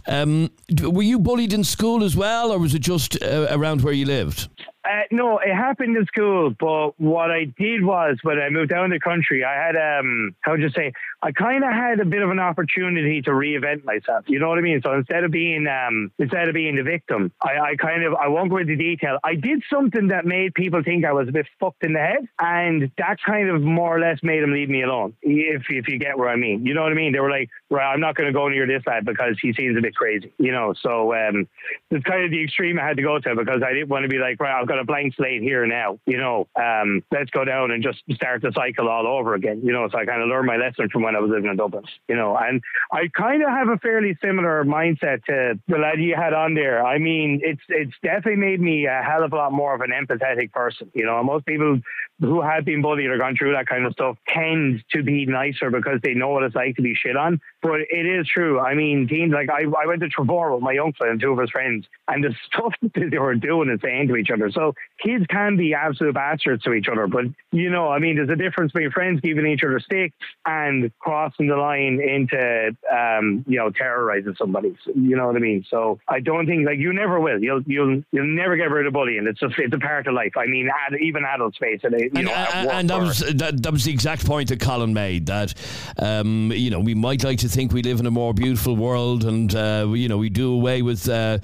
Um, 0.07 0.51
were 0.83 1.03
you 1.03 1.19
bullied 1.19 1.53
in 1.53 1.65
school 1.65 2.05
as 2.05 2.17
well, 2.17 2.53
or 2.53 2.59
was 2.59 2.75
it 2.75 2.81
just 2.81 3.23
uh, 3.23 3.49
around 3.51 3.83
where 3.83 3.93
you 3.93 4.07
lived? 4.07 4.49
Uh, 4.85 5.03
no, 5.12 5.38
it 5.38 5.55
happened 5.55 5.97
in 5.97 6.05
school, 6.07 6.51
but 6.59 6.99
what 6.99 7.31
I 7.31 7.45
did 7.45 7.85
was 7.85 8.18
when 8.23 8.40
I 8.40 8.49
moved 8.49 8.71
down 8.71 8.90
the 8.90 8.99
country, 8.99 9.45
I 9.45 9.55
had 9.55 9.77
um, 9.77 10.35
how 10.40 10.53
would 10.53 10.61
you 10.61 10.71
say? 10.71 10.92
I 11.23 11.31
kind 11.31 11.62
of 11.62 11.71
had 11.71 12.01
a 12.01 12.05
bit 12.05 12.21
of 12.21 12.31
an 12.31 12.40
opportunity 12.40 13.23
to 13.23 13.31
reinvent 13.31 13.85
myself. 13.85 14.25
You 14.27 14.40
know 14.40 14.49
what 14.49 14.59
I 14.59 14.61
mean? 14.61 14.83
So 14.83 14.92
instead 14.92 15.23
of 15.23 15.31
being 15.31 15.68
um, 15.68 16.11
instead 16.18 16.49
of 16.49 16.55
being 16.55 16.75
the 16.75 16.83
victim, 16.83 17.31
I, 17.40 17.59
I 17.61 17.77
kind 17.77 18.03
of 18.03 18.14
I 18.14 18.27
won't 18.27 18.51
go 18.51 18.57
into 18.57 18.75
detail. 18.75 19.18
I 19.23 19.37
did 19.37 19.62
something 19.71 20.09
that 20.09 20.25
made 20.25 20.53
people 20.55 20.83
think 20.83 21.05
I 21.05 21.12
was 21.12 21.29
a 21.29 21.33
bit 21.33 21.47
fucked 21.61 21.85
in 21.85 21.92
the 21.92 22.01
head, 22.01 22.29
and 22.40 22.90
that 22.99 23.18
kind 23.25 23.51
of 23.51 23.62
more 23.62 23.97
or 23.97 24.01
less 24.01 24.18
made 24.25 24.42
them 24.42 24.53
leave 24.53 24.68
me 24.68 24.83
alone. 24.83 25.14
If 25.23 25.62
if 25.71 25.87
you 25.87 26.01
get 26.01 26.18
what 26.18 26.27
I 26.27 26.35
mean, 26.35 26.66
you 26.66 26.75
know 26.75 26.83
what 26.83 26.90
I 26.90 26.97
mean? 26.97 27.12
They 27.12 27.21
were 27.21 27.31
like, 27.31 27.51
"Right, 27.71 27.92
I'm 27.92 28.01
not 28.01 28.16
going 28.16 28.27
to 28.27 28.33
go 28.33 28.49
near 28.49 28.66
this 28.66 28.83
lad 28.85 29.05
because 29.05 29.38
he 29.40 29.53
seems 29.53 29.79
a 29.79 29.81
bit 29.81 29.95
crazy," 29.95 30.33
you 30.38 30.51
know. 30.51 30.75
So 30.83 31.14
um, 31.14 31.47
it's 31.92 32.05
kind 32.05 32.25
of 32.25 32.33
the 32.33 32.42
extreme 32.42 32.81
I 32.81 32.88
had 32.88 32.97
to 32.97 33.03
go 33.05 33.21
to 33.21 33.37
because 33.37 33.62
I 33.64 33.73
didn't 33.73 33.90
want 33.90 34.03
to 34.03 34.09
be 34.09 34.18
like, 34.18 34.40
"Right, 34.40 34.61
I've 34.61 34.71
got 34.72 34.80
a 34.80 34.85
blank 34.85 35.14
slate 35.14 35.42
here 35.42 35.66
now," 35.66 35.98
you 36.06 36.16
know. 36.16 36.48
Um, 36.56 37.02
let's 37.11 37.30
go 37.30 37.44
down 37.44 37.70
and 37.70 37.82
just 37.82 38.02
start 38.14 38.42
the 38.42 38.52
cycle 38.52 38.88
all 38.88 39.06
over 39.06 39.35
again, 39.35 39.61
you 39.64 39.72
know. 39.72 39.88
So 39.90 39.98
I 39.98 40.04
kind 40.04 40.22
of 40.22 40.28
learned 40.28 40.46
my 40.46 40.56
lesson 40.56 40.88
from 40.90 41.02
when 41.02 41.16
I 41.16 41.20
was 41.20 41.30
living 41.30 41.50
in 41.50 41.56
Dublin, 41.56 41.85
you 42.08 42.16
know. 42.16 42.37
And 42.37 42.62
I 42.92 43.08
kind 43.14 43.42
of 43.42 43.50
have 43.50 43.68
a 43.68 43.78
fairly 43.78 44.16
similar 44.24 44.64
mindset 44.64 45.24
to 45.24 45.58
the 45.68 45.78
lad 45.78 46.00
you 46.00 46.14
had 46.16 46.32
on 46.32 46.54
there. 46.54 46.85
I 46.85 46.98
mean, 46.98 47.40
it's 47.42 47.62
it's 47.68 47.94
definitely 48.02 48.37
made 48.37 48.61
me 48.61 48.87
a 48.87 49.02
hell 49.02 49.24
of 49.24 49.32
a 49.32 49.37
lot 49.37 49.52
more 49.52 49.74
of 49.74 49.80
an 49.80 49.90
empathetic 49.90 50.52
person, 50.52 50.90
you 50.94 51.04
know. 51.04 51.22
Most 51.22 51.46
people 51.46 51.80
who 52.20 52.40
have 52.40 52.64
been 52.64 52.82
bullied 52.82 53.06
or 53.06 53.18
gone 53.18 53.37
through 53.37 53.52
that 53.52 53.66
kind 53.66 53.87
of 53.87 53.92
stuff 53.92 54.16
tend 54.28 54.82
to 54.92 55.02
be 55.02 55.26
nicer 55.26 55.70
because 55.70 56.00
they 56.02 56.14
know 56.14 56.30
what 56.30 56.42
it's 56.42 56.54
like 56.54 56.76
to 56.76 56.82
be 56.82 56.94
shit 56.94 57.16
on. 57.16 57.40
But 57.62 57.83
it 57.90 58.07
is 58.07 58.27
true. 58.27 58.59
I 58.59 58.75
mean, 58.75 59.07
teens 59.07 59.33
like 59.33 59.48
I, 59.48 59.62
I 59.62 59.87
went 59.87 60.01
to 60.01 60.09
Trevor 60.09 60.53
with 60.53 60.62
my 60.62 60.77
uncle 60.79 61.07
and 61.07 61.20
two 61.20 61.31
of 61.31 61.38
his 61.38 61.51
friends, 61.51 61.87
and 62.09 62.25
the 62.25 62.35
stuff 62.46 62.75
that 62.83 63.11
they 63.11 63.18
were 63.18 63.37
doing 63.37 63.70
and 63.70 63.81
saying 63.81 64.09
to 64.09 64.16
each 64.16 64.31
other. 64.31 64.51
So 64.51 64.75
kids 65.01 65.25
can 65.29 65.57
be 65.57 65.72
absolute 65.72 66.14
bastards 66.14 66.64
to 66.64 66.72
each 66.72 66.88
other, 66.88 67.07
but 67.07 67.27
you 67.53 67.70
know, 67.70 67.88
I 67.88 68.01
mean, 68.01 68.16
there's 68.16 68.31
a 68.31 68.37
difference 68.37 68.72
between 68.72 68.90
friends 68.90 69.20
giving 69.20 69.46
each 69.46 69.62
other 69.62 69.79
sticks 69.79 70.16
and 70.44 70.90
crossing 70.98 71.46
the 71.46 71.57
line 71.57 72.01
into, 72.01 72.77
um, 72.92 73.44
you 73.46 73.59
know, 73.59 73.70
terrorizing 73.70 74.35
somebody. 74.37 74.77
You 74.94 75.16
know 75.16 75.29
what 75.29 75.37
I 75.37 75.40
mean? 75.40 75.64
So 75.70 76.01
I 76.09 76.20
don't 76.20 76.46
think 76.46 76.66
like 76.66 76.79
you 76.79 76.92
never 76.92 77.20
will. 77.20 77.40
You'll 77.40 77.62
you'll 77.62 78.03
you'll 78.11 78.27
never 78.27 78.57
get 78.57 78.70
rid 78.70 78.87
of 78.87 78.92
bullying. 78.92 79.27
It's 79.29 79.42
a 79.42 79.51
it's 79.59 79.75
a 79.75 79.79
part 79.79 80.07
of 80.07 80.14
life. 80.14 80.33
I 80.37 80.46
mean, 80.46 80.68
ad, 80.68 80.98
even 81.01 81.25
adults 81.25 81.59
face 81.59 81.81
it. 81.85 81.92
You 81.92 82.11
and, 82.14 82.25
know, 82.27 82.33
and, 82.33 82.70
and 82.70 82.90
that 82.90 83.01
was 83.01 83.18
that, 83.20 83.62
that 83.62 83.72
was 83.72 83.85
the 83.85 83.92
exact 83.92 84.27
point 84.27 84.48
that 84.48 84.61
Colin 84.61 84.92
made. 84.92 85.27
That 85.27 85.55
um, 85.98 86.51
you 86.53 86.70
know, 86.70 86.81
we 86.81 86.94
might 86.94 87.22
like 87.22 87.38
to 87.40 87.52
think 87.53 87.73
we 87.73 87.83
live 87.83 88.01
in 88.01 88.07
a 88.07 88.11
more 88.11 88.33
beautiful 88.33 88.77
world, 88.77 89.25
and 89.25 89.55
uh, 89.55 89.87
you 89.91 90.09
know, 90.09 90.19
we 90.19 90.31
do 90.31 90.53
away 90.53 90.83
with 90.83 91.09
uh, 91.09 91.38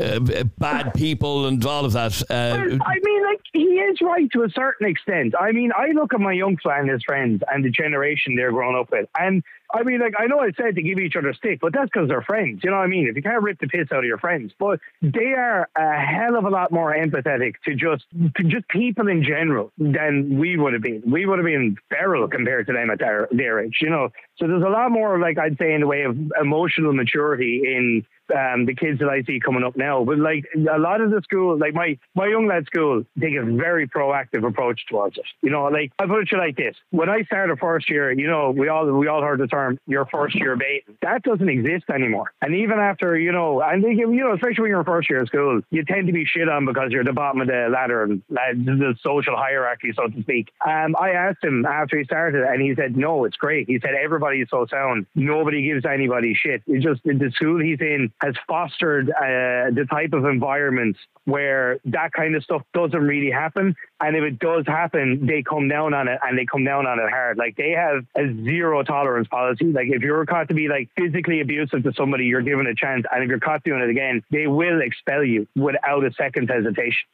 uh, 0.00 0.44
bad 0.58 0.94
people 0.94 1.46
and 1.46 1.64
all 1.64 1.84
of 1.84 1.92
that. 1.92 2.22
Uh, 2.30 2.78
I 2.84 2.98
mean, 3.02 3.24
like 3.24 3.40
he 3.52 3.60
is 3.60 3.98
right 4.00 4.30
to 4.32 4.44
a 4.44 4.50
certain 4.50 4.86
extent. 4.86 5.34
I 5.38 5.52
mean, 5.52 5.72
I 5.76 5.88
look 5.92 6.14
at 6.14 6.20
my 6.20 6.40
uncle 6.40 6.70
and 6.70 6.88
his 6.88 7.02
friends 7.04 7.42
and 7.52 7.64
the 7.64 7.70
generation 7.70 8.36
they're 8.36 8.52
growing 8.52 8.76
up 8.76 8.90
with, 8.90 9.08
and 9.18 9.42
I 9.72 9.82
mean, 9.82 10.00
like 10.00 10.14
I 10.18 10.26
know 10.26 10.40
I 10.40 10.50
said 10.56 10.74
to 10.76 10.82
give 10.82 10.98
each 10.98 11.16
other 11.16 11.32
stick, 11.32 11.60
but 11.60 11.72
that's 11.72 11.90
because 11.92 12.08
they're 12.08 12.22
friends. 12.22 12.60
You 12.62 12.70
know 12.70 12.76
what 12.76 12.84
I 12.84 12.88
mean? 12.88 13.08
If 13.08 13.16
you 13.16 13.22
can't 13.22 13.42
rip 13.42 13.58
the 13.60 13.68
piss 13.68 13.88
out 13.92 13.98
of 13.98 14.04
your 14.04 14.18
friends, 14.18 14.52
but 14.58 14.80
they 15.02 15.32
are 15.36 15.68
a 15.76 16.00
hell 16.00 16.36
of 16.36 16.44
a 16.44 16.50
lot 16.50 16.72
more 16.72 16.94
empathetic 16.94 17.54
to 17.64 17.74
just 17.74 18.04
to 18.36 18.44
just 18.44 18.68
people 18.68 19.08
in 19.08 19.22
general 19.22 19.72
than 19.78 20.38
we 20.38 20.56
would 20.56 20.72
have 20.72 20.82
been. 20.82 21.02
We 21.06 21.26
would 21.26 21.38
have 21.38 21.46
been 21.46 21.76
feral 21.88 22.28
compared 22.28 22.66
to 22.66 22.72
them 22.72 22.90
at 22.90 22.98
their 22.98 23.28
their 23.30 23.60
age. 23.60 23.78
You 23.80 23.90
know, 23.90 24.08
so 24.38 24.46
there's 24.46 24.62
a 24.62 24.68
lot 24.68 24.90
more, 24.90 25.18
like 25.18 25.38
I'd 25.38 25.58
say, 25.58 25.74
in 25.74 25.80
the 25.80 25.86
way 25.86 26.02
of 26.02 26.16
emotional 26.40 26.92
maturity 26.92 27.62
in 27.64 28.04
um, 28.32 28.66
the 28.66 28.74
kids 28.74 28.98
that 29.00 29.08
I 29.08 29.22
see 29.22 29.40
coming 29.40 29.64
up 29.64 29.76
now. 29.76 30.04
But 30.04 30.18
like 30.18 30.44
a 30.56 30.78
lot 30.78 31.00
of 31.00 31.10
the 31.10 31.20
school, 31.22 31.58
like 31.58 31.74
my 31.74 31.98
my 32.14 32.26
young 32.26 32.46
lad 32.46 32.66
school, 32.66 33.04
take 33.20 33.34
a 33.34 33.44
very 33.44 33.88
proactive 33.88 34.46
approach 34.46 34.86
towards 34.88 35.18
it. 35.18 35.24
You 35.42 35.50
know, 35.50 35.64
like 35.64 35.92
I 35.98 36.06
put 36.06 36.22
it 36.22 36.28
to 36.28 36.36
you 36.36 36.42
like 36.42 36.56
this: 36.56 36.76
when 36.90 37.08
I 37.08 37.22
started 37.24 37.58
first 37.58 37.90
year, 37.90 38.12
you 38.12 38.26
know, 38.26 38.50
we 38.50 38.68
all 38.68 38.86
we 38.86 39.08
all 39.08 39.22
heard 39.22 39.40
the 39.40 39.46
term 39.46 39.78
"your 39.86 40.06
first 40.06 40.34
year 40.34 40.56
bait." 40.56 40.84
That 41.02 41.22
doesn't 41.22 41.48
exist 41.48 41.84
anymore. 41.90 42.32
And 42.42 42.54
even 42.54 42.78
after, 42.78 43.18
you 43.18 43.32
know, 43.32 43.60
and 43.60 43.82
they, 43.82 43.90
you 43.90 44.06
know, 44.06 44.34
especially 44.34 44.62
when 44.62 44.70
you're 44.70 44.84
first 44.84 45.10
year 45.10 45.22
of 45.22 45.28
school, 45.28 45.60
you 45.70 45.84
tend 45.84 46.06
to 46.06 46.12
be 46.12 46.24
shit 46.24 46.48
on 46.48 46.66
because 46.66 46.90
you're 46.90 47.00
at 47.00 47.06
the 47.06 47.12
bottom 47.12 47.40
of 47.40 47.46
the 47.46 47.68
ladder 47.70 48.02
and 48.02 48.22
the 48.28 48.94
social 49.02 49.36
hierarchy, 49.36 49.92
so 49.94 50.08
to 50.08 50.22
speak. 50.22 50.52
Um, 50.66 50.96
I 50.98 51.10
asked 51.10 51.42
him 51.42 51.64
after 51.66 51.98
he 51.98 52.04
started, 52.04 52.42
and 52.42 52.62
he 52.62 52.74
said, 52.74 52.96
"No, 52.96 53.24
it's 53.24 53.36
great." 53.36 53.68
He 53.68 53.78
said, 53.80 53.94
"Everybody 53.94 54.40
is 54.42 54.48
so 54.50 54.66
sound. 54.66 55.06
Nobody 55.14 55.62
gives 55.62 55.84
anybody 55.84 56.34
shit. 56.34 56.62
It's 56.66 56.84
just 56.84 57.02
the 57.04 57.30
school 57.34 57.60
he's 57.60 57.80
in." 57.80 58.12
Has 58.22 58.34
fostered 58.46 59.10
uh, 59.10 59.70
the 59.72 59.86
type 59.90 60.12
of 60.12 60.24
environment 60.24 60.96
where 61.24 61.78
that 61.86 62.12
kind 62.12 62.34
of 62.34 62.42
stuff 62.42 62.62
doesn't 62.74 63.00
really 63.00 63.30
happen. 63.30 63.74
And 64.00 64.16
if 64.16 64.22
it 64.22 64.38
does 64.38 64.64
happen, 64.66 65.26
they 65.26 65.42
come 65.42 65.68
down 65.68 65.94
on 65.94 66.08
it 66.08 66.18
and 66.22 66.38
they 66.38 66.44
come 66.44 66.64
down 66.64 66.86
on 66.86 66.98
it 66.98 67.08
hard. 67.08 67.38
Like 67.38 67.56
they 67.56 67.70
have 67.70 68.04
a 68.16 68.32
zero 68.44 68.82
tolerance 68.82 69.28
policy. 69.28 69.66
Like 69.66 69.88
if 69.88 70.02
you're 70.02 70.26
caught 70.26 70.48
to 70.48 70.54
be 70.54 70.68
like 70.68 70.90
physically 70.96 71.40
abusive 71.40 71.82
to 71.84 71.92
somebody, 71.94 72.24
you're 72.24 72.42
given 72.42 72.66
a 72.66 72.74
chance. 72.74 73.04
And 73.10 73.24
if 73.24 73.28
you're 73.28 73.40
caught 73.40 73.64
doing 73.64 73.80
it 73.80 73.90
again, 73.90 74.22
they 74.30 74.46
will 74.46 74.80
expel 74.82 75.24
you 75.24 75.46
without 75.56 76.04
a 76.04 76.12
second 76.12 76.50
hesitation. 76.50 77.08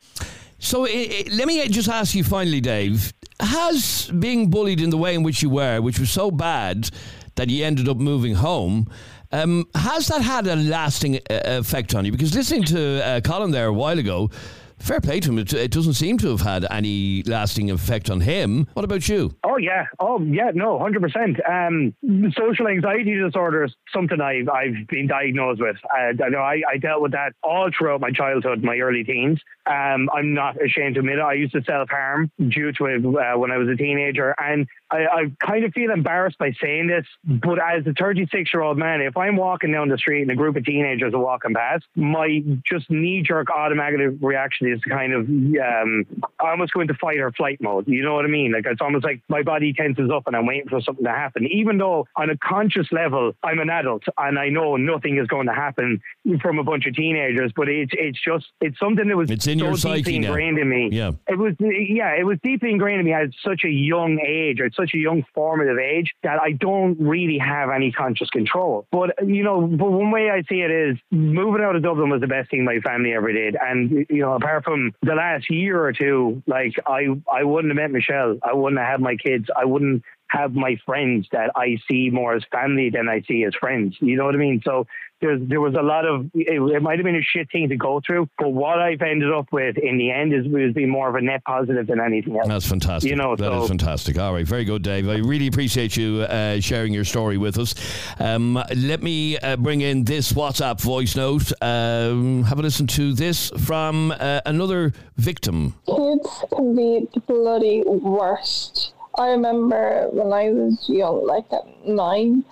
So 0.59 0.85
it, 0.85 0.91
it, 0.91 1.33
let 1.33 1.47
me 1.47 1.67
just 1.69 1.89
ask 1.89 2.15
you 2.15 2.25
finally, 2.25 2.61
Dave. 2.61 3.13
Has 3.39 4.11
being 4.19 4.49
bullied 4.49 4.81
in 4.81 4.89
the 4.89 4.97
way 4.97 5.15
in 5.15 5.23
which 5.23 5.43
you 5.43 5.51
were, 5.51 5.81
which 5.83 5.99
was 5.99 6.11
so 6.11 6.31
bad 6.31 6.89
that 7.35 7.51
you 7.51 7.65
ended 7.65 7.87
up 7.87 7.99
moving 7.99 8.35
home, 8.35 8.87
um, 9.33 9.67
has 9.75 10.09
that 10.09 10.23
had 10.23 10.47
a 10.47 10.57
lasting 10.57 11.17
uh, 11.17 11.41
effect 11.45 11.95
on 11.95 12.05
you? 12.05 12.13
Because 12.13 12.35
listening 12.35 12.65
to 12.65 13.05
uh, 13.05 13.21
Colin 13.21 13.51
there 13.51 13.67
a 13.67 13.73
while 13.73 13.99
ago, 13.99 14.31
Fair 14.79 15.01
play 15.01 15.21
to 15.21 15.31
him. 15.31 15.39
It, 15.39 15.53
it 15.53 15.71
doesn't 15.71 15.95
seem 15.95 16.19
to 16.19 16.29
have 16.29 16.43
had 16.43 16.67
any 16.71 17.23
lasting 17.25 17.71
effect 17.71 18.11
on 18.11 18.21
him. 18.21 18.67
What 18.75 18.85
about 18.85 19.09
you? 19.09 19.35
Oh 19.43 19.57
yeah, 19.57 19.87
oh 19.99 20.21
yeah, 20.21 20.51
no, 20.55 20.79
hundred 20.79 21.03
percent. 21.03 21.39
Um, 21.49 21.95
social 22.37 22.69
anxiety 22.69 23.15
disorder 23.19 23.65
is 23.65 23.75
something 23.93 24.21
I've 24.21 24.49
I've 24.49 24.87
been 24.89 25.07
diagnosed 25.07 25.61
with. 25.61 25.77
Uh, 25.85 26.23
I 26.23 26.29
know 26.29 26.39
I, 26.39 26.63
I 26.71 26.77
dealt 26.79 27.03
with 27.03 27.13
that 27.13 27.33
all 27.43 27.71
throughout 27.77 28.01
my 28.01 28.11
childhood, 28.11 28.63
my 28.63 28.79
early 28.79 29.03
teens. 29.03 29.41
Um, 29.67 30.09
I'm 30.15 30.35
not 30.35 30.57
ashamed 30.63 30.95
to 30.95 31.01
admit 31.01 31.19
it. 31.19 31.23
I 31.23 31.35
used 31.35 31.53
to 31.55 31.63
self 31.63 31.89
harm 31.89 32.31
due 32.39 32.73
to 32.73 32.85
it 32.87 33.05
uh, 33.05 33.39
when 33.39 33.51
I 33.51 33.57
was 33.57 33.69
a 33.69 33.77
teenager, 33.77 34.35
and 34.39 34.67
I, 34.91 34.97
I 34.99 35.47
kind 35.47 35.65
of 35.65 35.73
feel 35.73 35.91
embarrassed 35.91 36.39
by 36.39 36.53
saying 36.63 36.87
this. 36.87 37.07
But 37.25 37.59
as 37.59 37.87
a 37.87 37.93
36 37.99 38.53
year 38.53 38.63
old 38.63 38.79
man, 38.79 39.01
if 39.01 39.17
I'm 39.17 39.37
walking 39.37 39.73
down 39.73 39.89
the 39.89 39.99
street 39.99 40.23
and 40.23 40.31
a 40.31 40.37
group 40.37 40.57
of 40.57 40.65
teenagers 40.65 41.15
are 41.15 41.19
walking 41.19 41.55
past, 41.55 41.85
my 41.97 42.43
just 42.71 42.91
knee 42.91 43.23
jerk 43.23 43.51
automatic 43.51 44.19
reaction 44.21 44.66
is 44.67 44.81
kind 44.89 45.13
of 45.13 45.27
um, 45.29 46.07
almost 46.41 46.73
go 46.73 46.81
into 46.81 46.95
fight 46.95 47.19
or 47.19 47.31
flight 47.33 47.61
mode. 47.61 47.87
You 47.89 48.03
know 48.03 48.15
what 48.15 48.25
I 48.25 48.29
mean? 48.29 48.53
Like 48.53 48.67
it's 48.67 48.81
almost 48.81 49.05
like 49.05 49.23
my 49.29 49.43
body 49.43 49.73
tenses 49.73 50.11
up 50.11 50.25
and 50.27 50.37
I'm 50.37 50.47
waiting 50.47 50.69
for 50.69 50.81
something 50.81 51.05
to 51.05 51.11
happen. 51.11 51.47
Even 51.47 51.79
though 51.79 52.07
on 52.17 52.31
a 52.31 52.37
conscious 52.37 52.87
level 52.93 53.33
I'm 53.43 53.59
an 53.59 53.71
adult 53.71 54.05
and 54.19 54.39
I 54.39 54.49
know 54.49 54.77
nothing 54.77 55.19
is 55.19 55.27
going 55.27 55.47
to 55.47 55.55
happen 55.55 56.01
from 56.41 56.59
a 56.59 56.65
bunch 56.65 56.87
of 56.87 56.95
teenagers, 56.95 57.53
but 57.55 57.69
it's 57.69 57.93
it's 57.97 58.19
just 58.23 58.47
it's 58.61 58.79
something 58.79 59.09
that 59.09 59.17
was 59.17 59.31
it's 59.31 59.47
in 59.47 59.59
so 59.59 59.67
your 59.67 59.75
deeply 59.75 60.03
psyche 60.03 60.19
now. 60.19 60.29
ingrained 60.29 60.59
in 60.59 60.69
me. 60.69 60.89
Yeah. 60.93 61.13
It 61.29 61.39
was 61.39 61.55
yeah, 61.61 62.15
it 62.19 62.25
was 62.25 62.39
deeply 62.43 62.71
ingrained 62.71 63.01
in 63.01 63.07
me 63.07 63.13
at 63.13 63.29
such 63.45 63.63
a 63.65 63.71
young 63.71 64.19
age, 64.27 64.61
at 64.61 64.75
such 64.75 64.93
a 64.95 64.99
young 64.99 65.25
formative 65.35 65.79
age 65.79 66.13
that 66.23 66.41
I 66.41 66.53
don't 66.53 66.99
really 67.01 67.39
have 67.39 67.71
any 67.71 67.93
conscious 67.93 68.29
control. 68.31 68.87
But 68.91 69.11
you 69.27 69.43
know, 69.43 69.67
but 69.67 69.91
one 69.91 70.11
way 70.11 70.31
I 70.31 70.43
see 70.49 70.61
it 70.61 70.71
is 70.71 70.97
moving 71.11 71.63
out 71.63 71.77
of 71.77 71.83
Dublin 71.83 72.11
was 72.11 72.21
the 72.21 72.27
best 72.27 72.51
thing 72.51 72.65
my 72.65 72.79
family 72.81 73.13
ever 73.13 73.33
did. 73.33 73.57
And 73.61 74.07
you 74.09 74.21
know, 74.21 74.35
apart 74.35 74.56
from 74.63 74.93
the 75.03 75.15
last 75.15 75.51
year 75.51 75.83
or 75.83 75.93
two, 75.93 76.43
like 76.47 76.75
I 76.87 77.07
I 77.33 77.45
wouldn't 77.45 77.71
have 77.71 77.77
met 77.77 77.91
Michelle, 77.91 78.39
I 78.43 78.55
wouldn't 78.55 78.81
have 78.81 78.89
had 78.89 79.01
my 79.01 79.17
kids, 79.17 79.49
I 79.55 79.65
wouldn't 79.65 80.03
have 80.29 80.55
my 80.55 80.77
friends 80.85 81.29
that 81.33 81.51
I 81.55 81.79
see 81.89 82.11
more 82.11 82.35
as 82.35 82.45
family 82.51 82.91
than 82.91 83.09
I 83.09 83.23
see 83.23 83.45
as 83.45 83.55
friends. 83.55 83.97
You 84.01 84.17
know 84.17 84.25
what 84.25 84.35
I 84.35 84.39
mean? 84.39 84.61
So 84.65 84.87
there's 85.21 85.41
there 85.49 85.61
was 85.61 85.75
a 85.75 85.83
lot 85.83 86.05
of 86.05 86.27
it, 86.35 86.61
it 86.61 86.83
might 86.83 86.99
have 86.99 87.05
been 87.05 87.17
a 87.17 87.23
shit 87.23 87.51
thing 87.51 87.69
to 87.71 87.77
go 87.77 88.03
through, 88.07 88.29
but 88.39 88.51
what 88.51 88.79
I've 88.79 89.01
ended 89.01 89.33
up 89.33 89.47
with 89.51 89.79
in 89.79 89.97
the 89.97 90.11
end 90.11 90.35
is 90.35 90.47
was 90.47 90.75
being 90.75 90.91
more 90.91 91.09
of 91.09 91.15
a 91.15 91.21
net 91.21 91.43
positive 91.45 91.87
than 91.87 92.01
anything 92.01 92.37
else. 92.37 92.49
That's 92.49 92.69
fantastic. 92.69 93.09
You 93.11 93.17
know, 93.17 93.35
that 93.37 93.53
is 93.53 93.63
so- 93.63 93.69
fantastic. 93.69 94.19
All 94.19 94.35
right, 94.35 94.47
very 94.47 94.65
good, 94.65 94.83
Dave. 94.83 95.09
I 95.09 95.17
really 95.17 95.47
appreciate 95.47 95.97
you 95.97 96.23
uh, 96.23 96.61
sharing 96.61 96.93
your 96.93 97.05
story 97.05 97.39
with 97.39 97.59
us. 97.59 97.75
Um, 98.21 98.63
let 98.75 99.03
me 99.03 99.39
uh, 99.39 99.57
bring 99.57 99.81
in 99.81 100.05
this 100.05 100.33
WhatsApp 100.33 100.81
voice 100.81 101.17
note. 101.17 101.51
Um, 101.63 102.45
have 102.45 102.59
a 102.59 102.63
listen 102.63 102.87
to 102.89 103.15
this 103.15 103.51
from 103.65 104.13
uh, 104.13 104.41
another 104.45 104.93
victim. 105.17 105.75
Kids 105.87 106.45
can 106.53 106.77
be 106.77 107.09
the 107.15 107.21
bloody 107.21 107.83
worst. 107.87 108.93
I 109.19 109.31
remember 109.31 110.09
when 110.13 110.33
I 110.33 110.51
was 110.51 110.89
young, 110.89 111.27
like 111.27 111.51
at 111.51 111.65
nine, 111.87 112.45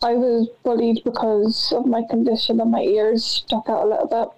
I 0.00 0.14
was 0.14 0.48
bullied 0.62 1.02
because 1.02 1.72
of 1.72 1.86
my 1.86 2.02
condition 2.08 2.60
and 2.60 2.70
my 2.70 2.82
ears 2.82 3.24
stuck 3.24 3.68
out 3.68 3.84
a 3.84 3.88
little 3.88 4.06
bit. 4.06 4.28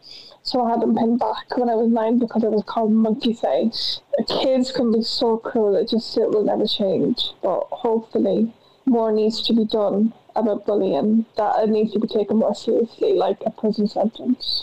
So 0.43 0.65
I 0.65 0.71
had 0.71 0.81
them 0.81 0.97
pinned 0.97 1.19
back 1.19 1.57
when 1.57 1.69
I 1.69 1.75
was 1.75 1.89
nine 1.89 2.19
because 2.19 2.45
I 2.45 2.49
was 2.49 2.63
called 2.65 2.93
monkey 2.93 3.35
face. 3.35 4.01
Kids 4.27 4.73
can 4.73 4.91
be 4.91 5.03
so 5.03 5.37
cruel, 5.37 5.75
it 5.77 5.91
just 5.91 6.17
it 6.17 6.31
will 6.31 6.45
never 6.45 6.67
change. 6.67 7.33
But 7.43 7.67
hopefully 7.71 8.55
more 8.87 9.13
needs 9.13 9.43
to 9.43 9.53
be 9.53 9.67
done 9.67 10.15
about 10.35 10.65
bullying. 10.65 11.27
That 11.37 11.65
it 11.65 11.69
needs 11.69 11.93
to 11.93 11.99
be 11.99 12.09
taken 12.09 12.39
more 12.39 12.55
seriously, 12.55 13.13
like 13.13 13.39
a 13.45 13.51
prison 13.51 13.87
sentence. 13.87 14.63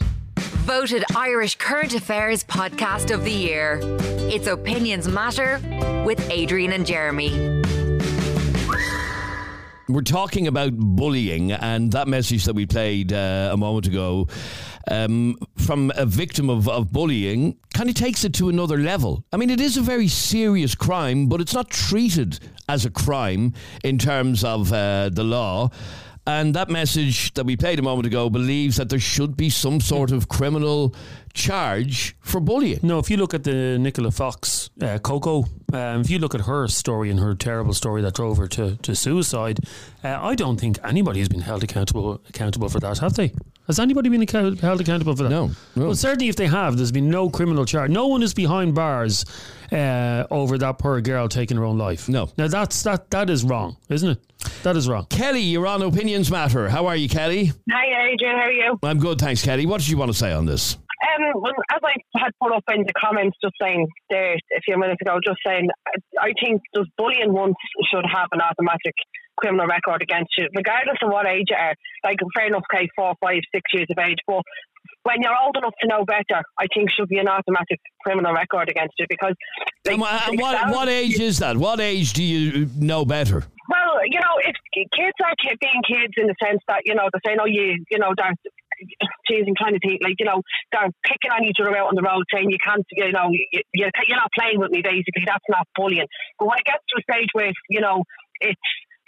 Voted 0.64 1.04
Irish 1.14 1.58
Current 1.58 1.94
Affairs 1.94 2.42
Podcast 2.42 3.14
of 3.14 3.26
the 3.26 3.32
Year. 3.32 3.82
It's 4.32 4.48
Opinions 4.48 5.10
Matter 5.10 5.60
with 6.06 6.26
Adrian 6.32 6.72
and 6.72 6.86
Jeremy. 6.86 7.62
We're 9.90 10.02
talking 10.04 10.48
about 10.48 10.72
bullying, 10.78 11.52
and 11.52 11.92
that 11.92 12.08
message 12.08 12.46
that 12.46 12.54
we 12.54 12.66
played 12.66 13.12
uh, 13.12 13.50
a 13.52 13.58
moment 13.58 13.88
ago 13.88 14.30
um, 14.90 15.38
from 15.58 15.92
a 15.98 16.06
victim 16.06 16.50
of, 16.50 16.70
of 16.70 16.94
bullying 16.94 17.58
kind 17.74 17.90
of 17.90 17.96
takes 17.96 18.24
it 18.24 18.34
to 18.36 18.48
another 18.48 18.78
level. 18.78 19.26
I 19.34 19.38
mean, 19.38 19.50
it 19.50 19.60
is 19.60 19.76
a 19.76 19.82
very 19.82 20.08
serious 20.08 20.76
crime, 20.76 21.28
but 21.28 21.42
it's 21.42 21.54
not 21.54 21.72
treated 21.72 22.40
as 22.70 22.86
a 22.86 22.90
crime 22.90 23.54
in 23.84 23.98
terms 23.98 24.46
of 24.46 24.72
uh, 24.72 25.10
the 25.10 25.26
law. 25.26 25.72
And 26.26 26.56
that 26.56 26.70
message 26.70 27.34
that 27.34 27.46
we 27.46 27.58
played 27.58 27.80
a 27.80 27.82
moment 27.82 28.06
ago 28.08 28.30
believes 28.30 28.78
that 28.78 28.88
there 28.90 29.00
should 29.00 29.36
be 29.36 29.50
some 29.50 29.82
sort 29.82 30.12
of 30.12 30.30
criminal 30.30 30.96
charge 31.34 32.16
for 32.22 32.40
bullying. 32.40 32.80
No, 32.82 33.00
if 33.00 33.10
you 33.10 33.18
look 33.18 33.34
at 33.34 33.44
the 33.44 33.78
Nicola 33.78 34.10
Fox, 34.10 34.70
uh, 34.82 35.00
Coco, 35.00 35.44
um, 35.74 36.00
if 36.02 36.10
you 36.10 36.20
look 36.20 36.34
at 36.34 36.42
her 36.42 36.68
story 36.70 37.10
and 37.10 37.20
her 37.20 37.36
terrible 37.36 37.74
story 37.74 38.02
that 38.04 38.14
drove 38.14 38.38
her 38.38 38.48
to, 38.48 38.78
to 38.78 38.96
suicide, 38.96 39.60
uh, 40.04 40.18
I 40.22 40.36
don't 40.36 40.58
think 40.58 40.78
anybody 40.84 41.20
has 41.20 41.28
been 41.28 41.42
held 41.42 41.64
accountable 41.64 42.22
accountable 42.30 42.70
for 42.70 42.80
that, 42.80 43.00
have 43.00 43.16
they? 43.16 43.34
Has 43.68 43.80
anybody 43.80 44.10
been 44.10 44.22
account- 44.22 44.62
held 44.62 44.80
accountable 44.80 45.16
for 45.16 45.24
that? 45.24 45.30
No, 45.30 45.48
no. 45.76 45.86
Well, 45.88 45.96
certainly 45.96 46.30
if 46.30 46.36
they 46.38 46.48
have, 46.48 46.78
there's 46.78 46.92
been 46.92 47.10
no 47.10 47.30
criminal 47.30 47.66
charge. 47.66 47.92
No 47.92 48.08
one 48.08 48.22
is 48.24 48.34
behind 48.34 48.76
bars 48.76 49.26
uh, 49.72 50.26
over 50.32 50.58
that 50.58 50.80
poor 50.80 51.02
girl 51.02 51.28
taking 51.28 51.58
her 51.58 51.66
own 51.66 51.78
life. 51.78 52.08
No. 52.08 52.30
Now 52.38 52.48
that's 52.48 52.84
that 52.84 53.10
that 53.12 53.30
is 53.30 53.44
wrong, 53.44 53.76
isn't 53.90 54.10
it? 54.10 54.20
That 54.64 54.78
is 54.78 54.88
wrong. 54.88 55.08
Kelly, 55.10 55.42
you're 55.42 55.68
on 55.68 55.82
Opinions 55.82 56.32
Matter. 56.32 56.70
How 56.70 56.88
are 56.88 56.96
you, 56.96 57.10
Kelly? 57.10 57.52
Hi, 57.70 58.12
Adrian. 58.12 58.38
How 58.38 58.48
are 58.48 58.52
you? 58.52 58.80
I'm 58.82 58.98
good, 58.98 59.20
thanks, 59.20 59.44
Kelly. 59.44 59.66
What 59.66 59.82
did 59.82 59.90
you 59.90 59.98
want 59.98 60.10
to 60.10 60.18
say 60.18 60.32
on 60.32 60.46
this? 60.46 60.78
Um, 61.04 61.42
well, 61.42 61.52
as 61.70 61.82
I 61.84 62.00
had 62.18 62.32
put 62.42 62.54
up 62.56 62.64
in 62.74 62.84
the 62.88 62.94
comments 62.96 63.36
just 63.44 63.56
saying 63.62 63.88
there 64.10 64.36
a 64.36 64.62
few 64.64 64.80
minutes 64.80 65.02
ago, 65.02 65.20
just 65.22 65.40
saying, 65.46 65.68
I, 66.18 66.32
think 66.42 66.62
just 66.74 66.90
bullying 66.98 67.34
once 67.34 67.56
should 67.92 68.06
have 68.08 68.30
an 68.32 68.40
automatic 68.40 68.96
criminal 69.36 69.68
record 69.68 70.02
against 70.02 70.32
you, 70.38 70.48
regardless 70.56 70.96
of 71.04 71.12
what 71.12 71.28
age 71.28 71.48
you 71.50 71.58
are. 71.60 71.76
Like, 72.06 72.20
fair 72.34 72.48
enough, 72.48 72.64
okay, 72.74 72.88
four, 72.96 73.16
five, 73.20 73.42
six 73.54 73.64
years 73.74 73.88
of 73.92 74.00
age, 74.00 74.20
but 74.26 74.44
when 75.04 75.22
you're 75.22 75.36
old 75.44 75.56
enough 75.58 75.74
to 75.82 75.88
know 75.88 76.04
better, 76.06 76.42
I 76.58 76.66
think 76.74 76.90
should 76.92 77.10
be 77.10 77.18
an 77.20 77.28
automatic 77.28 77.80
criminal 78.04 78.34
record 78.34 78.70
against 78.70 78.94
you 78.98 79.06
because. 79.10 79.36
Like, 79.86 79.94
And 79.94 80.02
wha- 80.02 80.22
and 80.28 80.40
what, 80.40 80.70
what 80.70 80.90
age 80.90 81.20
is 81.20 81.40
that? 81.40 81.58
What 81.58 81.80
age 81.80 82.14
do 82.14 82.24
you 82.24 82.70
know 82.80 83.06
better? 83.06 83.44
Well, 83.70 84.00
you 84.06 84.20
know, 84.20 84.36
if 84.44 84.56
kids 84.74 85.18
are 85.24 85.36
ki- 85.42 85.58
being 85.60 85.82
kids 85.88 86.14
in 86.18 86.28
the 86.28 86.36
sense 86.44 86.60
that 86.68 86.82
you 86.86 86.96
know 86.96 87.08
they're 87.12 87.22
saying, 87.26 87.38
"Oh, 87.42 87.46
you, 87.48 87.84
you 87.92 88.00
know, 88.00 88.14
they're." 88.18 88.34
Geez, 89.30 89.46
I'm 89.48 89.56
trying 89.56 89.74
to 89.74 89.80
think. 89.80 90.02
Like, 90.04 90.16
you 90.20 90.26
know, 90.26 90.42
they're 90.74 90.90
picking 91.06 91.32
on 91.32 91.46
each 91.46 91.56
other 91.62 91.72
out 91.78 91.88
on 91.88 91.96
the 91.96 92.02
road, 92.02 92.24
saying, 92.34 92.50
"You 92.52 92.58
can't, 92.60 92.84
you 92.92 93.12
know, 93.12 93.30
you, 93.32 93.48
you're 93.74 94.18
not 94.18 94.32
playing 94.38 94.60
with 94.60 94.72
me." 94.72 94.82
Basically, 94.82 95.24
that's 95.26 95.46
not 95.48 95.68
bullying. 95.76 96.08
But 96.40 96.48
when 96.48 96.58
it 96.60 96.66
gets 96.66 96.84
to 96.90 97.00
a 97.00 97.04
stage 97.08 97.30
where, 97.32 97.52
you 97.70 97.80
know, 97.80 98.04
it's 98.42 98.60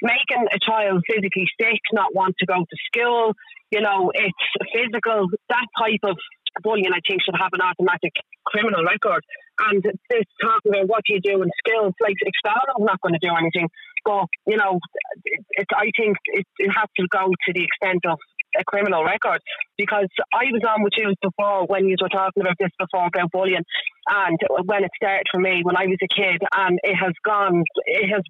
making 0.01 0.47
a 0.51 0.59
child 0.59 1.03
physically 1.07 1.47
sick, 1.59 1.79
not 1.93 2.13
want 2.13 2.35
to 2.39 2.45
go 2.45 2.59
to 2.59 2.77
school, 2.87 3.33
you 3.71 3.81
know, 3.81 4.11
it's 4.13 4.45
physical. 4.73 5.27
That 5.49 5.67
type 5.77 6.03
of 6.03 6.17
bullying, 6.63 6.93
I 6.93 6.99
think, 7.07 7.21
should 7.23 7.35
have 7.39 7.51
an 7.53 7.61
automatic 7.61 8.13
criminal 8.45 8.83
record. 8.83 9.23
And 9.59 9.83
this 9.83 10.27
talk 10.41 10.61
about 10.67 10.87
what 10.87 11.03
you 11.07 11.19
do 11.19 11.41
in 11.41 11.49
skills, 11.65 11.93
like 12.01 12.15
expelling, 12.21 12.75
I'm 12.77 12.85
not 12.85 13.01
going 13.01 13.13
to 13.13 13.23
do 13.23 13.33
anything. 13.35 13.69
But 14.03 14.27
you 14.45 14.57
know, 14.57 14.79
it, 15.25 15.45
it, 15.51 15.67
I 15.75 15.89
think 15.97 16.17
it, 16.25 16.45
it 16.59 16.69
has 16.69 16.87
to 16.99 17.07
go 17.09 17.25
to 17.25 17.53
the 17.53 17.63
extent 17.63 18.05
of 18.05 18.19
a 18.59 18.63
criminal 18.63 19.03
record 19.03 19.41
because 19.77 20.07
I 20.33 20.45
was 20.51 20.61
on 20.67 20.83
with 20.83 20.93
you 20.97 21.13
before 21.21 21.65
when 21.67 21.87
you 21.87 21.95
were 22.01 22.09
talking 22.09 22.41
about 22.41 22.55
this 22.59 22.71
before 22.79 23.07
about 23.07 23.31
bullying 23.31 23.65
and 24.07 24.37
when 24.65 24.83
it 24.83 24.91
started 24.95 25.25
for 25.31 25.39
me 25.39 25.61
when 25.63 25.75
I 25.75 25.85
was 25.85 25.97
a 26.03 26.07
kid 26.07 26.41
and 26.55 26.79
it 26.83 26.95
has 26.95 27.13
gone 27.23 27.63
it 27.85 28.09
has 28.09 28.23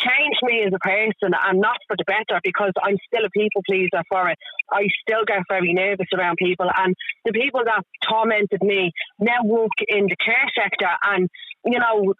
changed 0.00 0.40
me 0.42 0.62
as 0.62 0.72
a 0.74 0.78
person 0.78 1.34
and 1.34 1.60
not 1.60 1.76
for 1.86 1.96
the 1.96 2.04
better 2.04 2.40
because 2.42 2.72
I'm 2.82 2.96
still 3.06 3.24
a 3.24 3.30
people 3.30 3.62
pleaser 3.66 4.02
for 4.08 4.28
it. 4.28 4.38
I 4.70 4.88
still 5.02 5.24
get 5.26 5.42
very 5.48 5.72
nervous 5.72 6.08
around 6.14 6.36
people 6.36 6.66
and 6.76 6.94
the 7.24 7.32
people 7.32 7.62
that 7.64 7.82
tormented 8.08 8.62
me 8.62 8.92
now 9.18 9.42
work 9.44 9.76
in 9.88 10.06
the 10.06 10.16
care 10.16 10.48
sector 10.54 10.90
and 11.04 11.28
you 11.64 11.78
know 11.78 12.14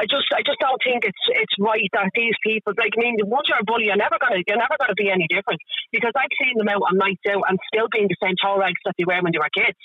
I 0.00 0.08
just, 0.08 0.28
I 0.32 0.40
just 0.40 0.58
don't 0.58 0.80
think 0.80 1.04
it's 1.04 1.24
it's 1.28 1.56
right 1.60 1.84
that 1.92 2.10
these 2.16 2.34
people, 2.40 2.72
like, 2.80 2.96
I 2.96 3.00
mean, 3.00 3.20
once 3.28 3.48
you're 3.48 3.60
a 3.60 3.64
bully, 3.64 3.92
you're 3.92 4.00
never 4.00 4.16
gonna, 4.16 4.40
you're 4.46 4.56
never 4.56 4.76
gonna 4.80 4.96
be 4.96 5.12
any 5.12 5.28
different 5.28 5.60
because 5.92 6.12
I've 6.16 6.32
seen 6.40 6.56
them 6.56 6.72
out 6.72 6.80
on 6.80 6.96
nights 6.96 7.22
out 7.28 7.44
and 7.48 7.60
still 7.68 7.92
being 7.92 8.08
the 8.08 8.16
same 8.22 8.34
tall 8.40 8.58
rags 8.58 8.80
that 8.84 8.96
they 8.96 9.04
were 9.04 9.20
when 9.20 9.32
they 9.32 9.42
were 9.42 9.52
kids. 9.52 9.76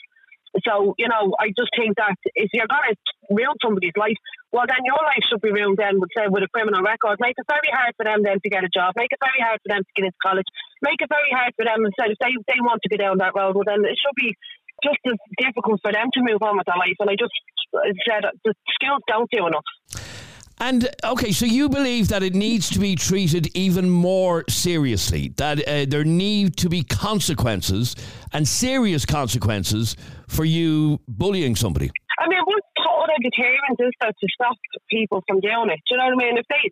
So, 0.63 0.95
you 0.97 1.11
know, 1.11 1.35
I 1.37 1.51
just 1.53 1.69
think 1.75 1.99
that 1.99 2.15
if 2.33 2.49
you're 2.55 2.71
gonna 2.71 2.95
ruin 3.29 3.59
somebody's 3.61 3.99
life, 3.99 4.17
well, 4.49 4.65
then 4.65 4.87
your 4.87 4.97
life 5.03 5.21
should 5.27 5.43
be 5.43 5.51
ruined. 5.51 5.77
Then, 5.77 5.99
would 5.99 6.09
say, 6.15 6.25
with 6.31 6.47
a 6.47 6.49
criminal 6.49 6.81
record, 6.81 7.19
make 7.19 7.35
it 7.35 7.45
very 7.45 7.69
hard 7.69 7.93
for 7.99 8.07
them 8.07 8.23
then 8.23 8.39
to 8.39 8.49
get 8.49 8.63
a 8.63 8.71
job, 8.71 8.95
make 8.95 9.11
it 9.11 9.19
very 9.19 9.43
hard 9.43 9.59
for 9.59 9.69
them 9.69 9.83
to 9.83 9.91
get 9.93 10.07
into 10.07 10.23
college, 10.23 10.47
make 10.81 11.03
it 11.03 11.11
very 11.11 11.29
hard 11.35 11.51
for 11.59 11.67
them. 11.67 11.83
Say 11.99 12.15
if 12.15 12.19
they 12.23 12.33
they 12.47 12.63
want 12.63 12.79
to 12.81 12.89
go 12.89 12.97
down 12.97 13.19
that 13.19 13.35
road, 13.35 13.59
well, 13.59 13.67
then 13.67 13.83
it 13.83 13.99
should 13.99 14.15
be 14.15 14.33
just 14.81 15.01
as 15.05 15.19
difficult 15.37 15.81
for 15.83 15.91
them 15.91 16.09
to 16.13 16.23
move 16.23 16.41
on 16.41 16.57
with 16.57 16.65
their 16.65 16.79
life. 16.79 16.97
And 17.03 17.09
I 17.09 17.19
just 17.19 17.33
said 18.07 18.23
the 18.43 18.53
skills 18.75 19.01
don't 19.07 19.29
do 19.31 19.47
enough. 19.47 19.63
And 20.59 20.89
okay, 21.03 21.31
so 21.31 21.45
you 21.45 21.69
believe 21.69 22.07
that 22.07 22.23
it 22.23 22.33
needs 22.33 22.69
to 22.71 22.79
be 22.79 22.95
treated 22.95 23.55
even 23.55 23.91
more 23.91 24.43
seriously, 24.49 25.29
that 25.37 25.59
uh, 25.67 25.85
there 25.87 26.03
need 26.03 26.57
to 26.57 26.69
be 26.69 26.81
consequences 26.83 27.95
and 28.33 28.47
serious 28.47 29.05
consequences 29.05 29.95
for 30.27 30.45
you 30.45 30.99
bullying 31.07 31.55
somebody. 31.55 31.91
I 32.17 32.27
mean, 32.27 32.41
what 32.45 32.63
total 32.81 33.13
deterrent 33.21 33.77
is 33.79 33.93
that 34.01 34.15
to 34.19 34.27
stop 34.33 34.57
people 34.89 35.23
from 35.27 35.39
doing 35.41 35.69
it? 35.69 35.79
Do 35.85 35.93
you 35.93 35.97
know 35.97 36.05
what 36.09 36.25
I 36.25 36.25
mean? 36.25 36.37
If 36.39 36.45
they, 36.49 36.65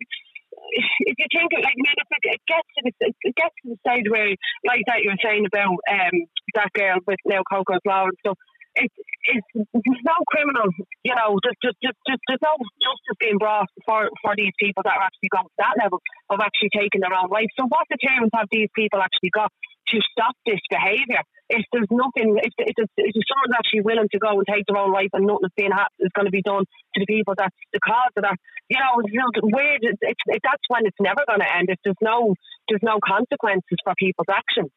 if 1.06 1.14
you 1.18 1.26
think 1.30 1.52
like, 1.54 1.70
I 1.70 1.78
mean, 1.78 1.94
if 1.94 2.08
it, 2.10 2.22
it 2.34 2.40
gets 2.48 2.68
to 2.74 2.80
the, 2.82 2.92
it 3.22 3.34
gets 3.36 3.54
to 3.62 3.70
the 3.70 3.78
stage 3.86 4.10
where, 4.10 4.34
like 4.66 4.82
that 4.90 5.06
you 5.06 5.14
were 5.14 5.22
saying 5.22 5.46
about 5.46 5.78
um, 5.86 6.26
that 6.58 6.72
girl 6.74 6.98
with 7.06 7.22
now 7.24 7.42
Coco's 7.48 7.78
Law 7.86 8.10
and 8.10 8.18
stuff, 8.18 8.38
it, 8.76 8.90
it's 9.32 9.48
there's 9.54 10.04
no 10.06 10.18
criminal, 10.30 10.68
you 11.02 11.14
know, 11.16 11.40
just, 11.42 11.58
just, 11.64 11.78
just, 11.82 11.98
just, 12.06 12.22
there's 12.28 12.44
no 12.44 12.54
justice 12.78 13.18
being 13.18 13.38
brought 13.38 13.66
for, 13.84 14.08
for 14.22 14.32
these 14.36 14.52
people 14.60 14.84
that 14.84 14.94
are 14.94 15.04
actually 15.08 15.32
going 15.32 15.48
to 15.48 15.56
that 15.58 15.74
level 15.80 15.98
of 16.30 16.38
actually 16.40 16.70
taking 16.70 17.00
their 17.00 17.14
own 17.14 17.28
life. 17.32 17.48
So 17.58 17.66
what 17.66 17.88
deterrents 17.90 18.32
have 18.36 18.46
these 18.52 18.70
people 18.76 19.00
actually 19.02 19.32
got 19.34 19.50
to 19.92 19.96
stop 20.12 20.34
this 20.44 20.60
behaviour? 20.70 21.22
If 21.48 21.64
there's 21.72 21.90
nothing, 21.90 22.38
if, 22.42 22.52
if, 22.58 22.74
if, 22.76 22.90
if 22.96 23.24
someone's 23.26 23.54
actually 23.54 23.82
willing 23.82 24.08
to 24.10 24.18
go 24.18 24.34
and 24.34 24.46
take 24.46 24.64
their 24.66 24.78
own 24.78 24.92
life 24.92 25.10
and 25.12 25.26
nothing 25.26 25.46
is 25.46 25.54
being 25.56 25.70
is 26.00 26.10
going 26.14 26.26
to 26.26 26.34
be 26.34 26.42
done 26.42 26.64
to 26.64 26.98
the 26.98 27.06
people 27.06 27.34
that's 27.36 27.54
the 27.72 27.80
cause 27.80 28.12
of 28.16 28.22
that, 28.22 28.36
you 28.68 28.78
know, 28.78 28.98
where 29.42 29.78
it's, 29.80 29.98
it, 30.02 30.42
that's 30.42 30.66
when 30.68 30.86
it's 30.86 30.98
never 30.98 31.22
going 31.26 31.40
to 31.40 31.46
end. 31.46 31.68
If 31.70 31.78
there's 31.84 32.02
no 32.02 32.34
there's 32.68 32.82
no 32.82 32.98
consequences 33.06 33.78
for 33.84 33.94
people's 33.96 34.26
actions. 34.28 34.70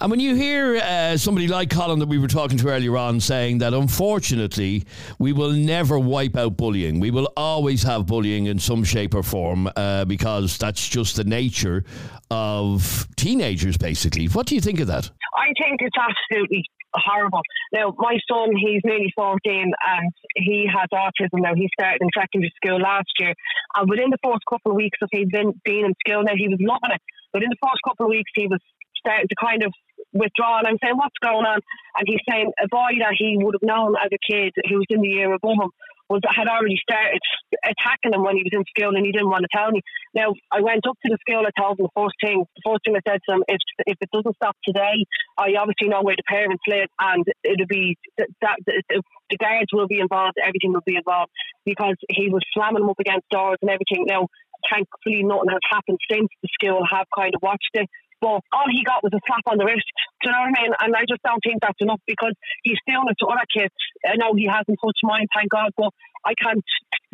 And 0.00 0.10
when 0.10 0.20
you 0.20 0.34
hear 0.34 0.76
uh, 0.76 1.16
somebody 1.16 1.46
like 1.46 1.70
Colin 1.70 1.98
that 1.98 2.08
we 2.08 2.18
were 2.18 2.26
talking 2.26 2.56
to 2.58 2.68
earlier 2.68 2.96
on 2.96 3.20
saying 3.20 3.58
that 3.58 3.74
unfortunately 3.74 4.84
we 5.18 5.32
will 5.32 5.52
never 5.52 5.98
wipe 5.98 6.36
out 6.36 6.56
bullying, 6.56 7.00
we 7.00 7.10
will 7.10 7.30
always 7.36 7.82
have 7.82 8.06
bullying 8.06 8.46
in 8.46 8.58
some 8.58 8.82
shape 8.82 9.14
or 9.14 9.22
form 9.22 9.68
uh, 9.76 10.06
because 10.06 10.56
that's 10.56 10.88
just 10.88 11.16
the 11.16 11.24
nature 11.24 11.84
of 12.30 13.06
teenagers, 13.16 13.76
basically. 13.76 14.26
What 14.26 14.46
do 14.46 14.54
you 14.54 14.60
think 14.60 14.80
of 14.80 14.86
that? 14.86 15.10
I 15.36 15.52
think 15.62 15.80
it's 15.80 15.96
absolutely 16.00 16.64
horrible. 16.94 17.42
Now, 17.72 17.94
my 17.98 18.18
son, 18.30 18.50
he's 18.56 18.82
nearly 18.84 19.12
14 19.14 19.38
and 19.46 20.12
he 20.34 20.66
has 20.66 20.88
autism 20.92 21.42
now. 21.42 21.54
He 21.54 21.68
started 21.78 22.02
in 22.02 22.08
secondary 22.16 22.52
school 22.56 22.80
last 22.80 23.10
year. 23.18 23.34
And 23.76 23.88
within 23.88 24.10
the 24.10 24.18
first 24.24 24.42
couple 24.48 24.72
of 24.72 24.76
weeks 24.76 24.98
of 25.02 25.08
he 25.12 25.24
been, 25.24 25.54
being 25.64 25.84
in 25.84 25.94
school 26.06 26.24
now, 26.24 26.34
he 26.34 26.48
was 26.48 26.58
loving 26.60 26.94
it. 26.94 27.02
But 27.32 27.42
in 27.42 27.50
the 27.50 27.62
first 27.62 27.78
couple 27.86 28.06
of 28.06 28.10
weeks, 28.10 28.30
he 28.34 28.46
was 28.46 28.60
starting 28.98 29.28
to 29.28 29.36
kind 29.38 29.62
of 29.62 29.72
withdraw. 30.12 30.58
And 30.58 30.66
I'm 30.66 30.78
saying, 30.82 30.96
what's 30.96 31.18
going 31.22 31.46
on? 31.46 31.60
And 31.96 32.04
he's 32.06 32.24
saying 32.28 32.50
a 32.58 32.68
boy 32.68 32.98
that 32.98 33.14
he 33.16 33.38
would 33.38 33.54
have 33.54 33.66
known 33.66 33.94
as 33.94 34.10
a 34.10 34.18
kid 34.18 34.52
who 34.68 34.78
was 34.78 34.90
in 34.90 35.00
the 35.00 35.08
year 35.08 35.32
above 35.32 35.62
him 35.62 35.70
was 36.10 36.20
had 36.26 36.50
already 36.50 36.76
started 36.82 37.22
attacking 37.62 38.12
him 38.12 38.26
when 38.26 38.34
he 38.34 38.42
was 38.42 38.50
in 38.52 38.66
school 38.66 38.90
and 38.98 39.06
he 39.06 39.14
didn't 39.14 39.30
want 39.30 39.46
to 39.46 39.54
tell 39.54 39.70
me. 39.70 39.80
Now 40.12 40.34
I 40.50 40.60
went 40.60 40.82
up 40.86 40.98
to 41.06 41.08
the 41.08 41.22
school, 41.22 41.46
I 41.46 41.54
told 41.54 41.78
him 41.78 41.86
the 41.86 41.94
first 41.94 42.18
thing 42.18 42.42
the 42.42 42.66
first 42.66 42.82
thing 42.84 42.98
I 42.98 43.04
said 43.06 43.22
to 43.22 43.34
him, 43.38 43.42
if 43.46 43.62
if 43.86 43.96
it 44.02 44.10
doesn't 44.10 44.34
stop 44.36 44.58
today, 44.66 45.06
I 45.38 45.54
obviously 45.54 45.88
know 45.88 46.02
where 46.02 46.18
the 46.18 46.26
parents 46.26 46.66
live 46.66 46.90
and 46.98 47.24
it'll 47.46 47.70
be 47.70 47.96
that, 48.18 48.28
that 48.42 48.58
the, 48.66 49.02
the 49.30 49.38
guards 49.38 49.70
will 49.72 49.86
be 49.86 50.02
involved, 50.02 50.36
everything 50.42 50.74
will 50.74 50.84
be 50.84 50.98
involved 50.98 51.30
because 51.64 51.94
he 52.10 52.28
was 52.28 52.42
slamming 52.52 52.82
them 52.82 52.90
up 52.90 52.98
against 52.98 53.30
doors 53.30 53.62
and 53.62 53.70
everything. 53.70 54.10
Now 54.10 54.26
thankfully 54.66 55.22
nothing 55.22 55.54
has 55.54 55.64
happened 55.70 55.98
since 56.10 56.28
the 56.42 56.50
school 56.58 56.82
have 56.90 57.06
kind 57.14 57.32
of 57.34 57.40
watched 57.42 57.70
it. 57.74 57.88
But 58.20 58.44
all 58.52 58.68
he 58.68 58.84
got 58.84 59.02
was 59.02 59.12
a 59.16 59.20
slap 59.26 59.44
on 59.48 59.56
the 59.56 59.64
wrist. 59.64 59.88
Do 60.20 60.28
you 60.28 60.32
know 60.32 60.44
what 60.44 60.52
I 60.52 60.62
mean? 60.62 60.72
And 60.80 60.90
I 60.94 61.08
just 61.08 61.24
don't 61.24 61.40
think 61.40 61.60
that's 61.60 61.80
enough 61.80 62.00
because 62.06 62.36
he's 62.62 62.78
doing 62.86 63.08
it 63.08 63.16
to 63.20 63.26
other 63.26 63.48
kids. 63.48 63.74
I 64.04 64.16
know 64.16 64.36
he 64.36 64.44
hasn't 64.44 64.76
touched 64.76 65.00
mine, 65.02 65.26
thank 65.34 65.50
God, 65.50 65.72
but 65.76 65.90
I 66.24 66.34
can't 66.36 66.62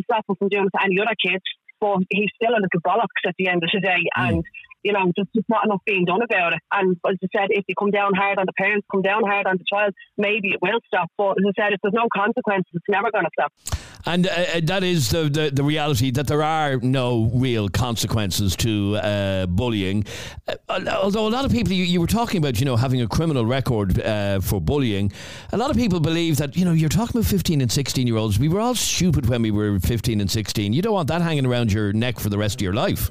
stop 0.03 0.27
him 0.29 0.37
from 0.37 0.49
doing 0.49 0.67
it 0.67 0.75
to 0.75 0.83
any 0.83 0.99
other 0.99 1.15
kids. 1.15 1.47
But 1.79 2.03
he's 2.11 2.31
still 2.35 2.51
a 2.51 2.59
little 2.59 2.83
bollocks 2.83 3.23
at 3.27 3.35
the 3.39 3.49
end 3.49 3.63
of 3.63 3.71
the 3.73 3.81
day. 3.81 4.03
Mm. 4.19 4.29
And 4.29 4.45
you 4.87 4.93
know, 4.93 5.11
there's 5.17 5.29
just 5.35 5.49
not 5.49 5.65
enough 5.65 5.81
being 5.85 6.05
done 6.05 6.23
about 6.23 6.53
it. 6.53 6.61
And 6.71 6.97
as 7.09 7.17
I 7.23 7.27
said, 7.37 7.49
if 7.51 7.65
you 7.67 7.75
come 7.77 7.91
down 7.91 8.15
hard 8.15 8.39
on 8.39 8.47
the 8.47 8.53
parents, 8.53 8.87
come 8.93 9.03
down 9.03 9.25
hard 9.25 9.47
on 9.47 9.57
the 9.59 9.65
child, 9.69 9.93
maybe 10.17 10.51
it 10.51 10.61
will 10.63 10.79
stop. 10.87 11.11
But 11.19 11.33
as 11.39 11.45
I 11.49 11.61
said, 11.61 11.73
if 11.73 11.81
there's 11.83 11.93
no 11.93 12.07
consequences, 12.15 12.71
it's 12.73 12.85
never 12.89 13.11
going 13.11 13.25
to 13.25 13.31
stop. 13.37 13.53
And 14.09 14.29
uh, 14.29 14.31
uh, 14.31 14.61
that 14.63 14.85
is 14.85 15.11
the, 15.11 15.25
the, 15.25 15.51
the, 15.53 15.65
reality 15.65 16.13
that 16.13 16.29
there 16.29 16.45
are 16.45 16.77
no 16.77 17.29
real 17.35 17.69
consequences 17.69 18.55
to 18.57 18.95
uh, 18.99 19.47
bullying. 19.47 20.05
Uh, 20.47 20.55
although 21.03 21.27
a 21.27 21.29
lot 21.29 21.45
of 21.45 21.51
people, 21.51 21.73
you, 21.73 21.83
you, 21.83 22.01
were 22.01 22.07
talking 22.07 22.39
about, 22.39 22.61
you 22.61 22.67
know, 22.67 22.77
having 22.77 23.03
a 23.03 23.09
criminal 23.09 23.45
record 23.45 24.01
uh, 24.01 24.39
for 24.39 24.61
bullying. 24.61 25.11
A 25.53 25.57
lot 25.57 25.71
of 25.71 25.77
people 25.77 25.99
believe 25.99 26.37
that, 26.37 26.57
you 26.57 26.65
know, 26.65 26.71
you're 26.71 26.89
talking 26.89 27.19
about 27.19 27.29
15 27.29 27.61
and 27.61 27.73
16 27.73 28.07
year 28.07 28.17
olds. 28.17 28.39
We 28.39 28.49
were 28.49 28.61
all 28.61 28.77
stupid 28.77 29.29
when 29.29 29.43
we 29.43 29.51
were 29.51 29.81
15 29.81 30.21
and 30.21 30.31
16. 30.31 30.73
You 30.73 30.83
don't 30.83 30.95
want 30.95 31.09
that 31.09 31.21
hanging 31.21 31.45
around 31.45 31.73
your 31.73 31.93
neck 31.93 32.21
for 32.21 32.29
the 32.29 32.39
rest 32.39 32.57
of 32.57 32.63
your 32.63 32.75
life. 32.75 33.11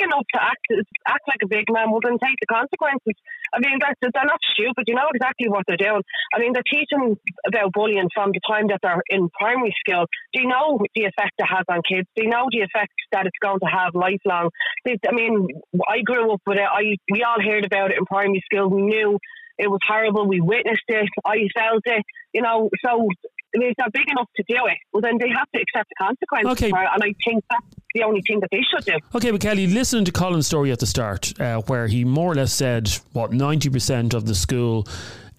Well, 0.00 0.08
if 0.08 0.08
you're 0.08 0.08
big 0.08 0.08
enough 0.08 0.26
to 0.34 0.40
act, 0.42 0.64
act 1.06 1.24
like 1.28 1.42
a 1.44 1.48
big 1.48 1.66
man, 1.70 1.90
well, 1.90 2.00
then 2.02 2.16
take 2.18 2.38
the 2.40 2.46
consequences. 2.46 3.16
I 3.52 3.58
mean, 3.60 3.78
that's, 3.80 3.98
they're 4.00 4.24
not 4.24 4.40
stupid. 4.52 4.84
You 4.86 4.94
know 4.94 5.08
exactly 5.12 5.48
what 5.48 5.64
they're 5.66 5.80
doing. 5.80 6.02
I 6.32 6.38
mean, 6.38 6.52
they're 6.52 6.66
teaching 6.66 7.16
about 7.46 7.72
bullying 7.72 8.08
from 8.14 8.30
the 8.32 8.40
time 8.46 8.68
that 8.68 8.80
they're 8.82 9.02
in 9.10 9.28
primary 9.30 9.74
school. 9.86 10.06
Do 10.32 10.42
you 10.42 10.48
know 10.48 10.78
the 10.94 11.04
effect 11.04 11.34
it 11.38 11.48
has 11.48 11.64
on 11.68 11.82
kids? 11.82 12.08
Do 12.16 12.24
you 12.24 12.30
know 12.30 12.46
the 12.50 12.62
effect 12.62 12.94
that 13.12 13.26
it's 13.26 13.38
going 13.42 13.60
to 13.60 13.70
have 13.70 13.94
lifelong? 13.94 14.50
I 14.86 15.12
mean, 15.12 15.48
I 15.88 16.02
grew 16.02 16.32
up 16.32 16.42
with 16.46 16.58
it. 16.58 16.68
I 16.68 16.96
we 17.10 17.22
all 17.22 17.42
heard 17.42 17.64
about 17.64 17.90
it 17.90 17.98
in 17.98 18.06
primary 18.06 18.42
school. 18.46 18.70
We 18.70 18.82
knew 18.82 19.18
it 19.58 19.68
was 19.68 19.80
horrible. 19.86 20.26
We 20.26 20.40
witnessed 20.40 20.88
it. 20.88 21.08
I 21.24 21.48
felt 21.54 21.82
it. 21.84 22.04
You 22.32 22.42
know, 22.42 22.70
so 22.84 23.08
if 23.52 23.74
they're 23.76 23.90
big 23.92 24.08
enough 24.08 24.28
to 24.36 24.44
do 24.48 24.66
it, 24.66 24.78
well, 24.92 25.02
then 25.02 25.18
they 25.18 25.28
have 25.28 25.50
to 25.54 25.60
accept 25.60 25.90
the 25.90 25.98
consequences. 25.98 26.52
Okay. 26.52 26.70
and 26.70 27.02
I 27.02 27.12
think 27.24 27.44
that's 27.50 27.79
the 27.94 28.02
only 28.02 28.22
thing 28.22 28.40
that 28.40 28.48
they 28.50 28.62
should 28.62 28.84
do. 28.84 28.98
Okay, 29.14 29.30
but 29.30 29.40
Kelly, 29.40 29.66
listen 29.66 30.04
to 30.04 30.12
Colin's 30.12 30.46
story 30.46 30.70
at 30.72 30.78
the 30.78 30.86
start, 30.86 31.38
uh, 31.40 31.60
where 31.62 31.86
he 31.86 32.04
more 32.04 32.32
or 32.32 32.34
less 32.34 32.52
said, 32.52 32.88
what, 33.12 33.30
90% 33.30 34.14
of 34.14 34.26
the 34.26 34.34
school 34.34 34.86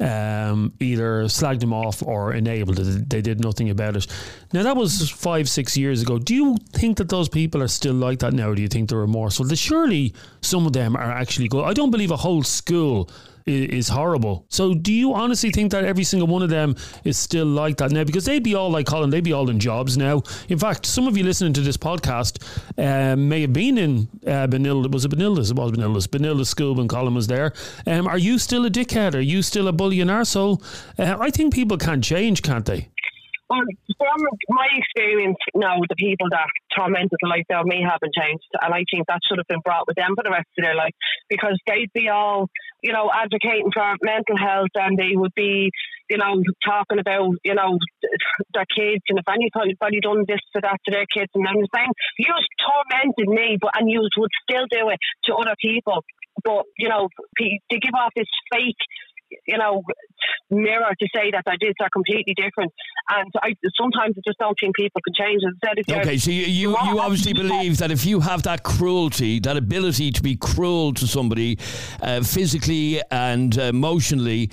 um, 0.02 0.74
either 0.80 1.24
slagged 1.26 1.62
him 1.64 1.74
off 1.74 2.02
or 2.02 2.34
enabled 2.34 2.80
it. 2.80 3.10
They 3.10 3.22
did 3.22 3.39
nothing 3.39 3.70
about 3.70 3.95
it. 3.95 4.08
Now, 4.52 4.64
that 4.64 4.76
was 4.76 5.10
five, 5.12 5.47
six 5.47 5.78
years 5.78 6.02
ago. 6.02 6.18
Do 6.18 6.36
you 6.36 6.58
think 6.74 6.97
that 6.97 7.10
those 7.10 7.30
people 7.30 7.62
are 7.62 7.68
still 7.68 7.93
like 7.93 8.20
that 8.20 8.34
now? 8.34 8.54
do 8.54 8.62
you 8.62 8.68
think 8.68 8.89
they're 8.89 8.97
remorseful? 8.97 9.47
Surely 9.49 10.14
some 10.41 10.66
of 10.66 10.74
them 10.74 10.95
are 10.95 11.12
actually 11.12 11.47
good. 11.47 11.64
I 11.64 11.74
don't 11.74 11.91
believe 11.91 12.12
a 12.12 12.18
whole 12.18 12.43
school 12.43 13.10
is, 13.46 13.89
horrible. 13.89 14.46
So, 14.50 14.74
do 14.74 14.94
you 14.94 15.14
honestly 15.14 15.50
think 15.52 15.72
that 15.72 15.84
every 15.84 16.04
single 16.04 16.28
one 16.28 16.42
of 16.42 16.50
them 16.50 16.76
is 17.04 17.18
still 17.18 17.46
like 17.46 17.78
that 17.78 17.92
now? 17.92 18.04
Because 18.04 18.26
they'd 18.26 18.44
be 18.44 18.56
all 18.56 18.70
like 18.70 18.86
Colin, 18.86 19.10
they'd 19.10 19.24
be 19.24 19.34
all 19.34 19.50
in 19.50 19.60
jobs 19.60 19.98
now. 19.98 20.24
In 20.50 20.58
fact, 20.58 20.86
some 20.86 21.08
of 21.08 21.18
you 21.18 21.24
listening 21.24 21.54
to 21.54 21.62
this 21.62 21.78
podcast 21.78 22.42
um, 22.78 23.30
may 23.30 23.42
have 23.42 23.54
been 23.54 23.78
in 23.78 24.08
uh, 24.26 24.48
Benilde. 24.48 24.92
Was 24.92 25.06
it 25.06 25.12
Benilde? 25.12 25.38
It 25.38 25.56
was 25.56 26.08
Benilde. 26.08 26.08
Benilde 26.08 26.46
School 26.46 26.76
when 26.76 26.88
Colin 26.88 27.16
was 27.16 27.28
there. 27.28 27.54
Um, 27.88 28.08
are 28.08 28.18
you 28.18 28.38
still 28.38 28.66
a 28.66 28.70
dickhead? 28.70 29.16
Are 29.16 29.20
you 29.20 29.42
still 29.42 29.68
a 29.68 29.72
bully 29.72 30.02
and 30.02 30.10
arsehole? 30.10 30.62
Uh, 30.98 31.18
I 31.20 31.32
think 31.32 31.54
people 31.54 31.78
can 31.78 32.02
change, 32.02 32.42
can't 32.42 32.66
they? 32.66 32.89
Well, 33.52 33.68
from 33.98 34.22
my 34.48 34.68
experience, 34.78 35.36
no, 35.54 35.84
the 35.89 35.96
people 35.98 36.28
that 36.32 36.48
tormented 36.78 37.20
the 37.22 37.28
life 37.28 37.44
of 37.52 37.66
me 37.66 37.84
haven't 37.84 38.16
changed. 38.16 38.48
And 38.62 38.74
I 38.74 38.86
think 38.89 39.08
that 39.08 39.20
should 39.28 39.39
have 39.39 39.48
been 39.48 39.60
brought 39.60 39.88
with 39.88 39.98
them 39.98 40.16
for 40.16 40.24
the 40.24 40.32
rest 40.32 40.48
of 40.58 40.64
their 40.64 40.76
life 40.76 40.96
because 41.28 41.60
they'd 41.68 41.92
be 41.94 42.08
all, 42.08 42.48
you 42.82 42.93
know, 42.93 43.09
advocating 43.13 43.71
for 43.73 43.95
mental 44.01 44.38
health 44.38 44.73
and 44.75 44.97
they 44.97 45.13
would 45.15 45.34
be, 45.36 45.69
you 46.09 46.17
know, 46.17 46.41
talking 46.65 46.99
about, 46.99 47.29
you 47.43 47.55
know, 47.55 47.77
their 48.53 48.65
kids 48.65 49.03
and 49.09 49.19
if 49.19 49.25
anybody 49.29 49.99
done 50.01 50.25
this 50.27 50.41
to 50.55 50.61
that 50.61 50.77
to 50.86 50.91
their 50.91 51.05
kids. 51.05 51.29
And 51.36 51.47
I'm 51.47 51.63
saying, 51.73 51.93
you 52.17 52.34
tormented 52.59 53.29
me, 53.29 53.57
but 53.61 53.71
and 53.75 53.89
you 53.89 54.01
would 54.17 54.32
still 54.49 54.65
do 54.69 54.89
it 54.89 54.99
to 55.25 55.36
other 55.36 55.55
people. 55.61 56.03
But, 56.43 56.63
you 56.77 56.89
know, 56.89 57.07
to 57.38 57.79
give 57.79 57.93
off 57.93 58.11
this 58.15 58.29
fake 58.51 58.82
you 59.47 59.57
know, 59.57 59.84
mirror 60.49 60.93
to 60.99 61.07
say 61.15 61.32
that 61.32 61.43
their 61.45 61.57
deeds 61.57 61.75
are 61.82 61.89
completely 61.89 62.34
different. 62.36 62.71
And 63.09 63.32
I 63.41 63.55
sometimes 63.79 64.15
I 64.17 64.21
just 64.25 64.39
don't 64.39 64.57
think 64.59 64.75
people 64.75 65.01
can 65.01 65.13
change. 65.13 65.41
Instead, 65.43 65.99
okay, 65.99 66.17
so 66.17 66.32
you 66.32 66.43
you, 66.43 66.69
you 66.71 66.99
obviously 66.99 67.34
believe 67.45 67.77
that 67.77 67.91
if 67.91 68.05
you 68.05 68.19
have 68.19 68.43
that 68.43 68.63
cruelty, 68.63 69.39
that 69.39 69.57
ability 69.57 70.11
to 70.11 70.21
be 70.21 70.36
cruel 70.36 70.93
to 70.93 71.07
somebody, 71.07 71.57
uh, 72.01 72.21
physically 72.21 73.01
and 73.11 73.57
emotionally. 73.57 74.49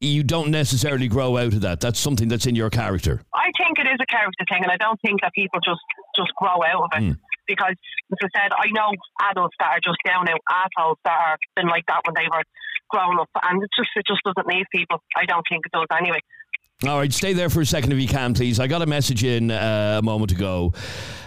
You 0.00 0.22
don't 0.22 0.52
necessarily 0.52 1.08
grow 1.08 1.36
out 1.38 1.54
of 1.54 1.62
that. 1.62 1.80
That's 1.80 1.98
something 1.98 2.28
that's 2.28 2.46
in 2.46 2.54
your 2.54 2.70
character. 2.70 3.20
I 3.34 3.50
think 3.58 3.80
it 3.80 3.88
is 3.88 3.98
a 4.00 4.06
character 4.06 4.44
thing, 4.48 4.62
and 4.62 4.70
I 4.70 4.76
don't 4.76 5.00
think 5.00 5.22
that 5.22 5.32
people 5.32 5.58
just 5.58 5.80
just 6.14 6.30
grow 6.36 6.62
out 6.62 6.84
of 6.84 6.90
it. 6.94 7.02
Mm 7.02 7.18
because, 7.48 7.74
as 8.12 8.18
I 8.22 8.28
said, 8.36 8.50
I 8.52 8.68
know 8.70 8.92
adults 9.32 9.56
that 9.58 9.72
are 9.72 9.82
just 9.82 9.98
down 10.06 10.28
out 10.28 10.44
assholes 10.46 10.98
that 11.04 11.16
are 11.16 11.38
been 11.56 11.66
like 11.66 11.88
that 11.88 12.04
when 12.04 12.14
they 12.14 12.28
were 12.30 12.44
growing 12.92 13.18
up, 13.18 13.30
and 13.42 13.62
it 13.62 13.70
just 13.74 13.90
it 13.96 14.04
just 14.06 14.20
doesn't 14.22 14.46
leave 14.46 14.66
people. 14.70 15.02
I 15.16 15.24
don't 15.24 15.44
think 15.48 15.66
it 15.66 15.72
does 15.72 15.88
anyway. 15.90 16.20
All 16.86 16.98
right, 16.98 17.12
stay 17.12 17.32
there 17.32 17.50
for 17.50 17.60
a 17.60 17.66
second 17.66 17.90
if 17.92 17.98
you 17.98 18.06
can, 18.06 18.34
please. 18.34 18.60
I 18.60 18.68
got 18.68 18.82
a 18.82 18.86
message 18.86 19.24
in 19.24 19.50
uh, 19.50 19.96
a 19.98 20.02
moment 20.02 20.30
ago, 20.30 20.72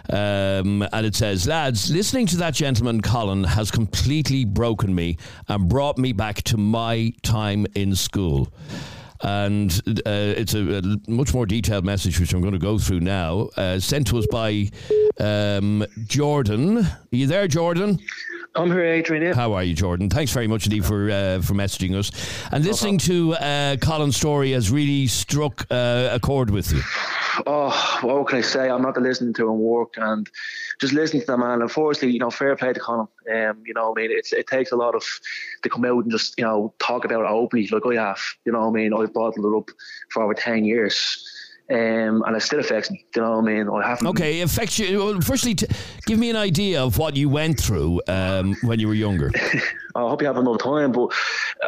um, 0.10 0.82
and 0.94 1.06
it 1.06 1.14
says, 1.14 1.46
Lads, 1.46 1.92
listening 1.92 2.26
to 2.28 2.38
that 2.38 2.54
gentleman, 2.54 3.02
Colin, 3.02 3.44
has 3.44 3.70
completely 3.70 4.46
broken 4.46 4.96
me 4.96 5.18
and 5.50 5.68
brought 5.68 5.98
me 5.98 6.14
back 6.14 6.42
to 6.44 6.58
my 6.58 7.12
time 7.22 7.66
in 7.76 7.96
school. 7.96 8.48
And 9.24 9.72
uh, 10.06 10.34
it's 10.38 10.54
a, 10.54 10.78
a, 10.78 11.12
much 11.12 11.34
more 11.34 11.46
detailed 11.46 11.86
message, 11.86 12.20
which 12.20 12.34
I'm 12.34 12.42
going 12.42 12.54
to 12.54 12.60
go 12.60 12.78
through 12.78 13.02
now, 13.02 13.50
uh, 13.58 13.80
sent 13.80 14.08
to 14.08 14.18
us 14.18 14.28
by 14.32 14.70
um, 15.20 15.86
Jordan. 16.08 16.80
Are 16.80 17.00
you 17.12 17.28
there, 17.28 17.48
Jordan? 17.48 18.00
I'm 18.54 18.70
here, 18.70 18.84
Adrian. 18.84 19.24
Yeah. 19.24 19.34
How 19.34 19.54
are 19.54 19.64
you, 19.64 19.74
Jordan? 19.74 20.10
Thanks 20.10 20.34
very 20.34 20.48
much 20.48 20.66
indeed 20.66 20.84
for 20.84 21.10
uh, 21.10 21.42
for 21.42 21.54
messaging 21.54 21.96
us. 21.96 22.12
And 22.52 22.66
listening 22.66 22.98
to 23.00 23.34
uh, 23.36 23.78
Colin's 23.78 24.18
story 24.18 24.52
has 24.52 24.70
really 24.70 25.08
struck 25.08 25.66
uh, 25.72 26.10
a 26.12 26.20
chord 26.20 26.50
with 26.50 26.74
you. 26.74 26.82
Oh, 27.48 28.00
what 28.02 28.28
can 28.28 28.40
I 28.40 28.42
say? 28.42 28.70
I'm 28.70 28.82
not 28.82 29.02
listening 29.02 29.34
to 29.36 29.50
him 29.50 29.60
work 29.60 29.94
and 29.96 30.30
just 30.82 30.94
listening 30.94 31.22
to 31.22 31.28
the 31.28 31.38
man. 31.38 31.62
Unfortunately, 31.62 32.12
you 32.12 32.20
know, 32.20 32.30
fair 32.30 32.58
play 32.58 32.74
to 32.74 32.80
Colin. 32.80 33.08
Um, 33.34 33.64
you 33.66 33.74
know, 33.74 33.94
I 33.96 34.02
mean, 34.02 34.12
it's, 34.12 34.34
it 34.34 34.48
takes 34.48 34.74
a 34.74 34.76
lot 34.76 34.96
of 34.96 35.06
to 35.64 35.70
come 35.70 35.86
out 35.86 36.04
and 36.04 36.12
just 36.12 36.38
you 36.38 36.44
know 36.44 36.74
talk 36.78 37.06
about 37.06 37.22
it 37.22 37.30
openly, 37.30 37.70
like 37.72 37.86
I 37.86 38.08
have. 38.10 38.22
You 38.44 38.52
know, 38.52 38.68
I 38.68 38.72
mean, 38.72 38.94
I've 38.94 39.14
bottled 39.14 39.46
it 39.46 39.58
up 39.58 39.70
for 40.10 40.24
over 40.24 40.34
ten 40.34 40.66
years 40.66 41.26
um, 41.72 42.24
and 42.26 42.36
it 42.36 42.42
still 42.42 42.60
affects 42.60 42.92
me. 42.92 43.06
Do 43.14 43.22
you 43.22 43.26
know 43.26 43.38
what 43.38 43.50
I 43.50 43.54
mean? 43.54 43.70
I 43.70 43.88
haven't. 43.88 44.08
Okay, 44.08 44.42
affects 44.42 44.78
you. 44.78 45.00
Well, 45.00 45.22
firstly, 45.22 45.56
t- 45.56 45.68
give 46.06 46.20
me 46.20 46.30
an 46.30 46.36
idea 46.36 46.84
of 46.84 46.98
what 46.98 47.16
you 47.16 47.30
went 47.30 47.60
through 47.60 48.02
um, 48.08 48.58
when 48.64 48.80
you 48.80 48.88
were 48.88 48.94
younger. 48.94 49.32
I 49.96 50.02
hope 50.02 50.22
you 50.22 50.28
have 50.28 50.38
enough 50.38 50.60
time, 50.60 50.92
but 50.92 51.14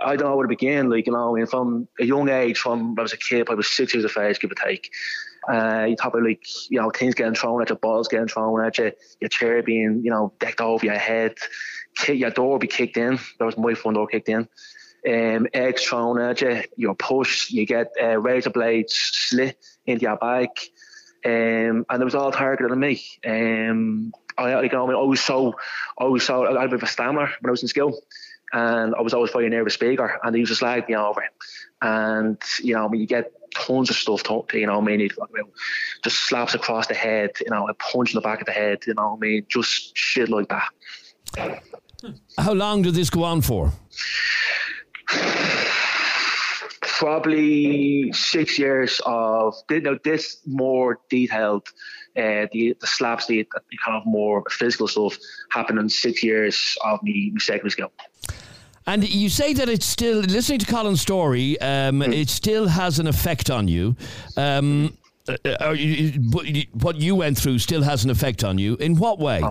I 0.03 0.15
don't 0.15 0.29
know 0.29 0.35
where 0.35 0.45
to 0.45 0.49
begin. 0.49 0.89
Like 0.89 1.07
you 1.07 1.13
know, 1.13 1.33
I 1.33 1.39
mean, 1.39 1.47
from 1.47 1.87
a 1.99 2.05
young 2.05 2.27
age, 2.29 2.57
from 2.57 2.89
when 2.89 2.99
I 2.99 3.03
was 3.03 3.13
a 3.13 3.17
kid, 3.17 3.49
I 3.49 3.53
was 3.53 3.67
six 3.67 3.93
years 3.93 4.05
of 4.05 4.17
age, 4.17 4.39
give 4.39 4.51
or 4.51 4.55
take. 4.55 4.91
Uh, 5.49 5.85
you 5.89 5.95
talk 5.95 6.13
about 6.13 6.23
like 6.23 6.45
you 6.69 6.81
know 6.81 6.89
things 6.89 7.15
getting 7.15 7.35
thrown 7.35 7.61
at 7.61 7.69
you, 7.69 7.75
balls 7.75 8.07
getting 8.09 8.27
thrown 8.27 8.63
at 8.65 8.77
you, 8.77 8.91
your 9.21 9.29
chair 9.29 9.63
being 9.63 10.01
you 10.03 10.11
know 10.11 10.33
decked 10.39 10.59
over 10.59 10.85
your 10.85 10.97
head, 10.97 11.35
your 12.07 12.31
door 12.31 12.59
be 12.59 12.67
kicked 12.67 12.97
in. 12.97 13.19
That 13.39 13.45
was 13.45 13.57
my 13.57 13.73
front 13.73 13.95
door 13.95 14.07
kicked 14.07 14.29
in 14.29 14.49
um, 15.07 15.47
eggs 15.53 15.83
thrown 15.83 16.19
at 16.19 16.41
you, 16.41 16.63
you're 16.75 16.95
pushed, 16.95 17.51
you 17.51 17.65
get 17.65 17.91
uh, 18.01 18.19
razor 18.19 18.49
blades 18.49 18.93
slit 18.93 19.57
into 19.85 20.03
your 20.03 20.17
back. 20.17 20.49
Um, 21.25 21.85
and 21.89 22.01
it 22.01 22.05
was 22.05 22.15
all 22.15 22.31
targeted 22.31 22.71
on 22.71 22.79
me. 22.79 23.03
Um, 23.25 24.11
I, 24.37 24.55
like, 24.55 24.73
I, 24.73 24.85
mean, 24.85 24.95
I 24.95 25.01
was 25.01 25.21
so, 25.21 25.55
I 25.97 26.05
was 26.05 26.25
so, 26.25 26.45
I 26.45 26.61
had 26.61 26.67
a 26.67 26.69
bit 26.69 26.75
of 26.75 26.83
a 26.83 26.87
stammer 26.87 27.29
when 27.39 27.49
I 27.49 27.51
was 27.51 27.61
in 27.61 27.69
school. 27.69 27.97
And 28.51 28.93
I 28.93 29.01
was 29.01 29.13
always 29.15 29.31
very 29.31 29.49
nervous 29.49 29.73
speaker, 29.73 30.19
and 30.23 30.35
he 30.35 30.41
used 30.41 30.55
to 30.55 30.63
like 30.63 30.87
me 30.87 30.95
over. 30.95 31.23
And, 31.81 32.37
you 32.61 32.75
know, 32.75 32.87
mean, 32.87 33.01
you 33.01 33.07
get 33.07 33.31
tons 33.55 33.89
of 33.89 33.95
stuff, 33.95 34.23
to, 34.23 34.45
you 34.53 34.67
know, 34.67 34.77
I 34.77 34.81
mean, 34.81 35.09
just 36.03 36.17
slaps 36.27 36.53
across 36.53 36.85
the 36.85 36.93
head, 36.93 37.31
you 37.41 37.49
know, 37.49 37.67
a 37.67 37.73
punch 37.73 38.11
in 38.11 38.15
the 38.15 38.21
back 38.21 38.41
of 38.41 38.45
the 38.45 38.51
head, 38.51 38.79
you 38.85 38.93
know, 38.93 39.15
I 39.15 39.19
mean, 39.19 39.45
just 39.49 39.97
shit 39.97 40.29
like 40.29 40.49
that. 40.49 41.63
How 42.37 42.53
long 42.53 42.83
did 42.83 42.93
this 42.93 43.09
go 43.09 43.23
on 43.23 43.41
for? 43.41 43.71
Probably 47.03 48.13
six 48.13 48.57
years 48.57 49.01
of 49.05 49.53
you 49.69 49.81
know, 49.81 49.97
this 50.05 50.37
more 50.45 50.99
detailed 51.09 51.67
uh, 52.15 52.47
the 52.53 52.73
the 52.79 52.87
slaps 52.87 53.27
the, 53.27 53.45
the, 53.51 53.77
kind 53.83 53.97
of 53.97 54.05
more 54.05 54.41
physical 54.49 54.87
stuff 54.87 55.17
happened 55.49 55.79
in 55.79 55.89
six 55.89 56.23
years 56.23 56.77
of 56.85 57.03
me, 57.03 57.31
me 57.33 57.39
secondary 57.41 57.71
school. 57.71 57.91
And 58.87 59.07
you 59.09 59.27
say 59.27 59.51
that 59.53 59.67
it's 59.67 59.85
still 59.85 60.19
listening 60.19 60.59
to 60.59 60.65
Colin's 60.65 61.01
story. 61.01 61.59
Um, 61.59 61.99
mm. 61.99 62.13
It 62.13 62.29
still 62.29 62.67
has 62.67 62.99
an 62.99 63.07
effect 63.07 63.49
on 63.49 63.67
you. 63.67 63.97
Um, 64.37 64.97
uh, 65.27 65.71
you, 65.71 66.21
what 66.73 66.95
you 66.97 67.15
went 67.15 67.37
through 67.37 67.59
still 67.59 67.81
has 67.81 68.05
an 68.05 68.11
effect 68.11 68.45
on 68.45 68.57
you. 68.57 68.75
In 68.75 68.95
what 68.95 69.19
way? 69.19 69.41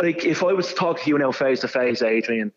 Like 0.00 0.24
if 0.24 0.42
I 0.42 0.52
was 0.52 0.68
to 0.68 0.74
talk 0.74 1.00
to 1.02 1.10
you 1.10 1.18
now 1.18 1.32
face 1.32 1.60
to 1.60 1.68
face, 1.68 2.02
Adrian, 2.02 2.52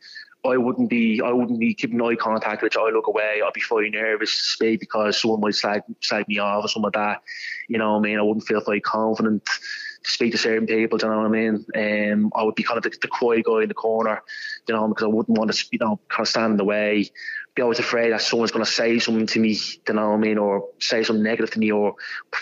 I 0.45 0.55
wouldn't 0.55 0.89
be 0.89 1.21
I 1.23 1.31
wouldn't 1.31 1.59
be 1.59 1.73
keeping 1.73 2.01
eye 2.01 2.15
contact 2.15 2.63
you. 2.63 2.81
I 2.81 2.91
look 2.91 3.07
away. 3.07 3.41
I'd 3.45 3.53
be 3.53 3.61
very 3.67 3.89
nervous 3.89 4.31
to 4.31 4.45
speak 4.45 4.79
because 4.79 5.21
someone 5.21 5.41
might 5.41 5.55
slag, 5.55 5.83
slag 6.01 6.27
me 6.27 6.39
off 6.39 6.63
or 6.63 6.67
something 6.69 6.85
like 6.85 6.93
that. 6.93 7.21
You 7.67 7.77
know 7.77 7.93
what 7.93 7.99
I 7.99 8.01
mean? 8.01 8.19
I 8.19 8.21
wouldn't 8.21 8.47
feel 8.47 8.61
very 8.61 8.79
confident 8.79 9.45
to 9.45 10.11
speak 10.11 10.31
to 10.31 10.37
certain 10.37 10.65
people. 10.65 10.97
Do 10.97 11.07
you 11.07 11.11
know 11.11 11.19
what 11.19 11.25
I 11.25 11.29
mean? 11.29 11.65
Um, 11.75 12.31
I 12.35 12.43
would 12.43 12.55
be 12.55 12.63
kind 12.63 12.77
of 12.77 12.83
the, 12.83 12.97
the 13.01 13.07
quiet 13.09 13.45
guy 13.45 13.63
in 13.63 13.67
the 13.67 13.73
corner, 13.73 14.23
you 14.67 14.73
know, 14.73 14.87
because 14.87 15.03
I 15.03 15.07
wouldn't 15.07 15.37
want 15.37 15.51
to, 15.51 15.65
you 15.71 15.79
know, 15.79 15.99
kind 16.07 16.21
of 16.21 16.29
stand 16.29 16.51
in 16.51 16.57
the 16.57 16.63
way. 16.63 17.11
Be 17.59 17.63
always 17.63 17.79
afraid 17.79 18.13
that 18.13 18.21
someone's 18.21 18.51
going 18.51 18.63
to 18.63 18.71
say 18.71 18.99
something 18.99 19.27
to 19.27 19.37
me, 19.37 19.49
you 19.85 19.93
know 19.93 20.11
what 20.11 20.15
I 20.15 20.17
mean, 20.17 20.37
or 20.37 20.69
say 20.79 21.03
something 21.03 21.21
negative 21.21 21.51
to 21.51 21.59
me, 21.59 21.73
or 21.73 21.93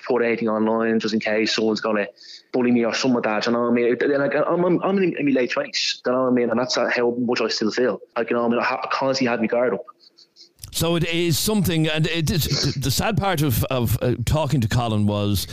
put 0.07 0.23
anything 0.23 0.47
online 0.47 0.99
just 0.99 1.15
in 1.15 1.19
case 1.19 1.55
someone's 1.55 1.81
going 1.81 1.95
to 1.95 2.07
bully 2.51 2.71
me 2.71 2.85
or 2.85 2.93
something 2.93 3.15
like 3.15 3.23
that. 3.23 3.47
You 3.47 3.53
know 3.53 3.61
what 3.63 3.71
I 3.71 3.73
mean? 3.73 3.97
Then 3.99 4.19
like, 4.19 4.35
I'm, 4.35 4.63
I'm, 4.63 4.83
I'm 4.83 4.97
in, 4.99 5.15
my 5.25 5.31
late 5.31 5.49
twenties. 5.49 6.03
You 6.05 6.11
know 6.11 6.25
what 6.25 6.27
I 6.27 6.33
mean? 6.33 6.51
And 6.51 6.59
that's 6.59 6.75
how 6.75 7.15
much 7.17 7.41
I 7.41 7.47
still 7.47 7.71
feel. 7.71 7.99
Like 8.15 8.29
you 8.29 8.35
know, 8.35 8.45
I 8.45 8.47
mean, 8.47 8.59
I 8.59 8.87
constantly 8.91 9.31
had 9.31 9.41
my 9.41 9.47
guard 9.47 9.73
up. 9.73 9.85
So 10.77 10.95
it 10.95 11.05
is 11.05 11.39
something, 11.39 11.87
and 11.87 12.05
it 12.05 12.29
is, 12.29 12.75
the 12.75 12.91
sad 12.91 13.17
part 13.17 13.41
of, 13.41 13.63
of 13.63 13.97
uh, 13.99 14.13
talking 14.25 14.61
to 14.61 14.67
Colin 14.67 15.07
was 15.07 15.47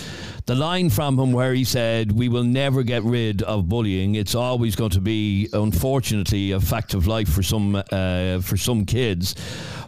the 0.44 0.54
line 0.54 0.90
from 0.90 1.18
him 1.18 1.32
where 1.32 1.54
he 1.54 1.64
said, 1.64 2.12
"We 2.12 2.28
will 2.28 2.44
never 2.44 2.82
get 2.82 3.02
rid 3.04 3.40
of 3.40 3.66
bullying. 3.66 4.16
It's 4.16 4.34
always 4.34 4.76
going 4.76 4.90
to 4.90 5.00
be, 5.00 5.48
unfortunately, 5.54 6.52
a 6.52 6.60
fact 6.60 6.92
of 6.92 7.06
life 7.06 7.30
for 7.30 7.42
some 7.42 7.74
uh, 7.74 8.40
for 8.42 8.58
some 8.58 8.84
kids, 8.84 9.34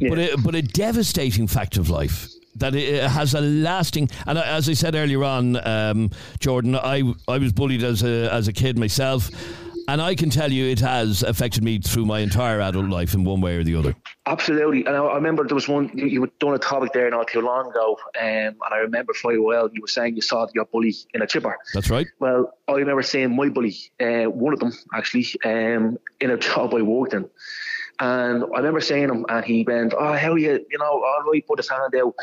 yeah. 0.01 0.09
but 0.09 0.19
a, 0.19 0.37
but 0.39 0.55
a 0.55 0.63
devastating 0.63 1.47
fact 1.47 1.77
of 1.77 1.91
life." 1.91 2.31
that 2.59 2.75
it 2.75 3.05
has 3.11 3.35
a 3.35 3.41
lasting. 3.43 4.09
And 4.27 4.39
as 4.39 4.67
I 4.67 4.73
said 4.73 4.95
earlier 4.95 5.23
on, 5.23 5.57
um, 5.69 6.11
Jordan, 6.41 6.75
I 6.75 7.03
I 7.29 7.37
was 7.37 7.53
bullied 7.53 7.83
as 7.83 8.03
a 8.03 8.33
as 8.33 8.49
a 8.49 8.55
kid 8.55 8.79
myself. 8.79 9.29
And 9.89 10.03
I 10.03 10.15
can 10.15 10.31
tell 10.31 10.51
you, 10.51 10.67
it 10.67 10.81
has 10.81 11.23
affected 11.23 11.63
me 11.63 11.79
through 11.79 12.07
my 12.07 12.21
entire 12.21 12.61
adult 12.61 12.89
life 12.89 13.15
in 13.15 13.25
one 13.25 13.41
way 13.41 13.57
or 13.57 13.65
the 13.65 13.77
other. 13.77 13.95
Absolutely. 14.27 14.85
And 14.85 14.97
I, 14.97 15.05
I 15.05 15.15
remember 15.15 15.47
there 15.47 15.55
was 15.55 15.69
one, 15.69 15.91
you, 15.95 16.07
you 16.07 16.21
were 16.21 16.31
doing 16.41 16.55
a 16.55 16.59
topic 16.59 16.93
there 16.93 17.09
not 17.11 17.29
too 17.29 17.41
long 17.41 17.71
ago. 17.71 17.99
Um, 18.21 18.27
and 18.27 18.57
I 18.71 18.79
remember 18.79 19.13
very 19.23 19.39
well, 19.39 19.71
you 19.73 19.81
were 19.81 19.87
saying 19.87 20.17
you 20.17 20.23
saw 20.23 20.47
your 20.55 20.65
bully 20.65 20.95
in 21.15 21.23
a 21.23 21.27
chipper. 21.27 21.57
That's 21.73 21.89
right. 21.91 22.07
Well, 22.19 22.53
I 22.67 22.73
remember 22.73 23.03
seeing 23.03 23.37
my 23.37 23.49
bully, 23.49 23.77
uh, 24.01 24.25
one 24.25 24.53
of 24.53 24.59
them 24.59 24.73
actually, 24.93 25.27
um, 25.45 25.99
in 26.21 26.31
a 26.31 26.37
job 26.37 26.75
I 26.75 26.83
worked 26.83 27.15
in. 27.15 27.29
And 27.99 28.45
I 28.55 28.59
remember 28.59 28.81
seeing 28.81 29.09
him, 29.09 29.25
and 29.31 29.43
he 29.43 29.65
went, 29.67 29.95
"Oh, 29.97 30.13
hell 30.13 30.37
yeah, 30.37 30.59
you 30.71 30.79
know, 30.79 30.85
all 30.85 31.25
right." 31.33 31.47
Put 31.47 31.61
his 31.61 31.71
hand 31.71 31.95
out. 31.95 32.15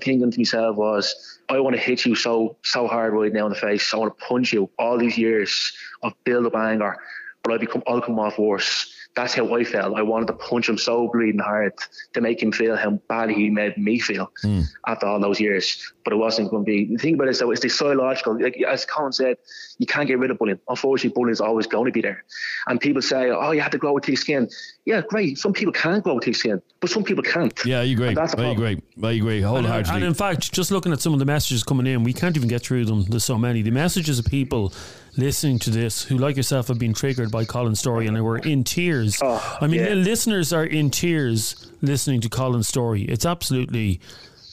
Thinking 0.00 0.30
to 0.30 0.38
myself 0.38 0.76
was, 0.76 1.38
"I 1.48 1.60
want 1.60 1.76
to 1.76 1.82
hit 1.82 2.06
you 2.06 2.14
so 2.14 2.56
so 2.62 2.86
hard 2.86 3.12
right 3.12 3.32
now 3.32 3.46
in 3.46 3.52
the 3.52 3.58
face. 3.58 3.92
I 3.92 3.96
want 3.98 4.16
to 4.16 4.24
punch 4.24 4.52
you. 4.52 4.70
All 4.78 4.98
these 4.98 5.18
years 5.18 5.72
of 6.02 6.12
build 6.24 6.46
up 6.46 6.56
anger, 6.56 6.96
but 7.42 7.52
I 7.52 7.58
become 7.58 7.82
I'll 7.86 8.00
come 8.00 8.18
off 8.18 8.38
worse." 8.38 8.94
That's 9.16 9.34
how 9.34 9.52
I 9.54 9.64
felt. 9.64 9.96
I 9.96 10.02
wanted 10.02 10.26
to 10.26 10.34
punch 10.34 10.68
him 10.68 10.78
so 10.78 11.10
bleeding 11.12 11.40
hard 11.40 11.72
to 12.12 12.20
make 12.20 12.40
him 12.40 12.52
feel 12.52 12.76
how 12.76 12.90
badly 13.08 13.34
he 13.34 13.50
made 13.50 13.76
me 13.76 13.98
feel 13.98 14.30
mm. 14.44 14.64
after 14.86 15.06
all 15.06 15.18
those 15.18 15.40
years. 15.40 15.92
But 16.04 16.12
it 16.12 16.16
wasn't 16.16 16.50
going 16.50 16.64
to 16.64 16.66
be. 16.66 16.86
The 16.86 16.96
thing 16.96 17.14
about 17.14 17.26
it 17.26 17.30
is, 17.30 17.40
though, 17.40 17.50
it's 17.50 17.60
the 17.60 17.68
psychological. 17.68 18.40
Like, 18.40 18.62
as 18.66 18.84
Colin 18.84 19.12
said, 19.12 19.36
you 19.78 19.86
can't 19.86 20.06
get 20.06 20.18
rid 20.18 20.30
of 20.30 20.38
bullying. 20.38 20.60
Unfortunately, 20.68 21.12
bullying 21.14 21.32
is 21.32 21.40
always 21.40 21.66
going 21.66 21.86
to 21.86 21.92
be 21.92 22.00
there. 22.00 22.24
And 22.68 22.80
people 22.80 23.02
say, 23.02 23.30
oh, 23.30 23.50
you 23.50 23.60
have 23.60 23.72
to 23.72 23.78
grow 23.78 23.98
a 23.98 24.00
thick 24.00 24.16
skin. 24.16 24.48
Yeah, 24.86 25.02
great. 25.02 25.38
Some 25.38 25.52
people 25.52 25.72
can 25.72 26.00
grow 26.00 26.18
a 26.18 26.20
thick 26.20 26.36
skin, 26.36 26.62
but 26.80 26.88
some 26.88 27.04
people 27.04 27.22
can't. 27.22 27.52
Yeah, 27.64 27.80
I 27.80 27.84
agree. 27.84 28.14
That's 28.14 28.34
the 28.34 28.42
I 28.42 28.52
agree. 28.52 28.80
I 29.02 29.12
agree 29.12 29.40
wholeheartedly. 29.40 29.94
And, 29.94 30.02
and 30.02 30.04
in 30.04 30.14
fact, 30.14 30.52
just 30.52 30.70
looking 30.70 30.92
at 30.92 31.00
some 31.00 31.12
of 31.12 31.18
the 31.18 31.26
messages 31.26 31.62
coming 31.62 31.86
in, 31.86 32.04
we 32.04 32.12
can't 32.12 32.36
even 32.36 32.48
get 32.48 32.62
through 32.62 32.86
them. 32.86 33.02
There's 33.04 33.24
so 33.24 33.38
many. 33.38 33.62
The 33.62 33.70
messages 33.70 34.18
of 34.18 34.24
people 34.24 34.72
listening 35.16 35.58
to 35.60 35.70
this 35.70 36.04
who, 36.04 36.18
like 36.18 36.36
yourself, 36.36 36.68
have 36.68 36.78
been 36.78 36.94
triggered 36.94 37.30
by 37.30 37.44
Colin's 37.44 37.78
story 37.78 38.06
and 38.06 38.22
were 38.24 38.38
in 38.38 38.64
tears. 38.64 39.18
Oh, 39.22 39.58
I 39.60 39.66
mean, 39.66 39.80
yeah. 39.80 39.94
listeners 39.94 40.52
are 40.52 40.64
in 40.64 40.90
tears 40.90 41.70
listening 41.82 42.20
to 42.22 42.28
Colin's 42.28 42.68
story. 42.68 43.02
It's 43.02 43.26
absolutely. 43.26 44.00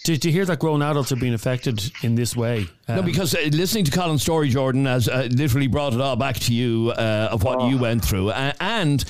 To, 0.05 0.17
to 0.17 0.31
hear 0.31 0.45
that 0.45 0.59
grown 0.59 0.81
adults 0.81 1.11
are 1.11 1.17
being 1.17 1.33
affected 1.33 1.91
in 2.01 2.15
this 2.15 2.33
way. 2.33 2.67
Um, 2.87 2.97
no, 2.97 3.01
because 3.01 3.35
uh, 3.35 3.39
listening 3.51 3.83
to 3.85 3.91
Colin's 3.91 4.21
story, 4.21 4.47
Jordan, 4.47 4.85
has 4.85 5.09
uh, 5.09 5.27
literally 5.31 5.67
brought 5.67 5.93
it 5.93 5.99
all 5.99 6.15
back 6.15 6.37
to 6.37 6.53
you 6.53 6.93
uh, 6.95 7.27
of 7.29 7.43
what 7.43 7.59
oh. 7.59 7.69
you 7.69 7.77
went 7.77 8.05
through. 8.05 8.29
Uh, 8.29 8.53
and 8.61 9.03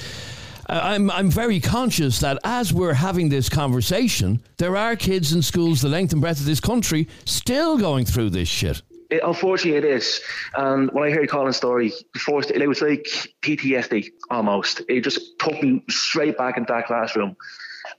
I'm 0.69 1.09
I'm 1.11 1.29
very 1.29 1.59
conscious 1.59 2.19
that 2.19 2.39
as 2.43 2.73
we're 2.73 2.93
having 2.93 3.29
this 3.29 3.47
conversation, 3.47 4.41
there 4.57 4.75
are 4.75 4.95
kids 4.95 5.33
in 5.33 5.41
schools 5.41 5.81
the 5.81 5.87
length 5.87 6.11
and 6.13 6.21
breadth 6.21 6.39
of 6.39 6.45
this 6.45 6.59
country 6.59 7.07
still 7.25 7.77
going 7.77 8.05
through 8.05 8.31
this 8.31 8.49
shit. 8.49 8.81
It, 9.09 9.21
unfortunately, 9.23 9.77
it 9.77 9.85
is. 9.85 10.21
And 10.55 10.91
when 10.91 11.03
I 11.03 11.11
heard 11.11 11.29
Colin's 11.29 11.57
story, 11.57 11.93
before 12.13 12.41
it 12.41 12.67
was 12.67 12.81
like 12.81 13.07
PTSD 13.41 14.09
almost. 14.29 14.81
It 14.89 15.01
just 15.01 15.39
took 15.39 15.61
me 15.61 15.83
straight 15.89 16.37
back 16.37 16.57
into 16.57 16.73
that 16.73 16.87
classroom 16.87 17.35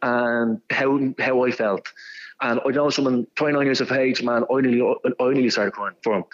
and 0.03 0.61
how 0.71 1.15
how 1.19 1.45
I 1.45 1.51
felt. 1.51 1.93
And 2.41 2.61
I 2.65 2.71
know 2.71 2.89
someone 2.91 3.27
29 3.35 3.65
years 3.65 3.81
of 3.81 3.91
age, 3.91 4.23
man, 4.23 4.45
I 4.53 4.61
nearly, 4.61 4.95
I 5.19 5.25
nearly 5.33 5.51
started 5.51 5.73
crying 5.73 5.97
for 6.03 6.19
him 6.19 6.25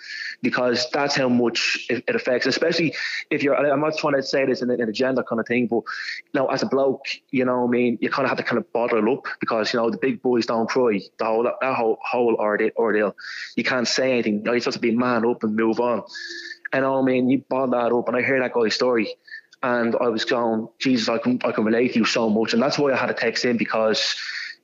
because 0.45 0.88
that's 0.90 1.16
how 1.16 1.28
much 1.28 1.86
it, 1.90 2.05
it, 2.07 2.14
affects, 2.14 2.47
especially 2.47 2.95
if 3.30 3.42
you're, 3.42 3.57
I'm 3.57 3.80
not 3.80 3.99
trying 3.99 4.14
to 4.14 4.22
say 4.22 4.47
this 4.47 4.62
in, 4.62 4.70
in 4.70 4.88
a 4.88 4.92
gender 4.92 5.24
kind 5.24 5.40
of 5.40 5.47
thing, 5.47 5.66
but 5.66 5.82
you 6.22 6.40
know, 6.40 6.47
as 6.47 6.62
a 6.62 6.66
bloke, 6.66 7.07
you 7.30 7.45
know, 7.45 7.64
I 7.64 7.66
mean, 7.66 7.99
you 8.01 8.11
kind 8.11 8.24
of 8.24 8.30
have 8.30 8.38
to 8.38 8.45
kind 8.45 8.59
of 8.59 8.72
bottle 8.72 9.12
up 9.12 9.26
because, 9.40 9.72
you 9.72 9.80
know, 9.80 9.90
the 9.90 9.99
big 9.99 10.22
boys 10.22 10.47
don't 10.47 10.68
cry, 10.68 11.01
the 11.18 11.24
whole, 11.24 11.42
that 11.42 11.74
whole, 11.74 11.99
whole 12.01 12.36
ordeal. 12.36 13.16
You 13.57 13.64
can't 13.64 13.88
say 13.88 14.12
anything. 14.12 14.45
You're 14.45 14.61
supposed 14.61 14.76
to 14.76 14.80
be 14.80 14.95
man 14.95 15.26
up 15.26 15.42
and 15.42 15.57
move 15.57 15.80
on. 15.80 16.05
And 16.72 16.84
I 16.84 17.03
mean, 17.03 17.28
you 17.30 17.45
bottle 17.49 17.70
that 17.70 17.92
up, 17.92 18.09
and 18.09 18.16
I 18.16 18.22
hear 18.22 18.38
that 18.40 18.53
guy's 18.53 18.74
story 18.74 19.16
and 19.62 19.97
I 19.99 20.09
was 20.09 20.26
going, 20.26 20.68
Jesus, 20.78 21.09
I 21.09 21.16
can 21.16 21.40
I 21.42 21.53
can 21.53 21.64
relate 21.64 21.95
to 21.95 22.01
you 22.01 22.05
so 22.05 22.28
much, 22.28 22.53
and 22.53 22.62
that's 22.62 22.78
why 22.78 22.92
I 22.92 22.97
had 22.97 23.07
to 23.07 23.14
text 23.14 23.47
in 23.47 23.57
because 23.57 24.14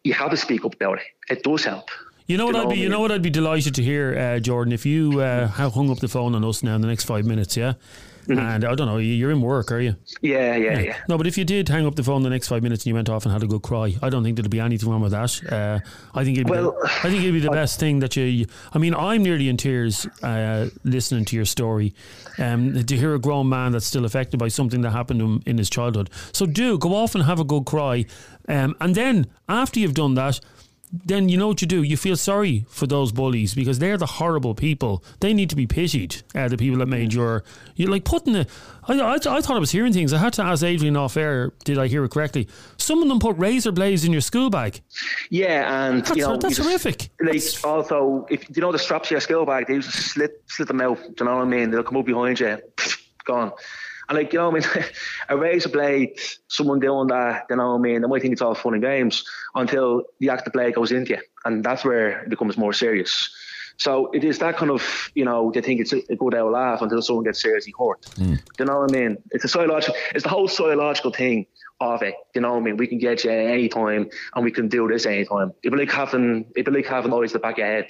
you 0.04 0.12
have 0.12 0.30
to 0.30 0.36
speak 0.36 0.64
up 0.64 0.74
about 0.74 0.98
it. 0.98 1.04
It 1.30 1.42
does 1.42 1.64
help. 1.64 1.88
You 2.30 2.36
know 2.36 2.46
what 2.46 2.54
I'd 2.54 2.68
be. 2.68 2.78
You 2.78 2.88
know 2.88 3.00
what 3.00 3.10
I'd 3.10 3.22
be 3.22 3.30
delighted 3.30 3.74
to 3.74 3.82
hear, 3.82 4.16
uh, 4.16 4.38
Jordan, 4.38 4.72
if 4.72 4.86
you 4.86 5.20
uh, 5.20 5.48
hung 5.48 5.90
up 5.90 5.98
the 5.98 6.06
phone 6.06 6.36
on 6.36 6.44
us 6.44 6.62
now 6.62 6.76
in 6.76 6.80
the 6.80 6.86
next 6.86 7.04
five 7.04 7.24
minutes, 7.24 7.56
yeah. 7.56 7.72
Mm-hmm. 8.26 8.38
And 8.38 8.64
I 8.64 8.74
don't 8.76 8.86
know, 8.86 8.98
you're 8.98 9.32
in 9.32 9.40
work, 9.40 9.72
are 9.72 9.80
you? 9.80 9.96
Yeah, 10.20 10.54
yeah, 10.54 10.78
yeah. 10.78 10.96
No, 11.08 11.18
but 11.18 11.26
if 11.26 11.36
you 11.36 11.44
did 11.44 11.68
hang 11.68 11.86
up 11.86 11.96
the 11.96 12.04
phone 12.04 12.22
the 12.22 12.30
next 12.30 12.46
five 12.46 12.62
minutes 12.62 12.82
and 12.84 12.88
you 12.90 12.94
went 12.94 13.08
off 13.08 13.24
and 13.24 13.32
had 13.32 13.42
a 13.42 13.48
good 13.48 13.62
cry, 13.62 13.96
I 14.00 14.10
don't 14.10 14.22
think 14.22 14.36
there'd 14.36 14.48
be 14.48 14.60
anything 14.60 14.88
wrong 14.90 15.00
with 15.00 15.10
that. 15.10 15.42
Uh, 15.50 15.80
I 16.14 16.22
think 16.22 16.36
it'd 16.36 16.46
be. 16.46 16.52
Well, 16.52 16.70
the, 16.80 16.86
I 17.02 17.10
think 17.10 17.22
it'd 17.24 17.32
be 17.34 17.40
the 17.40 17.50
best 17.50 17.80
thing 17.80 17.98
that 18.00 18.14
you. 18.14 18.24
you- 18.24 18.46
I 18.72 18.78
mean, 18.78 18.94
I'm 18.94 19.24
nearly 19.24 19.48
in 19.48 19.56
tears 19.56 20.06
uh, 20.22 20.68
listening 20.84 21.24
to 21.24 21.36
your 21.36 21.46
story. 21.46 21.94
Um, 22.38 22.84
to 22.84 22.96
hear 22.96 23.14
a 23.14 23.18
grown 23.18 23.48
man 23.48 23.72
that's 23.72 23.86
still 23.86 24.04
affected 24.04 24.38
by 24.38 24.48
something 24.48 24.82
that 24.82 24.90
happened 24.90 25.18
to 25.20 25.26
him 25.26 25.42
in 25.46 25.58
his 25.58 25.68
childhood. 25.68 26.10
So 26.32 26.46
do 26.46 26.78
go 26.78 26.94
off 26.94 27.16
and 27.16 27.24
have 27.24 27.40
a 27.40 27.44
good 27.44 27.64
cry, 27.64 28.04
um, 28.48 28.76
and 28.80 28.94
then 28.94 29.26
after 29.48 29.80
you've 29.80 29.94
done 29.94 30.14
that. 30.14 30.38
Then 30.92 31.28
you 31.28 31.36
know 31.36 31.46
what 31.46 31.60
you 31.62 31.68
do. 31.68 31.82
You 31.84 31.96
feel 31.96 32.16
sorry 32.16 32.64
for 32.68 32.86
those 32.86 33.12
bullies 33.12 33.54
because 33.54 33.78
they're 33.78 33.96
the 33.96 34.06
horrible 34.06 34.54
people. 34.56 35.04
They 35.20 35.32
need 35.32 35.48
to 35.50 35.56
be 35.56 35.66
pitied. 35.66 36.16
Uh, 36.34 36.48
the 36.48 36.56
people 36.56 36.78
that 36.80 36.86
made 36.86 37.12
your 37.14 37.44
you're 37.76 37.90
like 37.90 38.04
putting 38.04 38.32
the. 38.32 38.46
I, 38.88 38.94
I, 38.98 39.14
I 39.14 39.18
thought 39.18 39.50
I 39.50 39.58
was 39.60 39.70
hearing 39.70 39.92
things. 39.92 40.12
I 40.12 40.18
had 40.18 40.32
to 40.34 40.42
ask 40.42 40.64
Adrian 40.64 40.96
off 40.96 41.16
air. 41.16 41.52
Did 41.64 41.78
I 41.78 41.86
hear 41.86 42.02
it 42.04 42.10
correctly? 42.10 42.48
Some 42.76 43.02
of 43.02 43.08
them 43.08 43.20
put 43.20 43.36
razor 43.38 43.70
blades 43.70 44.04
in 44.04 44.10
your 44.10 44.20
school 44.20 44.50
bag. 44.50 44.80
Yeah, 45.30 45.86
and 45.90 46.00
That's- 46.00 46.16
you 46.16 46.24
know 46.24 46.36
that's 46.36 46.58
you 46.58 46.64
just- 46.64 46.68
horrific. 46.68 47.10
Like 47.20 47.42
also, 47.64 48.26
if 48.28 48.48
you 48.56 48.60
know 48.60 48.72
the 48.72 48.78
straps 48.78 49.06
of 49.08 49.12
your 49.12 49.20
school 49.20 49.46
bag, 49.46 49.68
they 49.68 49.74
used 49.74 49.92
to 49.92 49.96
slit 49.96 50.42
slit 50.48 50.66
them 50.66 50.80
out. 50.80 50.96
Do 50.96 51.14
you 51.20 51.26
know 51.26 51.36
what 51.36 51.42
I 51.42 51.44
mean? 51.44 51.70
They'll 51.70 51.84
come 51.84 51.98
up 51.98 52.06
behind 52.06 52.40
you, 52.40 52.58
gone. 53.24 53.52
And 54.10 54.18
like 54.18 54.32
you 54.32 54.40
know 54.40 54.50
what 54.50 54.66
I 54.66 54.80
mean, 54.80 54.86
a 55.28 55.36
razor 55.36 55.68
blade, 55.68 56.18
someone 56.48 56.80
doing 56.80 57.06
that, 57.06 57.46
you 57.48 57.56
know 57.56 57.70
what 57.70 57.78
I 57.78 57.82
mean? 57.82 58.02
They 58.02 58.08
might 58.08 58.20
think 58.20 58.32
it's 58.32 58.42
all 58.42 58.56
fun 58.56 58.74
and 58.74 58.82
games 58.82 59.24
until 59.54 60.02
the 60.18 60.30
active 60.30 60.52
blade 60.52 60.74
goes 60.74 60.90
into 60.90 61.12
you, 61.12 61.20
and 61.44 61.64
that's 61.64 61.84
where 61.84 62.24
it 62.24 62.28
becomes 62.28 62.58
more 62.58 62.72
serious. 62.72 63.32
So 63.76 64.10
it 64.12 64.24
is 64.24 64.38
that 64.40 64.58
kind 64.58 64.70
of, 64.70 65.10
you 65.14 65.24
know, 65.24 65.50
they 65.54 65.62
think 65.62 65.80
it's 65.80 65.94
a, 65.94 66.02
good 66.16 66.34
old 66.34 66.52
laugh 66.52 66.82
until 66.82 67.00
someone 67.00 67.24
gets 67.24 67.40
seriously 67.40 67.72
hurt. 67.78 68.02
Do 68.14 68.24
hmm. 68.24 68.34
you 68.58 68.64
know 68.66 68.80
what 68.80 68.94
I 68.94 69.00
mean? 69.00 69.16
It's 69.30 69.44
a 69.44 69.48
psychological, 69.48 69.94
it's 70.14 70.24
the 70.24 70.28
whole 70.28 70.48
psychological 70.48 71.12
thing 71.12 71.46
of 71.80 72.02
it. 72.02 72.14
You 72.34 72.42
know 72.42 72.50
what 72.50 72.58
I 72.58 72.60
mean? 72.60 72.76
We 72.76 72.86
can 72.86 72.98
get 72.98 73.24
you 73.24 73.30
any 73.30 73.70
time 73.70 74.10
and 74.34 74.44
we 74.44 74.50
can 74.50 74.68
do 74.68 74.86
this 74.86 75.06
anytime. 75.06 75.52
It'd 75.62 75.72
be 75.72 75.86
like 75.86 75.94
having, 75.94 76.44
it'd 76.54 76.66
be 76.66 76.78
like 76.82 76.86
having 76.86 77.12
always 77.12 77.32
the 77.32 77.38
back 77.38 77.54
of 77.54 77.58
your 77.58 77.66
head. 77.68 77.88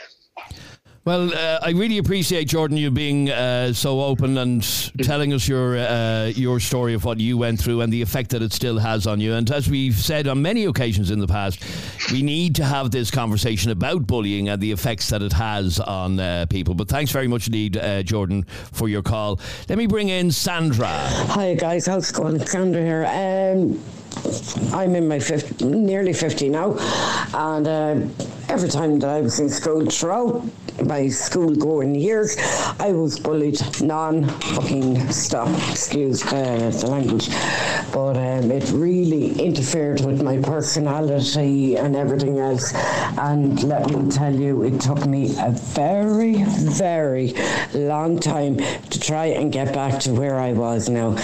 Well, 1.07 1.33
uh, 1.33 1.61
I 1.63 1.71
really 1.71 1.97
appreciate 1.97 2.47
Jordan 2.47 2.77
you 2.77 2.91
being 2.91 3.31
uh, 3.31 3.73
so 3.73 4.03
open 4.03 4.37
and 4.37 4.63
telling 5.03 5.33
us 5.33 5.49
your 5.49 5.79
uh, 5.79 6.27
your 6.27 6.61
story 6.61 6.93
of 6.93 7.07
what 7.07 7.19
you 7.19 7.39
went 7.39 7.59
through 7.59 7.81
and 7.81 7.91
the 7.91 8.03
effect 8.03 8.29
that 8.33 8.43
it 8.43 8.53
still 8.53 8.79
has 8.79 9.07
on 9.07 9.19
you. 9.19 9.33
And 9.33 9.51
as 9.51 9.71
we've 9.71 9.95
said 9.95 10.27
on 10.27 10.43
many 10.43 10.67
occasions 10.67 11.11
in 11.11 11.19
the 11.19 11.27
past, 11.27 11.65
we 12.13 12.21
need 12.21 12.55
to 12.57 12.67
have 12.67 12.91
this 12.91 13.11
conversation 13.11 13.71
about 13.71 14.07
bullying 14.07 14.51
and 14.51 14.61
the 14.61 14.73
effects 14.73 15.09
that 15.09 15.23
it 15.23 15.33
has 15.33 15.81
on 15.81 16.21
uh, 16.21 16.45
people. 16.51 16.75
But 16.75 16.89
thanks 16.89 17.11
very 17.11 17.29
much 17.29 17.47
indeed, 17.47 17.79
uh, 17.79 18.03
Jordan, 18.03 18.43
for 18.45 18.87
your 18.87 19.03
call. 19.03 19.41
Let 19.71 19.79
me 19.79 19.87
bring 19.87 20.11
in 20.11 20.31
Sandra. 20.31 20.87
Hi 20.89 21.55
guys, 21.55 21.87
how's 21.87 22.11
it 22.11 22.15
going? 22.15 22.39
Sandra 22.45 22.83
here. 22.83 23.07
Um, 23.07 23.83
I'm 24.75 24.95
in 24.95 25.09
my 25.09 25.19
50, 25.19 25.65
nearly 25.65 26.13
50 26.13 26.51
now, 26.51 26.77
and 27.33 27.67
uh, 27.67 28.07
every 28.51 28.69
time 28.69 28.99
that 28.99 29.09
I 29.09 29.23
was 29.23 29.41
in 29.41 29.49
school 29.49 29.87
throughout 29.87 30.45
my 30.87 31.09
school 31.09 31.55
going 31.55 31.95
years, 31.95 32.37
I 32.79 32.93
was 32.93 33.19
bullied 33.19 33.61
non 33.83 34.29
fucking 34.29 35.11
stop, 35.11 35.49
excuse 35.71 36.25
uh, 36.33 36.71
the 36.81 36.87
language, 36.87 37.29
but 37.93 38.17
um, 38.17 38.51
it 38.51 38.71
really 38.73 39.33
interfered 39.41 40.01
with 40.05 40.23
my 40.23 40.39
personality 40.39 41.77
and 41.77 41.97
everything 41.97 42.39
else. 42.39 42.73
And 43.19 43.63
let 43.65 43.91
me 43.91 44.11
tell 44.11 44.35
you, 44.35 44.63
it 44.63 44.81
took 44.81 45.07
me 45.07 45.35
a 45.39 45.51
very, 45.51 46.45
very 46.45 47.35
long 47.75 48.19
time 48.19 48.57
to 48.57 49.01
try 49.01 49.27
and 49.27 49.53
get 49.53 49.75
back 49.75 50.01
to 50.01 50.13
where 50.13 50.37
I 50.37 50.53
was 50.53 50.89
now. 50.89 51.17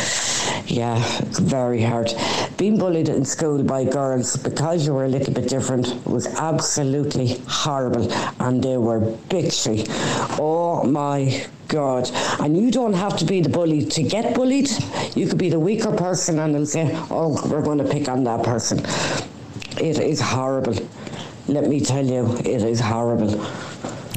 Yeah, 0.67 1.03
very 1.33 1.83
hard. 1.83 2.13
Being 2.57 2.79
bullied 2.79 3.11
in 3.11 3.25
school 3.27 3.63
by 3.63 3.85
girls 3.85 4.37
because 4.37 4.87
you 4.87 4.95
were 4.95 5.05
a 5.05 5.09
little 5.09 5.35
bit 5.35 5.47
different 5.49 6.07
was 6.07 6.27
absolutely 6.27 7.39
horrible 7.47 8.11
and 8.41 8.65
they 8.65 8.79
were 8.79 9.01
bitchy. 9.29 9.87
Oh 10.41 10.83
my 10.85 11.47
God. 11.69 12.11
And 12.41 12.57
you 12.57 12.71
don't 12.71 12.95
have 12.95 13.19
to 13.19 13.27
be 13.27 13.43
the 13.43 13.51
bully 13.51 13.85
to 13.85 14.03
get 14.03 14.35
bullied. 14.35 14.71
You 15.15 15.29
could 15.29 15.37
be 15.39 15.51
the 15.51 15.61
weaker 15.61 15.95
person 15.95 16.39
and 16.39 16.55
they'll 16.55 16.65
say, 16.65 16.91
oh, 17.11 17.47
we're 17.51 17.63
going 17.63 17.79
to 17.79 17.85
pick 17.85 18.09
on 18.09 18.25
that 18.25 18.43
person. 18.43 18.79
It 19.79 19.99
is 19.99 20.21
horrible. 20.21 20.75
Let 21.49 21.69
me 21.69 21.81
tell 21.81 22.07
you, 22.07 22.37
it 22.39 22.63
is 22.63 22.81
horrible. 22.81 23.39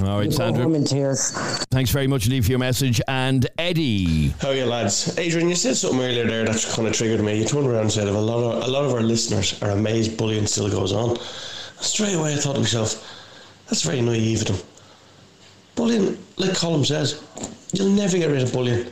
All 0.04 0.18
right, 0.18 0.26
You 0.26 0.32
go 0.32 0.38
Sandra. 0.38 0.70
in 0.70 0.84
tears. 0.86 1.32
Thanks 1.72 1.92
very 1.92 2.08
much 2.08 2.26
indeed 2.26 2.44
for 2.46 2.52
your 2.52 2.60
message. 2.60 3.02
And 3.08 3.48
Eddie. 3.58 4.30
How 4.40 4.50
are 4.50 4.56
you, 4.56 4.66
lads? 4.66 5.18
Adrian, 5.18 5.50
you 5.50 5.56
said 5.56 5.76
something 5.76 6.00
earlier 6.00 6.26
there 6.26 6.46
that 6.46 6.66
kind 6.74 6.88
of 6.88 6.94
triggered 6.94 7.22
me. 7.22 7.38
You 7.40 7.46
turned 7.46 7.68
around 7.68 7.82
and 7.82 7.92
said, 7.92 8.08
"A 8.08 8.12
lot 8.12 8.40
of 8.44 8.64
a 8.64 8.68
lot 8.72 8.86
of 8.86 8.94
our 8.94 9.02
listeners 9.02 9.62
are 9.62 9.72
amazed 9.72 10.18
bullying 10.18 10.48
still 10.48 10.70
goes 10.70 10.94
on." 10.94 11.18
Straight 11.82 12.14
away, 12.14 12.34
I 12.34 12.38
thought 12.38 12.54
to 12.56 12.60
myself, 12.60 13.04
"That's 13.68 13.82
very 13.84 14.02
naive 14.02 14.42
of 14.42 14.48
them." 14.48 14.58
Bullying, 15.76 16.18
like 16.38 16.56
Colin 16.56 16.84
says, 16.84 17.22
you'll 17.74 17.90
never 17.90 18.18
get 18.18 18.30
rid 18.30 18.42
of 18.44 18.52
bullying, 18.52 18.86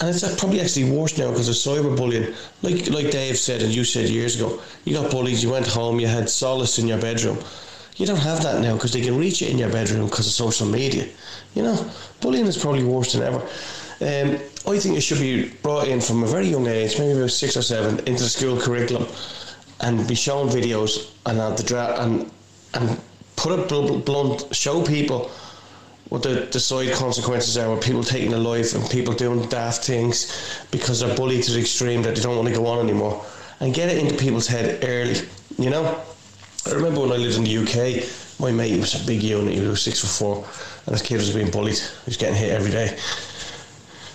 and 0.00 0.08
it's 0.08 0.22
uh, 0.22 0.34
probably 0.38 0.60
actually 0.60 0.88
worse 0.90 1.18
now 1.18 1.30
because 1.30 1.48
of 1.48 1.54
cyberbullying. 1.56 2.32
Like 2.62 2.88
like 2.90 3.10
Dave 3.10 3.36
said 3.36 3.62
and 3.62 3.74
you 3.74 3.84
said 3.84 4.08
years 4.08 4.36
ago, 4.36 4.60
you 4.84 4.94
got 4.94 5.10
bullied, 5.10 5.38
you 5.42 5.50
went 5.50 5.66
home, 5.66 5.98
you 5.98 6.06
had 6.06 6.28
solace 6.30 6.78
in 6.78 6.86
your 6.86 7.00
bedroom. 7.00 7.38
You 7.96 8.04
don't 8.04 8.18
have 8.18 8.42
that 8.42 8.60
now 8.60 8.74
because 8.74 8.92
they 8.92 9.00
can 9.00 9.16
reach 9.16 9.40
you 9.40 9.48
in 9.48 9.58
your 9.58 9.70
bedroom 9.70 10.06
because 10.06 10.26
of 10.26 10.32
social 10.32 10.66
media. 10.66 11.08
You 11.54 11.62
know, 11.62 11.90
bullying 12.20 12.46
is 12.46 12.56
probably 12.58 12.84
worse 12.84 13.14
than 13.14 13.22
ever. 13.22 13.40
Um, 14.00 14.38
I 14.70 14.78
think 14.78 14.96
it 14.96 15.00
should 15.00 15.20
be 15.20 15.48
brought 15.62 15.88
in 15.88 16.02
from 16.02 16.22
a 16.22 16.26
very 16.26 16.46
young 16.48 16.66
age, 16.66 16.98
maybe 16.98 17.16
about 17.16 17.30
six 17.30 17.56
or 17.56 17.62
seven, 17.62 17.98
into 18.00 18.24
the 18.24 18.28
school 18.28 18.60
curriculum, 18.60 19.06
and 19.80 20.06
be 20.06 20.14
shown 20.14 20.48
videos 20.48 21.10
and 21.24 21.38
uh, 21.38 21.50
the 21.50 21.62
dra- 21.62 21.96
and 22.00 22.30
and 22.74 23.00
put 23.36 23.58
it 23.58 23.68
bl- 23.68 23.98
blunt, 23.98 24.54
show 24.54 24.84
people 24.84 25.30
what 26.10 26.22
the, 26.22 26.48
the 26.52 26.60
side 26.60 26.92
consequences 26.92 27.56
are 27.56 27.74
with 27.74 27.82
people 27.82 28.04
taking 28.04 28.30
their 28.30 28.38
life 28.38 28.74
and 28.74 28.88
people 28.90 29.14
doing 29.14 29.48
daft 29.48 29.84
things 29.84 30.62
because 30.70 31.00
they're 31.00 31.16
bullied 31.16 31.42
to 31.42 31.52
the 31.52 31.60
extreme 31.60 32.02
that 32.02 32.14
they 32.14 32.20
don't 32.22 32.36
want 32.36 32.48
to 32.48 32.54
go 32.54 32.66
on 32.66 32.86
anymore, 32.86 33.24
and 33.60 33.72
get 33.72 33.88
it 33.88 33.96
into 33.96 34.14
people's 34.14 34.46
head 34.46 34.84
early. 34.84 35.18
You 35.56 35.70
know. 35.70 35.98
I 36.66 36.72
remember 36.72 37.00
when 37.00 37.12
I 37.12 37.16
lived 37.16 37.36
in 37.36 37.44
the 37.44 37.58
UK, 37.58 38.40
my 38.40 38.50
mate 38.50 38.78
was 38.80 39.00
a 39.00 39.06
big 39.06 39.22
unit, 39.22 39.54
he 39.54 39.60
was 39.60 39.82
six 39.82 40.00
foot 40.00 40.10
four, 40.10 40.44
and 40.86 40.94
his 40.94 41.02
kid 41.02 41.18
was 41.18 41.32
being 41.32 41.50
bullied. 41.50 41.78
He 41.78 42.06
was 42.06 42.16
getting 42.16 42.34
hit 42.34 42.50
every 42.50 42.72
day. 42.72 42.98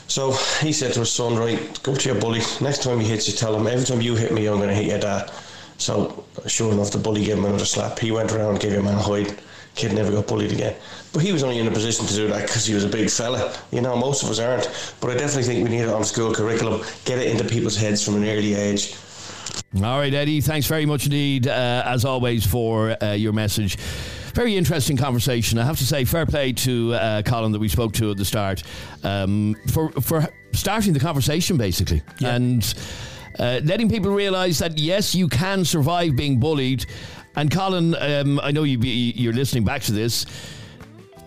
So 0.08 0.34
he 0.60 0.74
said 0.74 0.91
to 0.93 0.99
his 0.99 1.12
son, 1.12 1.38
right, 1.38 1.82
go 1.84 1.95
to 1.95 2.10
your 2.10 2.20
bully. 2.20 2.41
Next 2.60 2.84
time 2.84 2.99
he 2.99 3.08
hits 3.08 3.30
you, 3.30 3.34
tell 3.34 3.56
him, 3.56 3.66
every 3.68 3.86
time 3.86 4.02
you 4.02 4.16
hit 4.16 4.34
me, 4.34 4.47
I'm 4.47 4.58
going 4.58 4.68
to 4.68 4.76
hit 4.76 4.88
your 4.88 4.99
dad. 4.99 5.32
So 5.78 6.26
sure 6.47 6.74
enough, 6.74 6.91
the 6.91 6.97
bully 6.97 7.24
gave 7.24 7.38
him 7.38 7.45
another 7.45 7.64
slap. 7.64 7.97
He 7.97 8.12
went 8.12 8.34
around, 8.34 8.60
gave 8.60 8.74
him 8.74 8.88
a 8.88 8.93
hide. 8.93 9.39
Kid 9.74 9.93
never 9.93 10.12
got 10.12 10.28
bullied 10.28 10.52
again. 10.52 10.76
But 11.14 11.22
he 11.22 11.32
was 11.32 11.43
only 11.43 11.60
in 11.60 11.68
a 11.68 11.72
position 11.72 12.06
to 12.06 12.14
do 12.14 12.28
that 12.28 12.45
because 12.45 12.66
he 12.66 12.74
was 12.74 12.84
a 12.84 12.89
big 12.89 13.10
fella. 13.10 13.58
You 13.72 13.80
know, 13.80 13.95
most 13.95 14.24
of 14.24 14.30
us 14.30 14.39
aren't. 14.39 14.70
But 14.99 15.12
I 15.12 15.14
definitely 15.14 15.43
think 15.43 15.64
we 15.64 15.70
need 15.70 15.84
it 15.84 15.89
on 15.89 16.04
school 16.04 16.34
curriculum. 16.34 16.84
Get 17.06 17.18
it 17.18 17.32
into 17.32 17.45
people's 17.45 17.78
heads 17.78 18.04
from 18.04 18.18
an 18.18 18.26
early 18.26 18.54
age. 18.54 18.93
All 19.76 19.99
right, 19.99 20.14
Eddie. 20.14 20.41
Thanks 20.41 20.68
very 20.68 20.86
much 20.86 21.06
indeed, 21.06 21.47
uh, 21.47 21.84
as 21.86 22.04
always, 22.04 22.45
for 22.45 22.95
uh, 23.02 23.14
your 23.14 23.32
message. 23.34 23.78
Very 24.34 24.56
interesting 24.56 24.97
conversation. 24.97 25.58
I 25.60 25.64
have 25.64 25.78
to 25.78 25.86
say, 25.86 26.06
fair 26.06 26.26
play 26.26 26.54
to 26.54 26.93
uh, 26.93 27.22
Colin 27.22 27.52
that 27.54 27.60
we 27.60 27.68
spoke 27.68 27.93
to 27.93 28.12
at 28.12 28.18
the 28.18 28.26
start 28.26 28.64
um, 29.04 29.56
for 29.72 29.91
for 29.93 30.28
starting 30.54 30.93
the 30.93 30.99
conversation, 30.99 31.58
basically, 31.58 32.02
and 32.22 32.74
uh, 33.39 33.62
letting 33.64 33.89
people 33.89 34.12
realise 34.12 34.60
that 34.60 34.78
yes, 34.78 35.16
you 35.16 35.28
can 35.28 35.66
survive 35.66 36.16
being 36.16 36.39
bullied. 36.39 36.86
And 37.36 37.49
Colin, 37.49 37.95
um, 37.95 38.39
I 38.41 38.52
know 38.52 38.64
you 38.64 38.78
be, 38.78 39.14
you're 39.16 39.34
listening 39.34 39.64
back 39.64 39.82
to 39.84 39.93
this. 39.93 40.26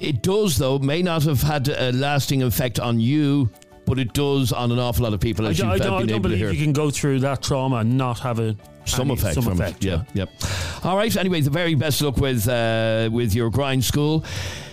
It 0.01 0.23
does, 0.23 0.59
though, 0.59 0.79
may 0.79 1.03
not 1.03 1.23
have 1.23 1.41
had 1.41 1.69
a 1.69 1.93
lasting 1.93 2.43
effect 2.43 2.79
on 2.79 3.01
you, 3.01 3.49
but 3.87 3.99
it 3.99 4.13
does 4.13 4.53
on 4.53 4.73
an 4.73 4.79
awful 4.79 5.05
lot 5.05 5.13
of 5.15 5.21
people. 5.21 5.47
I, 5.47 5.51
As 5.51 5.59
don't- 5.59 5.67
you've 5.73 5.81
I 5.81 5.85
don't, 5.85 5.95
I 5.95 5.99
don't 6.01 6.11
able 6.11 6.17
to 6.19 6.23
believe 6.23 6.39
hear. 6.39 6.51
you 6.51 6.63
can 6.63 6.73
go 6.73 6.91
through 6.91 7.21
that 7.21 7.43
trauma 7.43 7.77
and 7.77 7.97
not 7.99 8.19
have 8.21 8.39
a 8.39 8.57
some 8.87 9.11
any- 9.11 9.19
effect 9.21 9.35
some 9.35 9.45
from 9.45 9.53
effect. 9.61 9.85
it. 9.85 9.89
Yeah, 9.89 10.03
yep. 10.15 10.31
All 10.85 10.97
right. 10.97 11.15
Anyway, 11.17 11.41
the 11.41 11.51
very 11.51 11.75
best 11.75 12.01
luck 12.03 12.17
with 12.19 12.47
uh, 12.49 13.09
with 13.13 13.35
your 13.35 13.51
grind 13.51 13.85
school. 13.85 14.25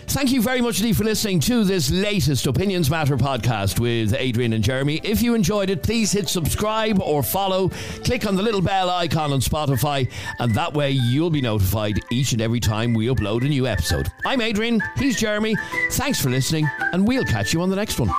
Thank 0.08 0.32
you 0.34 0.42
very 0.42 0.60
much 0.60 0.82
indeed 0.82 0.98
for 0.98 1.06
listening 1.06 1.40
to 1.42 1.64
this 1.64 1.90
latest 1.90 2.46
Opinions 2.46 2.90
Matter 2.90 3.16
podcast 3.16 3.80
with 3.80 4.14
Adrian 4.14 4.52
and 4.52 4.62
Jeremy. 4.62 5.00
If 5.06 5.22
you 5.22 5.36
enjoyed 5.36 5.70
it, 5.70 5.84
please 5.84 6.12
hit 6.12 6.28
subscribe 6.28 7.00
or 7.02 7.24
follow. 7.24 7.70
Click 8.04 8.26
on 8.28 8.36
the 8.36 8.44
little 8.44 8.60
bell 8.62 8.90
icon 8.90 9.32
on 9.32 9.40
Spotify, 9.40 10.12
and 10.40 10.54
that 10.54 10.74
way 10.74 10.92
you'll 10.92 11.30
be 11.30 11.40
notified 11.40 11.98
each 12.12 12.34
and 12.34 12.42
every 12.42 12.60
time 12.60 12.94
we 12.94 13.08
upload 13.08 13.46
a 13.46 13.48
new 13.48 13.66
episode. 13.68 14.10
I'm 14.26 14.42
Adrian. 14.42 14.82
He's 14.98 15.16
Jeremy. 15.18 15.56
Thanks 15.92 16.20
for 16.20 16.30
listening, 16.30 16.70
and 16.92 17.08
we'll 17.08 17.24
catch 17.24 17.54
you 17.54 17.62
on 17.62 17.70
the 17.70 17.78
next 17.78 17.98
one. 17.98 18.10